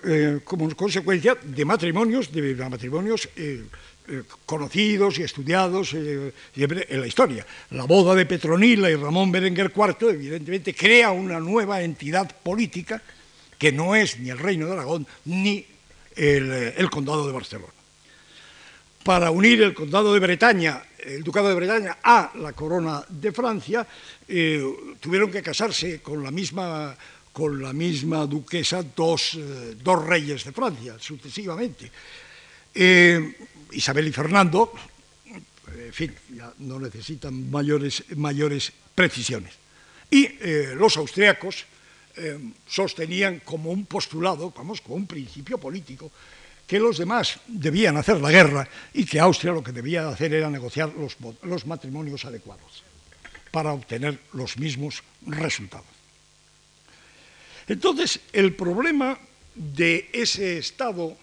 Eh, 0.05 0.39
como 0.43 0.73
consecuencia 0.75 1.35
de 1.35 1.65
matrimonios, 1.65 2.31
de 2.31 2.55
matrimonios 2.55 3.27
eh, 3.35 3.65
eh, 4.07 4.23
conocidos 4.45 5.19
y 5.19 5.23
estudiados 5.23 5.93
en 5.93 6.31
la 7.01 7.07
historia. 7.07 7.45
La 7.71 7.83
boda 7.83 8.15
de 8.15 8.25
Petronila 8.25 8.89
y 8.89 8.95
Ramón 8.95 9.31
Berenguer 9.31 9.71
IV, 9.75 10.09
evidentemente, 10.11 10.73
crea 10.73 11.11
una 11.11 11.39
nueva 11.39 11.81
entidad 11.81 12.31
política 12.41 13.01
que 13.57 13.71
no 13.71 13.95
es 13.95 14.17
ni 14.17 14.29
el 14.29 14.39
Reino 14.39 14.65
de 14.65 14.73
Aragón 14.73 15.05
ni 15.25 15.65
el, 16.15 16.89
Condado 16.89 17.27
de 17.27 17.33
Barcelona. 17.33 17.73
Para 19.03 19.31
unir 19.31 19.61
el 19.61 19.73
Condado 19.73 20.13
de 20.13 20.19
Bretaña, 20.19 20.83
el 20.99 21.23
Ducado 21.23 21.49
de 21.49 21.55
Bretaña, 21.55 21.97
a 22.03 22.31
la 22.35 22.53
corona 22.53 23.03
de 23.09 23.31
Francia, 23.31 23.87
tuvieron 24.99 25.31
que 25.31 25.41
casarse 25.41 26.01
con 26.01 26.23
la 26.23 26.29
misma 26.29 26.95
con 27.31 27.61
la 27.61 27.71
misma 27.71 28.25
duquesa 28.27 28.83
dos, 28.83 29.35
eh, 29.35 29.75
dos 29.79 30.05
reyes 30.05 30.43
de 30.43 30.51
Francia, 30.51 30.95
sucesivamente. 30.99 31.91
Eh, 32.75 33.35
Isabel 33.71 34.07
y 34.07 34.11
Fernando, 34.11 34.73
en 35.71 35.93
fin, 35.93 36.13
ya 36.35 36.53
no 36.59 36.79
necesitan 36.79 37.49
mayores, 37.49 38.03
mayores 38.15 38.71
precisiones. 38.93 39.53
Y 40.09 40.25
eh, 40.25 40.73
los 40.75 40.97
austriacos 40.97 41.65
sostenían 42.67 43.39
como 43.39 43.71
un 43.71 43.85
postulado, 43.85 44.51
vamos, 44.51 44.81
como 44.81 44.95
un 44.95 45.07
principio 45.07 45.57
político, 45.57 46.11
que 46.71 46.79
los 46.79 46.97
demás 46.97 47.35
debían 47.47 47.97
hacer 47.97 48.21
la 48.21 48.31
guerra 48.31 48.65
y 48.93 49.03
que 49.03 49.19
Austria 49.19 49.51
lo 49.51 49.61
que 49.61 49.73
debía 49.73 50.07
hacer 50.07 50.31
era 50.33 50.49
negociar 50.49 50.87
los, 50.95 51.17
los 51.43 51.67
matrimonios 51.67 52.23
adecuados 52.23 52.87
para 53.51 53.73
obtener 53.73 54.17
los 54.31 54.55
mismos 54.55 55.03
resultados. 55.27 55.91
Entonces, 57.67 58.21
el 58.31 58.55
problema 58.55 59.19
de 59.53 60.09
ese 60.13 60.59
Estado 60.59 61.17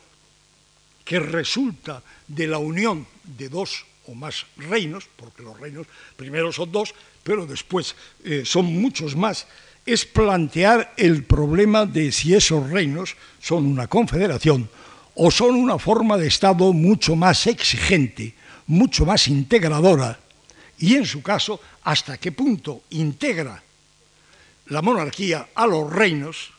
que 1.02 1.18
resulta 1.18 2.02
de 2.28 2.46
la 2.46 2.58
unión 2.58 3.06
de 3.24 3.48
dos 3.48 3.86
o 4.04 4.12
más 4.12 4.44
reinos, 4.58 5.08
porque 5.16 5.42
los 5.42 5.58
reinos 5.58 5.86
primero 6.14 6.52
son 6.52 6.70
dos, 6.70 6.92
pero 7.24 7.46
después 7.46 7.96
eh, 8.22 8.42
son 8.44 8.66
muchos 8.66 9.16
más, 9.16 9.46
es 9.86 10.04
plantear 10.04 10.92
el 10.98 11.24
problema 11.24 11.86
de 11.86 12.12
si 12.12 12.34
esos 12.34 12.68
reinos 12.68 13.16
son 13.40 13.64
una 13.64 13.88
confederación 13.88 14.68
o 15.18 15.30
son 15.30 15.56
una 15.56 15.78
forma 15.78 16.16
de 16.16 16.28
Estado 16.28 16.72
mucho 16.72 17.16
más 17.16 17.46
exigente, 17.48 18.34
mucho 18.68 19.04
más 19.04 19.26
integradora, 19.26 20.18
y 20.78 20.94
en 20.94 21.04
su 21.04 21.22
caso, 21.22 21.60
hasta 21.82 22.18
qué 22.18 22.30
punto 22.30 22.82
integra 22.90 23.60
la 24.66 24.82
monarquía 24.82 25.48
a 25.54 25.66
los 25.66 25.90
reinos 25.90 26.52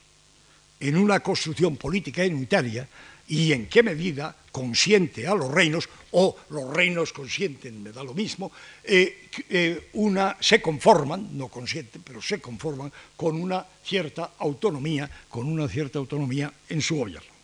en 0.80 0.98
una 0.98 1.22
construcción 1.22 1.78
política 1.78 2.24
unitaria 2.24 2.88
y 3.30 3.54
en 3.54 3.68
qué 3.68 3.82
medida 3.82 4.36
consiente 4.52 5.26
a 5.26 5.36
los 5.36 5.52
reinos, 5.52 5.88
o 6.12 6.36
los 6.50 6.74
reinos 6.74 7.14
consienten, 7.14 7.82
me 7.82 7.94
da 7.94 8.04
lo 8.04 8.14
mismo, 8.14 8.52
eh, 8.84 9.30
eh, 9.48 9.90
una, 9.94 10.36
se 10.42 10.62
conforman, 10.62 11.38
no 11.38 11.48
consienten, 11.48 12.02
pero 12.02 12.22
se 12.22 12.42
conforman 12.42 12.92
con 13.16 13.40
una 13.40 13.64
cierta 13.86 14.32
autonomía, 14.40 15.10
con 15.30 15.48
una 15.48 15.70
cierta 15.70 16.00
autonomía 16.00 16.52
en 16.68 16.82
su 16.82 16.98
gobierno. 16.98 17.39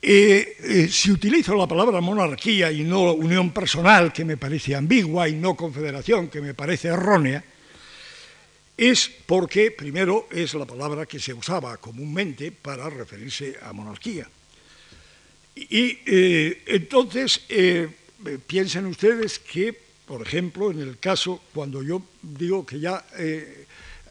Eh, 0.00 0.88
si 0.90 1.10
utilizo 1.10 1.54
la 1.54 1.66
palabra 1.66 2.00
monarquía 2.00 2.70
y 2.70 2.84
no 2.84 3.12
unión 3.12 3.50
personal, 3.50 4.12
que 4.12 4.24
me 4.24 4.36
parece 4.36 4.74
ambigua, 4.74 5.28
y 5.28 5.34
no 5.34 5.56
confederación, 5.56 6.28
que 6.28 6.40
me 6.40 6.54
parece 6.54 6.88
errónea, 6.88 7.44
es 8.78 9.10
porque, 9.26 9.72
primero, 9.72 10.28
es 10.30 10.54
la 10.54 10.64
palabra 10.64 11.04
que 11.04 11.18
se 11.18 11.34
usaba 11.34 11.76
comúnmente 11.78 12.52
para 12.52 12.88
referirse 12.88 13.56
a 13.60 13.72
monarquía. 13.72 14.30
Y 15.56 15.98
eh, 16.06 16.62
entonces, 16.66 17.42
eh, 17.48 17.88
piensen 18.46 18.86
ustedes 18.86 19.40
que, 19.40 19.76
por 20.06 20.22
ejemplo, 20.22 20.70
en 20.70 20.80
el 20.80 20.98
caso, 20.98 21.42
cuando 21.52 21.82
yo 21.82 22.00
digo 22.22 22.64
que 22.64 22.78
ya 22.78 23.04
eh, 23.18 23.66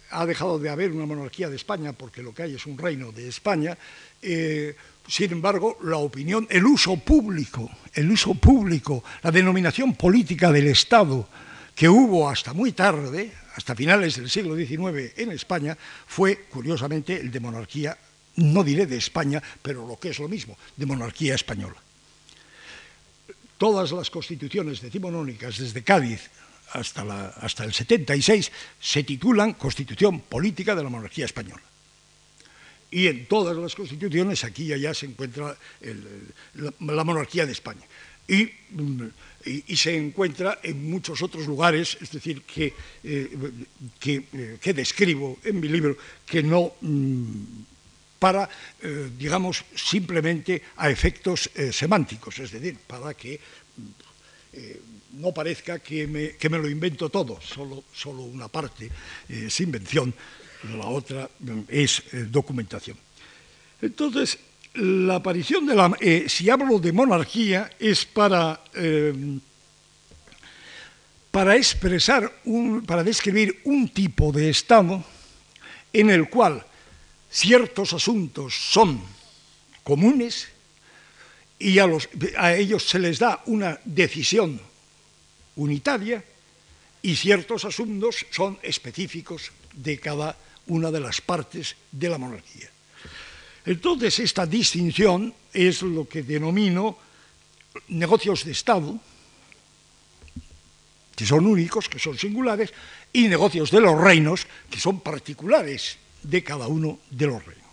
ha 0.09 0.25
dejado 0.25 0.59
de 0.59 0.69
haber 0.69 0.91
una 0.91 1.05
monarquía 1.05 1.49
de 1.49 1.55
España, 1.55 1.93
porque 1.93 2.21
lo 2.21 2.33
que 2.33 2.43
hay 2.43 2.55
es 2.55 2.65
un 2.65 2.77
reino 2.77 3.13
de 3.13 3.29
España, 3.29 3.77
sin 5.07 5.31
embargo, 5.31 5.77
la 5.83 5.97
opinión, 5.97 6.47
el 6.49 6.65
uso 6.65 6.97
público, 6.97 7.69
el 7.93 8.11
uso 8.11 8.35
público, 8.35 9.03
la 9.23 9.31
denominación 9.31 9.95
política 9.95 10.51
del 10.51 10.67
Estado 10.67 11.27
que 11.73 11.87
hubo 11.87 12.29
hasta 12.29 12.53
muy 12.53 12.73
tarde, 12.73 13.31
hasta 13.55 13.75
finales 13.75 14.17
del 14.17 14.29
siglo 14.29 14.55
XIX 14.55 15.13
en 15.15 15.31
España 15.31 15.77
fue, 16.07 16.45
curiosamente, 16.49 17.19
el 17.19 17.31
de 17.31 17.39
monarquía, 17.39 17.97
no 18.37 18.63
diré 18.63 18.85
de 18.85 18.97
España, 18.97 19.41
pero 19.61 19.87
lo 19.87 19.97
que 19.99 20.09
es 20.09 20.19
lo 20.19 20.27
mismo, 20.27 20.57
de 20.75 20.85
monarquía 20.85 21.35
española. 21.35 21.77
Todas 23.57 23.91
las 23.91 24.09
constituciones 24.09 24.81
decimonónicas, 24.81 25.57
desde 25.57 25.83
Cádiz 25.83 26.29
hasta, 26.73 27.29
hasta 27.29 27.63
el 27.63 27.73
76, 27.73 28.51
se 28.79 29.03
titulan 29.03 29.53
Constitución 29.53 30.19
Política 30.21 30.75
de 30.75 30.83
la 30.83 30.89
Monarquía 30.89 31.25
Española. 31.25 31.63
Y 32.89 33.07
en 33.07 33.25
todas 33.25 33.55
las 33.57 33.75
constituciones, 33.75 34.43
aquí 34.43 34.65
y 34.65 34.73
allá, 34.73 34.93
se 34.93 35.07
encuentra 35.07 35.57
la 36.79 37.03
monarquía 37.03 37.45
de 37.45 37.51
España. 37.51 37.85
Y 38.27 39.75
se 39.75 39.95
encuentra 39.95 40.59
en 40.63 40.89
muchos 40.89 41.21
otros 41.21 41.47
lugares, 41.47 41.97
es 42.01 42.11
decir, 42.11 42.41
que, 42.43 42.73
eh, 43.03 43.37
eh, 44.05 44.57
que, 44.59 44.73
describo 44.73 45.39
en 45.43 45.59
mi 45.59 45.67
libro, 45.69 45.97
que 46.25 46.43
no 46.43 46.73
mm, 46.81 48.19
para, 48.19 48.49
eh, 48.81 49.09
digamos, 49.17 49.63
simplemente 49.75 50.61
a 50.75 50.89
efectos 50.89 51.49
semánticos, 51.71 52.39
es 52.39 52.51
decir, 52.51 52.77
para 52.87 53.13
que 53.13 53.39
no 55.13 55.33
parezca 55.33 55.79
que 55.79 56.07
me, 56.07 56.35
que 56.35 56.49
me, 56.49 56.57
lo 56.57 56.67
invento 56.67 57.09
todo, 57.09 57.39
solo, 57.41 57.85
solo 57.93 58.23
una 58.23 58.47
parte 58.47 58.89
es 59.29 59.59
invención, 59.61 60.13
la 60.63 60.87
otra 60.87 61.29
mm, 61.39 61.61
es 61.67 62.03
documentación. 62.31 62.97
Entonces, 63.81 64.39
la 64.73 65.15
aparición 65.15 65.65
de 65.65 65.75
la... 65.75 65.91
Eh, 65.99 66.25
si 66.27 66.49
hablo 66.49 66.79
de 66.79 66.91
monarquía 66.91 67.71
es 67.79 68.05
para, 68.05 68.61
eh, 68.73 69.39
para 71.31 71.55
expresar, 71.55 72.31
para 72.85 73.03
describir 73.03 73.61
un 73.65 73.89
tipo 73.89 74.31
de 74.31 74.49
Estado 74.49 75.03
en 75.93 76.09
el 76.09 76.29
cual 76.29 76.65
ciertos 77.29 77.93
asuntos 77.93 78.53
son 78.53 79.01
comunes 79.83 80.47
y 81.59 81.79
a 81.79 82.55
ellos 82.55 82.87
se 82.87 82.99
les 82.99 83.17
da 83.17 83.41
una 83.47 83.79
decisión 83.83 84.61
unitaria 85.55 86.23
y 87.01 87.15
ciertos 87.15 87.65
asuntos 87.65 88.25
son 88.31 88.59
específicos 88.61 89.51
de 89.73 89.99
cada 89.99 90.37
una 90.67 90.91
de 90.91 90.99
las 90.99 91.21
partes 91.21 91.75
de 91.91 92.09
la 92.09 92.17
monarquía. 92.17 92.69
Entonces, 93.65 94.19
esta 94.19 94.45
distinción 94.45 95.33
es 95.53 95.81
lo 95.81 96.07
que 96.07 96.23
denomino 96.23 96.97
negocios 97.89 98.45
de 98.45 98.51
Estado, 98.51 98.97
que 101.15 101.25
son 101.25 101.45
únicos, 101.45 101.89
que 101.89 101.99
son 101.99 102.17
singulares, 102.17 102.73
y 103.11 103.27
negocios 103.27 103.71
de 103.71 103.81
los 103.81 103.99
reinos, 103.99 104.47
que 104.69 104.79
son 104.79 105.01
particulares 105.01 105.97
de 106.23 106.43
cada 106.43 106.67
uno 106.67 106.99
de 107.09 107.27
los 107.27 107.43
reinos. 107.43 107.65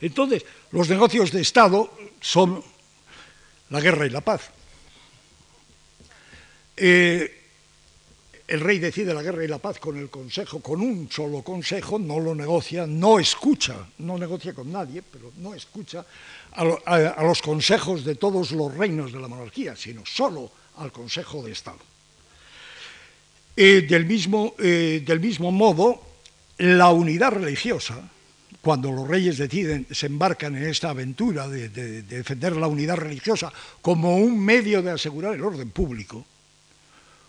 Entonces, 0.00 0.44
los 0.72 0.88
negocios 0.88 1.32
de 1.32 1.40
Estado 1.40 1.90
son 2.20 2.62
la 3.70 3.80
guerra 3.80 4.06
y 4.06 4.10
la 4.10 4.20
paz. 4.20 4.50
Eh, 6.76 7.37
el 8.48 8.60
rey 8.60 8.78
decide 8.78 9.12
la 9.12 9.22
guerra 9.22 9.44
y 9.44 9.48
la 9.48 9.58
paz 9.58 9.78
con 9.78 9.98
el 9.98 10.08
consejo, 10.08 10.60
con 10.60 10.80
un 10.80 11.10
solo 11.12 11.42
consejo, 11.42 11.98
no 11.98 12.18
lo 12.18 12.34
negocia, 12.34 12.86
no 12.86 13.18
escucha, 13.18 13.76
no 13.98 14.16
negocia 14.16 14.54
con 14.54 14.72
nadie, 14.72 15.02
pero 15.02 15.32
no 15.36 15.54
escucha 15.54 16.04
a, 16.52 17.22
los 17.22 17.42
consejos 17.42 18.06
de 18.06 18.14
todos 18.14 18.52
los 18.52 18.74
reinos 18.74 19.12
de 19.12 19.20
la 19.20 19.28
monarquía, 19.28 19.76
sino 19.76 20.04
solo 20.06 20.50
al 20.78 20.90
Consejo 20.90 21.42
de 21.42 21.52
Estado. 21.52 21.78
Del, 23.54 24.06
mismo, 24.06 24.54
eh, 24.58 25.02
del 25.04 25.20
mismo 25.20 25.52
modo, 25.52 26.00
la 26.56 26.90
unidad 26.90 27.32
religiosa, 27.32 28.00
cuando 28.62 28.90
los 28.90 29.06
reyes 29.06 29.36
deciden, 29.36 29.86
se 29.90 30.06
embarcan 30.06 30.56
en 30.56 30.64
esta 30.64 30.90
aventura 30.90 31.48
de 31.48 31.68
defender 32.02 32.56
la 32.56 32.66
unidad 32.66 32.96
religiosa 32.96 33.52
como 33.82 34.16
un 34.16 34.42
medio 34.42 34.80
de 34.80 34.92
asegurar 34.92 35.34
el 35.34 35.44
orden 35.44 35.70
público, 35.70 36.24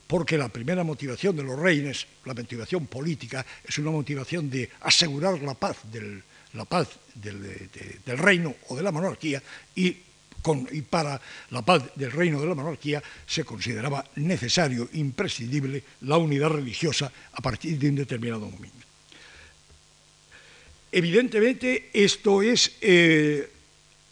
porque 0.10 0.40
la 0.40 0.50
primera 0.50 0.84
motivación 0.84 1.38
de 1.38 1.44
los 1.44 1.54
reyes, 1.54 2.08
la 2.26 2.34
motivación 2.34 2.88
política, 2.88 3.46
es 3.64 3.78
una 3.78 3.92
motivación 3.92 4.50
de 4.50 4.68
asegurar 4.82 5.40
la 5.40 5.54
paz 5.54 5.78
del, 5.84 6.24
reino 8.18 8.56
o 8.70 8.76
de 8.76 8.82
la 8.82 8.92
monarquía 8.92 9.40
y, 9.76 9.96
y, 10.72 10.82
para 10.82 11.22
la 11.52 11.62
paz 11.62 11.94
del 11.94 12.12
reino 12.12 12.40
o 12.40 12.42
de 12.42 12.48
la 12.48 12.56
monarquía 12.56 13.04
se 13.28 13.44
consideraba 13.44 14.04
necesario, 14.16 14.90
imprescindible, 14.94 15.84
la 16.02 16.18
unidad 16.18 16.50
religiosa 16.50 17.12
a 17.32 17.40
partir 17.40 17.78
de 17.78 17.90
un 17.90 17.96
determinado 18.02 18.50
momento. 18.50 18.88
Evidentemente, 20.92 21.92
esto 21.94 22.42
es 22.42 22.78
eh, 22.82 23.48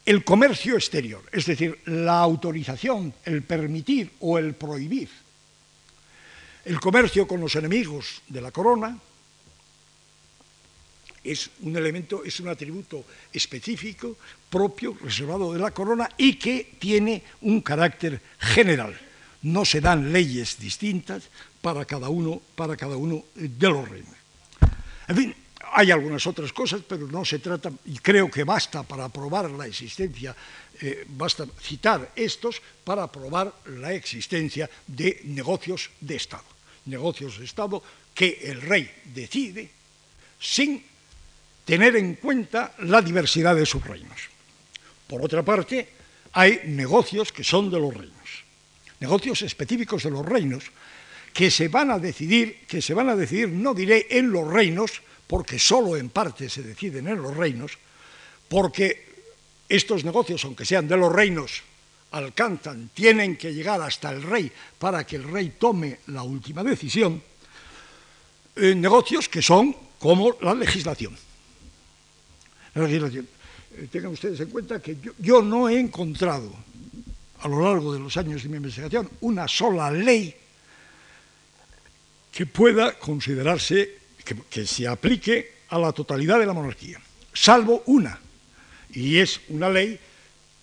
el 0.06 0.24
comercio 0.24 0.76
exterior, 0.76 1.24
es 1.32 1.48
decir, 1.48 1.80
la 1.86 2.20
autorización, 2.20 3.16
el 3.26 3.42
permitir 3.42 4.12
o 4.20 4.38
el 4.38 4.54
prohibir 4.54 5.10
el 6.68 6.82
comercio 6.82 7.26
con 7.26 7.40
los 7.40 7.56
enemigos 7.56 8.22
de 8.28 8.42
la 8.42 8.52
corona 8.52 9.00
es 11.24 11.50
un 11.62 11.76
elemento, 11.76 12.24
es 12.26 12.40
un 12.42 12.50
atributo 12.50 13.06
específico, 13.32 14.18
propio, 14.50 14.98
reservado 15.02 15.54
de 15.54 15.60
la 15.60 15.72
corona 15.72 16.10
y 16.18 16.36
que 16.36 16.76
tiene 16.78 17.24
un 17.42 17.62
carácter 17.62 18.22
general. 18.40 19.00
No 19.44 19.64
se 19.64 19.80
dan 19.80 20.12
leyes 20.12 20.60
distintas 20.60 21.30
para 21.62 21.86
cada 21.86 22.10
uno, 22.10 22.42
para 22.56 22.76
cada 22.76 22.98
uno 22.98 23.24
de 23.36 23.70
los 23.70 23.88
reinos. 23.88 24.16
En 25.08 25.16
fin, 25.16 25.36
hay 25.72 25.92
algunas 25.92 26.28
otras 26.28 26.52
cosas, 26.52 26.82
pero 26.88 27.08
no 27.08 27.24
se 27.24 27.40
trata, 27.40 27.72
y 27.86 27.98
creo 28.00 28.30
que 28.30 28.44
basta 28.44 28.84
para 28.84 29.08
probar 29.08 29.50
la 29.52 29.68
existencia, 29.68 30.36
eh, 30.82 31.06
basta 31.08 31.46
citar 31.62 32.12
estos 32.16 32.62
para 32.84 33.10
probar 33.10 33.54
la 33.80 33.94
existencia 33.94 34.70
de 34.86 35.22
negocios 35.24 35.92
de 36.02 36.16
Estado 36.16 36.57
negocios 36.88 37.40
de 37.40 37.46
Estado 37.46 37.82
que 38.14 38.40
el 38.44 38.62
rey 38.62 38.90
decide 39.14 39.70
sin 40.40 40.84
tener 41.66 41.96
en 41.96 42.16
cuenta 42.16 42.74
la 42.80 43.02
diversidad 43.02 43.56
de 43.56 43.66
sus 43.66 43.84
reinos. 43.84 44.18
Por 45.08 45.24
otra 45.24 45.44
parte, 45.44 45.90
hay 46.34 46.62
negocios 46.66 47.32
que 47.32 47.44
son 47.44 47.70
de 47.70 47.80
los 47.80 47.94
reinos, 47.94 48.44
negocios 49.00 49.42
específicos 49.42 50.04
de 50.04 50.12
los 50.12 50.26
reinos 50.26 50.64
que 51.34 51.52
se 51.52 51.68
van 51.68 51.92
a 51.92 52.00
decidir, 52.00 52.66
que 52.68 52.82
se 52.82 52.94
van 52.94 53.10
a 53.10 53.16
decidir, 53.16 53.50
no 53.50 53.74
diré 53.74 54.08
en 54.10 54.32
los 54.32 54.48
reinos, 54.48 55.02
porque 55.28 55.60
solo 55.60 55.96
en 55.96 56.10
parte 56.10 56.50
se 56.50 56.64
deciden 56.64 57.08
en 57.08 57.22
los 57.22 57.36
reinos, 57.36 57.78
porque 58.48 59.06
estos 59.70 60.04
negocios, 60.04 60.44
aunque 60.46 60.66
sean 60.66 60.88
de 60.88 60.98
los 60.98 61.12
reinos, 61.12 61.62
alcanzan, 62.12 62.90
tienen 62.94 63.36
que 63.38 63.54
llegar 63.54 63.82
hasta 63.82 64.12
el 64.12 64.24
rey 64.24 64.52
para 64.80 65.06
que 65.06 65.18
el 65.18 65.24
rey 65.24 65.56
tome 65.60 66.00
la 66.08 66.24
última 66.24 66.64
decisión, 66.64 67.22
eh, 68.56 68.76
negocios 68.76 69.28
que 69.30 69.42
son 69.42 69.76
como 70.00 70.38
la 70.42 70.54
legislación. 70.54 71.16
La 72.74 72.84
legislación. 72.84 73.28
Eh, 73.76 73.88
tengan 73.92 74.12
ustedes 74.12 74.40
en 74.40 74.50
cuenta 74.50 74.82
que 74.82 74.98
yo, 75.20 75.42
no 75.42 75.70
he 75.70 75.80
encontrado 75.80 76.52
a 77.40 77.48
lo 77.48 77.62
largo 77.62 77.94
de 77.94 78.00
los 78.00 78.16
años 78.18 78.42
de 78.44 78.50
mi 78.50 78.58
investigación 78.58 79.10
una 79.22 79.48
sola 79.48 79.92
ley 79.92 80.36
que 82.32 82.46
pueda 82.46 82.98
considerarse 82.98 83.98
que 84.50 84.68
se 84.68 84.88
aplique 84.88 85.58
a 85.70 85.78
la 85.78 85.92
totalidad 85.92 86.40
de 86.40 86.46
la 86.46 86.54
monarquía, 86.54 87.00
salvo 87.34 87.84
una, 87.88 88.20
y 88.94 89.18
es 89.18 89.40
una 89.50 89.70
ley 89.70 90.00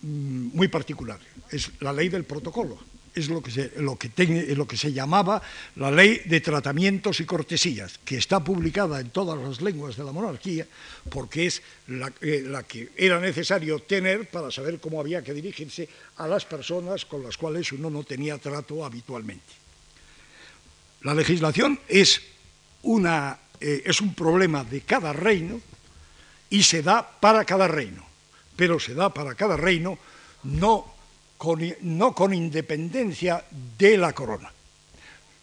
muy 0.05 0.67
particular. 0.67 1.19
Es 1.51 1.71
la 1.79 1.91
ley 1.91 2.09
del 2.09 2.23
protocolo, 2.23 2.77
es 3.15 3.29
lo 3.29 3.41
que, 3.41 3.49
se, 3.49 3.71
lo, 3.77 3.97
que 3.97 4.11
lo 4.55 4.67
que 4.67 4.77
se 4.77 4.91
llamaba 4.91 5.41
la 5.77 5.89
ley 5.89 6.21
de 6.25 6.41
tratamientos 6.41 7.19
y 7.21 7.25
cortesías, 7.25 7.97
que 8.03 8.17
está 8.17 8.43
publicada 8.43 8.99
en 8.99 9.09
todas 9.09 9.39
las 9.39 9.61
lenguas 9.61 9.95
de 9.95 10.03
la 10.03 10.11
monarquía, 10.11 10.67
porque 11.09 11.47
es 11.47 11.61
la, 11.87 12.11
eh, 12.21 12.43
la, 12.45 12.63
que 12.63 12.91
era 12.95 13.19
necesario 13.19 13.79
tener 13.79 14.29
para 14.29 14.51
saber 14.51 14.79
cómo 14.79 14.99
había 14.99 15.23
que 15.23 15.33
dirigirse 15.33 15.87
a 16.17 16.27
las 16.27 16.45
personas 16.45 17.05
con 17.05 17.23
las 17.23 17.37
cuales 17.37 17.71
uno 17.71 17.89
no 17.89 18.03
tenía 18.03 18.37
trato 18.37 18.85
habitualmente. 18.85 19.65
La 21.01 21.13
legislación 21.13 21.79
es, 21.87 22.21
una, 22.81 23.39
eh, 23.59 23.83
es 23.85 24.01
un 24.01 24.13
problema 24.13 24.63
de 24.63 24.81
cada 24.81 25.13
reino 25.13 25.61
y 26.49 26.63
se 26.63 26.81
da 26.81 27.07
para 27.19 27.45
cada 27.45 27.67
reino, 27.67 28.05
pero 28.55 28.79
se 28.79 28.93
da 28.93 29.13
para 29.13 29.35
cada 29.35 29.57
reino 29.57 29.97
no 30.43 30.95
con 31.39 32.33
independencia 32.33 33.43
de 33.77 33.97
la 33.97 34.13
corona, 34.13 34.51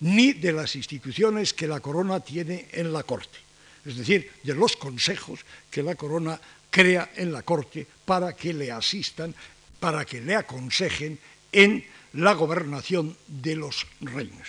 ni 0.00 0.32
de 0.32 0.52
las 0.52 0.76
instituciones 0.76 1.52
que 1.52 1.66
la 1.66 1.80
corona 1.80 2.20
tiene 2.20 2.68
en 2.72 2.92
la 2.92 3.02
corte, 3.02 3.38
es 3.84 3.96
decir, 3.96 4.30
de 4.42 4.54
los 4.54 4.76
consejos 4.76 5.40
que 5.70 5.82
la 5.82 5.94
corona 5.94 6.40
crea 6.70 7.12
en 7.16 7.32
la 7.32 7.42
corte 7.42 7.86
para 8.04 8.34
que 8.34 8.52
le 8.52 8.72
asistan, 8.72 9.34
para 9.78 10.04
que 10.04 10.20
le 10.20 10.34
aconsejen 10.34 11.18
en 11.52 11.84
la 12.14 12.32
gobernación 12.32 13.16
de 13.26 13.56
los 13.56 13.86
reinos. 14.00 14.48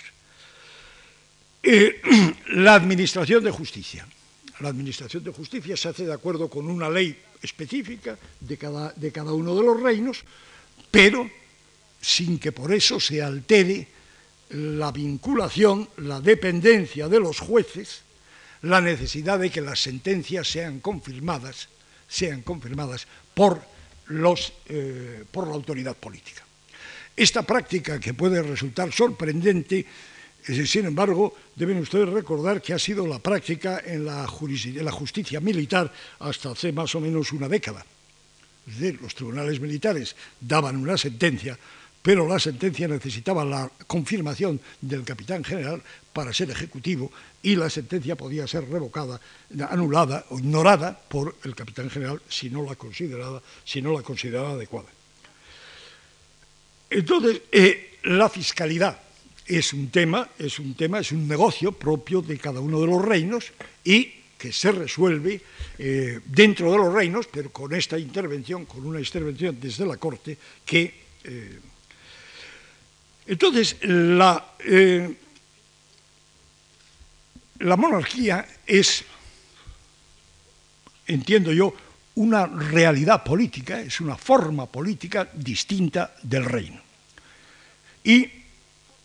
Eh, 1.62 2.00
la 2.48 2.74
administración 2.74 3.44
de 3.44 3.50
justicia. 3.50 4.06
La 4.60 4.68
administración 4.68 5.24
de 5.24 5.32
justicia 5.32 5.76
se 5.76 5.88
hace 5.88 6.06
de 6.06 6.12
acuerdo 6.12 6.48
con 6.48 6.68
una 6.68 6.88
ley 6.88 7.18
específica 7.44 8.18
de 8.40 8.56
cada, 8.56 8.92
de 8.96 9.12
cada 9.12 9.32
uno 9.32 9.54
de 9.54 9.62
los 9.62 9.80
reinos, 9.80 10.24
pero 10.90 11.28
sin 12.00 12.38
que 12.38 12.52
por 12.52 12.72
eso 12.72 12.98
se 12.98 13.22
altere 13.22 13.86
la 14.50 14.92
vinculación, 14.92 15.88
la 15.98 16.20
dependencia 16.20 17.08
de 17.08 17.20
los 17.20 17.40
jueces, 17.40 18.02
la 18.62 18.80
necesidad 18.80 19.38
de 19.38 19.50
que 19.50 19.60
las 19.60 19.80
sentencias 19.80 20.48
sean 20.48 20.80
confirmadas, 20.80 21.68
sean 22.08 22.42
confirmadas 22.42 23.06
por, 23.34 23.60
los, 24.06 24.52
eh, 24.68 25.24
por 25.30 25.48
la 25.48 25.54
autoridad 25.54 25.96
política. 25.96 26.42
Esta 27.16 27.42
práctica, 27.42 28.00
que 28.00 28.14
puede 28.14 28.42
resultar 28.42 28.92
sorprendente, 28.92 29.86
sin 30.44 30.84
embargo, 30.84 31.34
deben 31.56 31.78
ustedes 31.78 32.08
recordar 32.08 32.60
que 32.60 32.74
ha 32.74 32.78
sido 32.78 33.06
la 33.06 33.18
práctica 33.18 33.80
en 33.84 34.04
la, 34.04 34.26
justicia 34.26 35.40
militar 35.40 35.90
hasta 36.20 36.50
hace 36.50 36.70
más 36.72 36.94
o 36.94 37.00
menos 37.00 37.32
una 37.32 37.48
década. 37.48 37.84
Es 38.66 38.78
decir, 38.78 39.00
los 39.00 39.14
tribunales 39.14 39.58
militares 39.60 40.14
daban 40.40 40.76
una 40.76 40.98
sentencia, 40.98 41.58
pero 42.02 42.28
la 42.28 42.38
sentencia 42.38 42.86
necesitaba 42.86 43.44
la 43.44 43.70
confirmación 43.86 44.60
del 44.80 45.04
capitán 45.04 45.42
general 45.44 45.82
para 46.12 46.32
ser 46.34 46.50
ejecutivo 46.50 47.10
y 47.42 47.56
la 47.56 47.70
sentencia 47.70 48.16
podía 48.16 48.46
ser 48.46 48.68
revocada, 48.68 49.20
anulada 49.70 50.26
o 50.28 50.38
ignorada 50.38 50.98
por 51.08 51.36
el 51.44 51.54
capitán 51.54 51.88
general 51.88 52.20
si 52.28 52.50
no 52.50 52.62
la 52.64 52.74
consideraba, 52.74 53.40
si 53.64 53.80
no 53.80 53.92
la 53.92 54.02
consideraba 54.02 54.50
adecuada. 54.50 54.88
Entonces, 56.90 57.40
eh, 57.50 57.98
la 58.04 58.28
fiscalidad 58.28 59.03
es 59.46 59.72
un 59.72 59.90
tema, 59.90 60.28
es 60.38 60.58
un 60.58 60.74
tema, 60.74 61.00
es 61.00 61.12
un 61.12 61.28
negocio 61.28 61.72
propio 61.72 62.22
de 62.22 62.38
cada 62.38 62.60
uno 62.60 62.80
de 62.80 62.86
los 62.86 63.04
reinos 63.04 63.52
y 63.84 64.10
que 64.38 64.52
se 64.52 64.72
resuelve 64.72 65.40
eh, 65.78 66.20
dentro 66.24 66.70
de 66.70 66.78
los 66.78 66.92
reinos, 66.92 67.26
pero 67.30 67.50
con 67.50 67.74
esta 67.74 67.98
intervención, 67.98 68.64
con 68.66 68.86
una 68.86 68.98
intervención 68.98 69.58
desde 69.60 69.86
la 69.86 69.96
corte 69.96 70.36
que... 70.64 71.04
Eh, 71.24 71.60
entonces, 73.26 73.78
la, 73.82 74.52
eh, 74.58 75.16
la 77.60 77.76
monarquía 77.76 78.46
es, 78.66 79.02
entiendo 81.06 81.50
yo, 81.50 81.74
una 82.16 82.46
realidad 82.46 83.24
política, 83.24 83.80
es 83.80 84.00
una 84.00 84.16
forma 84.16 84.66
política 84.66 85.30
distinta 85.32 86.14
del 86.22 86.44
reino. 86.44 86.82
Y 88.04 88.43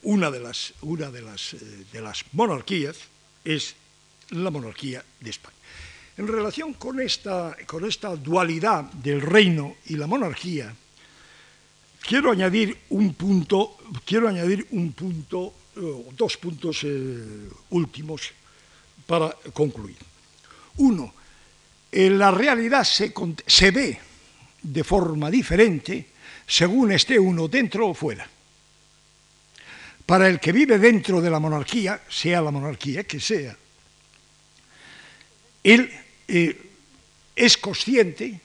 una 0.03 0.31
de 0.31 0.39
las, 0.39 0.73
una 0.81 1.11
de 1.11 1.21
las, 1.21 1.55
de 1.91 2.01
las 2.01 2.23
monarquías 2.33 2.97
es 3.43 3.75
la 4.31 4.51
monarquía 4.51 5.03
de 5.19 5.29
España. 5.29 5.55
En 6.17 6.27
relación 6.27 6.73
con 6.73 6.99
esta, 6.99 7.55
con 7.65 7.85
esta 7.85 8.15
dualidad 8.15 8.83
del 8.83 9.21
reino 9.21 9.77
y 9.87 9.95
la 9.95 10.07
monarquía, 10.07 10.75
quiero 12.01 12.31
añadir 12.31 12.77
un 12.89 13.13
punto, 13.13 13.77
quiero 14.05 14.27
añadir 14.27 14.67
un 14.71 14.91
punto 14.93 15.53
dos 16.15 16.37
puntos 16.37 16.85
últimos 17.69 18.31
para 19.05 19.31
concluir. 19.53 19.97
Uno, 20.77 21.13
la 21.91 22.31
realidad 22.31 22.83
se, 22.83 23.13
se 23.45 23.71
ve 23.71 23.99
de 24.61 24.83
forma 24.83 25.31
diferente 25.31 26.07
según 26.45 26.91
esté 26.91 27.17
uno 27.19 27.47
dentro 27.47 27.87
o 27.87 27.93
fuera. 27.93 28.27
Para 30.09 30.27
el 30.27 30.39
que 30.39 30.51
vive 30.51 30.79
dentro 30.79 31.21
de 31.21 31.29
la 31.29 31.37
monarquía, 31.37 32.01
sea 32.09 32.41
la 32.41 32.49
monarquía 32.49 33.03
que 33.03 33.19
sea, 33.19 33.55
él 35.61 35.85
eh, 36.27 36.57
es 37.35 37.57
consciente 37.59 38.41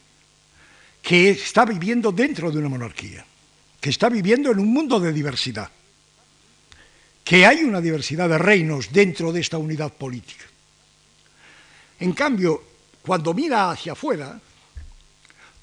que 1.00 1.30
está 1.30 1.64
viviendo 1.64 2.12
dentro 2.12 2.50
de 2.50 2.58
una 2.58 2.68
monarquía, 2.68 3.24
que 3.80 3.88
está 3.88 4.10
viviendo 4.10 4.52
en 4.52 4.58
un 4.58 4.74
mundo 4.74 5.00
de 5.00 5.10
diversidad, 5.10 5.70
que 7.24 7.46
hay 7.46 7.64
una 7.64 7.80
diversidad 7.80 8.28
de 8.28 8.36
reinos 8.36 8.92
dentro 8.92 9.32
de 9.32 9.40
esta 9.40 9.56
unidad 9.56 9.90
política. 9.90 10.44
En 11.98 12.12
cambio, 12.12 12.62
cuando 13.00 13.32
mira 13.32 13.70
hacia 13.70 13.92
afuera, 13.92 14.38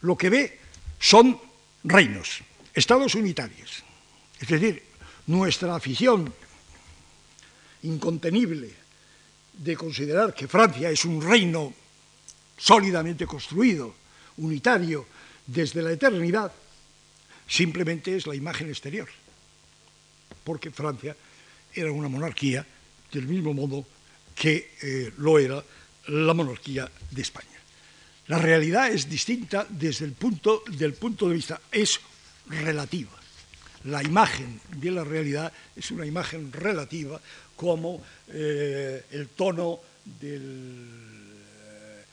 lo 0.02 0.18
que 0.18 0.32
ve 0.32 0.60
son 0.98 1.40
reinos, 1.84 2.40
estados 2.74 3.14
unitarios. 3.14 3.84
Es 4.40 4.48
decir, 4.48 4.91
nuestra 5.32 5.76
afición 5.76 6.32
incontenible 7.84 8.70
de 9.54 9.76
considerar 9.78 10.36
que 10.36 10.48
Francia 10.48 10.92
es 10.92 11.06
un 11.06 11.22
reino 11.22 11.74
sólidamente 12.58 13.26
construido, 13.26 13.96
unitario, 14.38 15.08
desde 15.48 15.82
la 15.82 15.92
eternidad, 15.92 16.52
simplemente 17.48 18.16
es 18.16 18.28
la 18.28 18.36
imagen 18.36 18.70
exterior. 18.70 19.10
Porque 20.44 20.70
Francia 20.70 21.16
era 21.74 21.92
una 21.92 22.10
monarquía 22.10 22.66
del 23.12 23.28
mismo 23.28 23.54
modo 23.54 23.86
que 24.36 24.76
eh, 24.82 25.14
lo 25.18 25.40
era 25.40 25.64
la 26.08 26.34
monarquía 26.34 26.90
de 27.10 27.22
España. 27.22 27.48
La 28.28 28.38
realidad 28.38 28.92
es 28.92 29.10
distinta 29.10 29.66
desde 29.70 30.06
el 30.06 30.14
punto, 30.14 30.64
del 30.68 30.94
punto 30.94 31.28
de 31.28 31.36
vista, 31.36 31.62
es 31.72 32.00
relativa. 32.48 33.21
La 33.86 34.04
imagen 34.04 34.60
de 34.76 34.92
la 34.92 35.04
realidad 35.04 35.52
es 35.76 35.90
una 35.92 36.06
imagen 36.06 36.52
relativa 36.52 37.20
como 37.56 38.02
eh, 38.28 39.06
el 39.12 39.30
tono 39.30 39.80
del, 40.20 40.88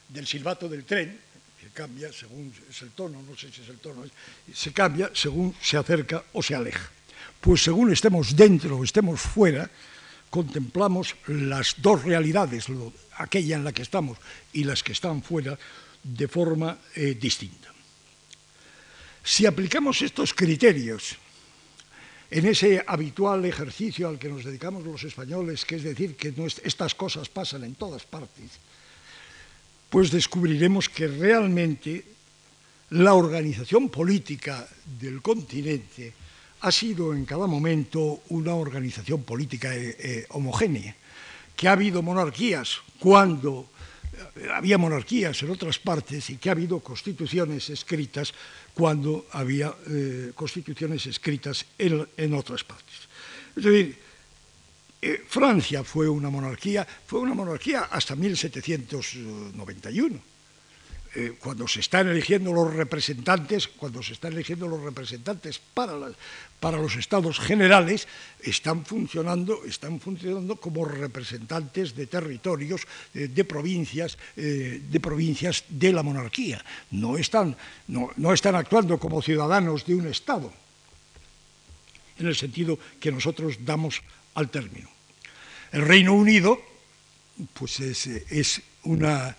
del, 0.09 0.27
silbato 0.27 0.69
del 0.69 0.85
tren, 0.85 1.19
que 1.61 1.69
cambia 1.69 2.13
según 2.13 2.53
es 2.69 2.83
el 2.83 2.91
tono, 2.91 3.23
no 3.23 3.37
sé 3.37 3.53
si 3.53 3.63
es 3.63 3.69
el 3.69 3.79
tono, 3.79 4.05
se 4.53 4.73
cambia 4.73 5.11
según 5.13 5.55
se 5.61 5.77
acerca 5.77 6.25
o 6.33 6.43
se 6.43 6.55
aleja. 6.55 6.91
Pues 7.41 7.63
según 7.63 7.93
estemos 7.93 8.35
dentro 8.35 8.79
o 8.79 8.85
estemos 8.85 9.21
fuera, 9.21 9.71
contemplamos 10.31 11.17
las 11.27 11.77
dos 11.79 12.03
realidades, 12.05 12.67
aquella 13.17 13.57
en 13.57 13.65
la 13.65 13.73
que 13.73 13.83
estamos 13.83 14.19
y 14.53 14.65
las 14.65 14.83
que 14.83 14.93
están 14.93 15.23
fuera, 15.23 15.59
de 16.03 16.29
forma 16.29 16.79
eh, 16.95 17.17
distinta. 17.21 17.73
Si 19.25 19.47
aplicamos 19.47 20.01
estos 20.03 20.33
criterios 20.33 21.17
en 22.31 22.47
ese 22.47 22.85
habitual 22.87 23.45
ejercicio 23.45 24.09
al 24.09 24.19
que 24.19 24.29
nos 24.29 24.45
dedicamos 24.45 24.85
los 24.85 25.03
españoles, 25.05 25.65
que 25.65 25.77
es 25.77 25.83
decir, 25.83 26.17
que 26.17 26.35
estas 26.65 26.95
cosas 26.95 27.29
pasan 27.29 27.65
en 27.65 27.75
todas 27.75 28.05
partes, 28.05 28.51
pues 29.89 30.11
descubriremos 30.11 30.89
que 30.89 31.09
realmente 31.09 32.05
la 32.91 33.15
organización 33.15 33.89
política 33.89 34.69
del 35.01 35.23
continente 35.23 36.13
ha 36.61 36.73
sido 36.73 37.15
en 37.15 37.25
cada 37.25 37.47
momento 37.47 38.23
una 38.29 38.55
organización 38.55 39.23
política 39.23 39.75
eh, 39.75 39.97
eh, 39.99 40.27
homogénea, 40.31 40.95
que 41.57 41.69
ha 41.69 41.73
habido 41.73 42.03
monarquías 42.03 42.79
cuando 42.99 43.71
había 44.55 44.79
monarquías 44.79 45.43
en 45.43 45.51
otras 45.51 45.79
partes 45.79 46.31
y 46.31 46.37
que 46.37 46.49
ha 46.49 46.53
habido 46.53 46.81
constituciones 46.81 47.71
escritas 47.71 48.35
cuando 48.79 49.27
había 49.33 49.75
eh, 49.91 50.31
constituciones 50.37 51.05
escritas 51.07 51.67
en, 51.77 52.33
otras 52.33 52.63
partes. 52.63 52.95
Es 53.57 53.65
decir, 53.65 53.99
eh, 55.03 55.25
Francia 55.27 55.83
fue 55.83 56.09
una 56.09 56.31
monarquía, 56.31 56.87
fue 57.05 57.19
una 57.19 57.35
monarquía 57.35 57.89
hasta 57.91 58.15
1791 58.15 60.38
eh, 61.15 61.35
cuando 61.41 61.67
se 61.67 61.81
están 61.81 62.09
eligiendo 62.09 62.53
los 62.53 62.75
representantes, 62.75 63.69
cuando 63.69 64.03
se 64.03 64.13
están 64.13 64.35
eligiendo 64.35 64.69
los 64.69 64.83
representantes 64.83 65.59
para, 65.59 65.95
para 66.61 66.77
los 66.77 66.97
estados 66.97 67.41
generales, 67.41 68.07
están 68.43 68.85
funcionando, 68.85 69.65
están 69.65 70.01
funcionando 70.01 70.57
como 70.57 70.85
representantes 70.85 71.97
de 71.97 72.07
territorios, 72.07 72.83
eh, 73.15 73.29
de 73.29 73.45
provincias, 73.45 74.19
eh, 74.37 74.83
de 74.85 75.01
provincias 75.01 75.65
de 75.69 75.93
la 75.93 76.03
monarquía. 76.03 76.63
No 76.91 77.17
están, 77.17 77.57
no, 77.89 78.11
no 78.17 78.33
están 78.35 78.55
actuando 78.55 78.99
como 78.99 79.23
ciudadanos 79.23 79.87
de 79.87 79.95
un 79.95 80.09
estado, 80.09 80.53
en 82.19 82.27
el 82.27 82.37
sentido 82.37 82.79
que 83.01 83.13
nosotros 83.13 83.65
damos 83.65 84.03
al 84.35 84.51
término. 84.51 84.91
El 85.73 85.83
Reino 85.87 86.13
Unido, 86.13 86.61
pues 87.55 87.81
es, 87.81 88.07
es 88.07 88.61
una 88.83 89.37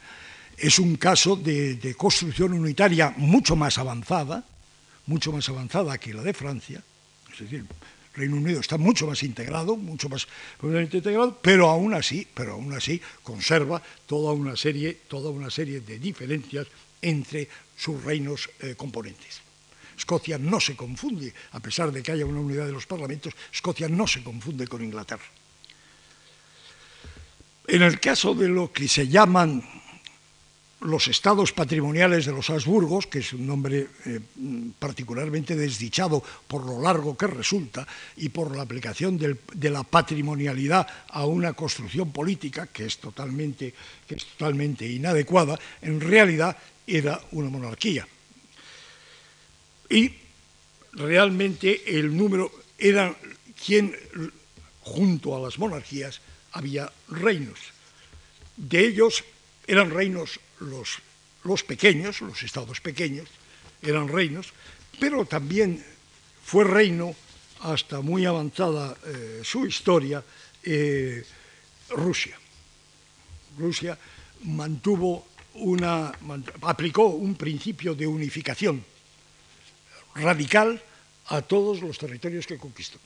es 0.62 0.80
un 0.80 0.95
caso 0.97 1.36
de, 1.36 1.95
construcción 1.97 2.53
unitaria 2.53 3.14
mucho 3.18 3.55
más 3.55 3.78
avanzada, 3.78 4.43
mucho 5.07 5.32
más 5.32 5.47
avanzada 5.49 5.97
que 5.97 6.14
la 6.14 6.22
de 6.22 6.34
Francia, 6.34 6.84
es 7.32 7.39
decir, 7.39 7.66
Reino 8.16 8.36
Unido 8.36 8.60
está 8.60 8.78
mucho 8.78 9.07
más 9.07 9.24
integrado, 9.24 9.78
mucho 9.78 10.10
más 10.10 10.28
integrado, 10.62 11.39
pero 11.41 11.70
aún 11.70 11.93
así, 11.93 12.28
pero 12.34 12.53
aún 12.53 12.74
así 12.74 13.01
conserva 13.24 13.82
toda 14.05 14.34
una 14.34 14.57
serie, 14.57 14.97
toda 15.07 15.30
una 15.30 15.49
serie 15.49 15.80
de 15.80 15.99
diferencias 15.99 16.68
entre 17.01 17.47
sus 17.78 18.03
reinos 18.03 18.49
eh, 18.60 18.76
componentes. 18.76 19.39
Escocia 19.97 20.38
no 20.38 20.60
se 20.60 20.76
confunde, 20.76 21.34
a 21.51 21.60
pesar 21.60 21.91
de 21.91 22.03
que 22.03 22.12
haya 22.12 22.26
una 22.26 22.39
unidad 22.39 22.66
de 22.66 22.72
los 22.72 22.86
parlamentos, 22.86 23.34
Escocia 23.53 23.88
no 23.88 24.07
se 24.07 24.24
confunde 24.24 24.68
con 24.68 24.84
Inglaterra. 24.84 25.24
En 27.68 27.84
el 27.84 27.99
caso 27.99 28.34
de 28.34 28.49
lo 28.49 28.74
que 28.74 28.88
se 28.88 29.07
llaman 29.07 29.64
los 30.82 31.07
estados 31.07 31.51
patrimoniales 31.51 32.25
de 32.25 32.32
los 32.32 32.49
Habsburgos, 32.49 33.07
que 33.07 33.19
es 33.19 33.34
un 33.34 33.45
nombre 33.45 33.88
eh, 34.05 34.19
particularmente 34.80 35.55
desdichado 35.55 36.23
por 36.47 36.65
lo 36.65 36.82
largo 36.82 37.17
que 37.17 37.27
resulta 37.27 37.86
y 38.15 38.30
por 38.30 38.55
la 38.55 38.63
aplicación 38.63 39.17
de 39.17 39.69
la 39.69 39.84
patrimonialidad 39.84 40.88
a 41.09 41.25
una 41.25 41.53
construcción 41.53 42.11
política 42.11 42.67
que 42.67 42.86
es, 42.86 42.97
totalmente, 42.97 43.73
que 44.07 44.15
es 44.15 44.25
totalmente 44.25 44.88
inadecuada, 44.88 45.59
en 45.82 45.99
realidad 45.99 46.55
era 46.88 47.19
una 47.32 47.49
monarquía. 47.49 48.07
Y 49.89 50.13
realmente 50.93 51.97
el 51.99 52.15
número 52.15 52.51
era 52.77 53.13
quien, 53.65 53.95
junto 54.82 55.36
a 55.36 55.41
las 55.41 55.59
monarquías, 55.59 56.21
había 56.53 56.91
reinos. 57.09 57.59
De 58.55 58.86
ellos 58.86 59.23
eran 59.67 59.91
reinos 59.91 60.39
los, 60.60 61.64
pequeños, 61.64 62.22
los 62.22 62.43
estados 62.43 62.82
pequeños, 62.82 63.28
eran 63.82 64.07
reinos, 64.07 64.53
pero 64.99 65.26
también 65.26 65.84
fue 66.43 66.64
reino 66.64 67.16
hasta 67.62 68.01
muy 68.01 68.26
avanzada 68.26 68.97
eh, 69.05 69.41
su 69.43 69.66
historia 69.66 70.24
eh, 70.64 71.24
Rusia. 71.89 72.38
Rusia 73.57 73.97
mantuvo 74.43 75.28
una, 75.55 76.12
aplicó 76.62 77.07
un 77.07 77.36
principio 77.36 77.95
de 77.95 78.07
unificación 78.07 78.84
radical 80.16 80.82
a 81.28 81.41
todos 81.41 81.82
los 81.82 81.97
territorios 81.97 82.47
que 82.47 82.57
conquistó. 82.57 82.99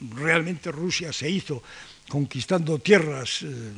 Realmente 0.00 0.72
Rusia 0.72 1.12
se 1.12 1.30
hizo 1.30 1.62
conquistando 2.08 2.78
tierras 2.78 3.42
eh, 3.42 3.72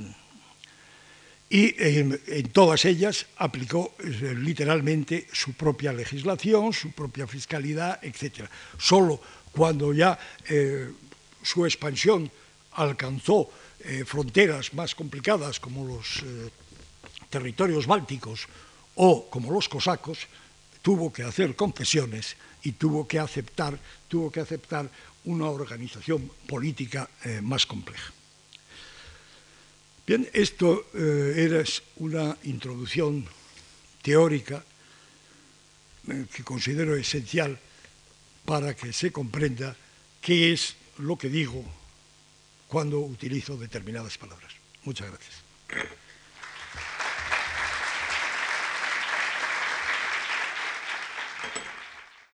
y 1.55 1.73
en, 1.79 2.19
todas 2.51 2.85
ellas 2.85 3.27
aplicó 3.37 3.95
eh, 4.03 4.35
literalmente 4.35 5.29
su 5.33 5.53
propia 5.53 5.93
legislación, 5.93 6.73
su 6.73 6.91
propia 6.91 7.29
fiscalidad, 7.29 8.03
etc. 8.03 8.51
Solo 8.77 9.21
cuando 9.53 9.95
ya 9.95 10.19
eh, 10.49 10.91
su 11.45 11.65
expansión 11.65 12.29
alcanzó 12.73 13.49
eh, 13.79 14.03
fronteras 14.05 14.75
más 14.75 14.97
complicadas 14.97 15.61
como 15.61 15.87
los 15.87 16.25
territorios 17.31 17.87
bálticos 17.87 18.49
o 18.97 19.31
como 19.31 19.53
los 19.53 19.69
cosacos, 19.69 20.27
tuvo 20.83 21.13
que 21.13 21.23
hacer 21.23 21.55
concesiones 21.55 22.35
y 22.65 22.73
tuvo 22.73 23.07
que 23.07 23.21
aceptar, 23.21 23.79
tuvo 24.09 24.29
que 24.33 24.41
aceptar 24.41 24.91
una 25.23 25.47
organización 25.47 26.29
política 26.49 27.09
más 27.43 27.65
compleja. 27.65 28.13
Bien, 30.07 30.29
esto 30.35 30.87
eh, 30.93 31.35
era 31.37 31.65
una 31.97 32.37
introducción 32.45 33.27
teórica 34.03 34.63
eh, 36.09 36.27
que 36.31 36.45
considero 36.45 36.95
esencial 36.95 37.59
para 38.45 38.77
que 38.77 38.93
se 38.93 39.11
comprenda 39.11 39.75
qué 40.21 40.53
es 40.53 40.77
lo 40.99 41.17
que 41.17 41.31
digo 41.31 41.65
cuando 42.69 43.01
utilizo 43.01 43.57
determinadas 43.57 44.19
palabras. 44.19 44.53
Muchas 44.85 45.09
gracias. 45.09 46.04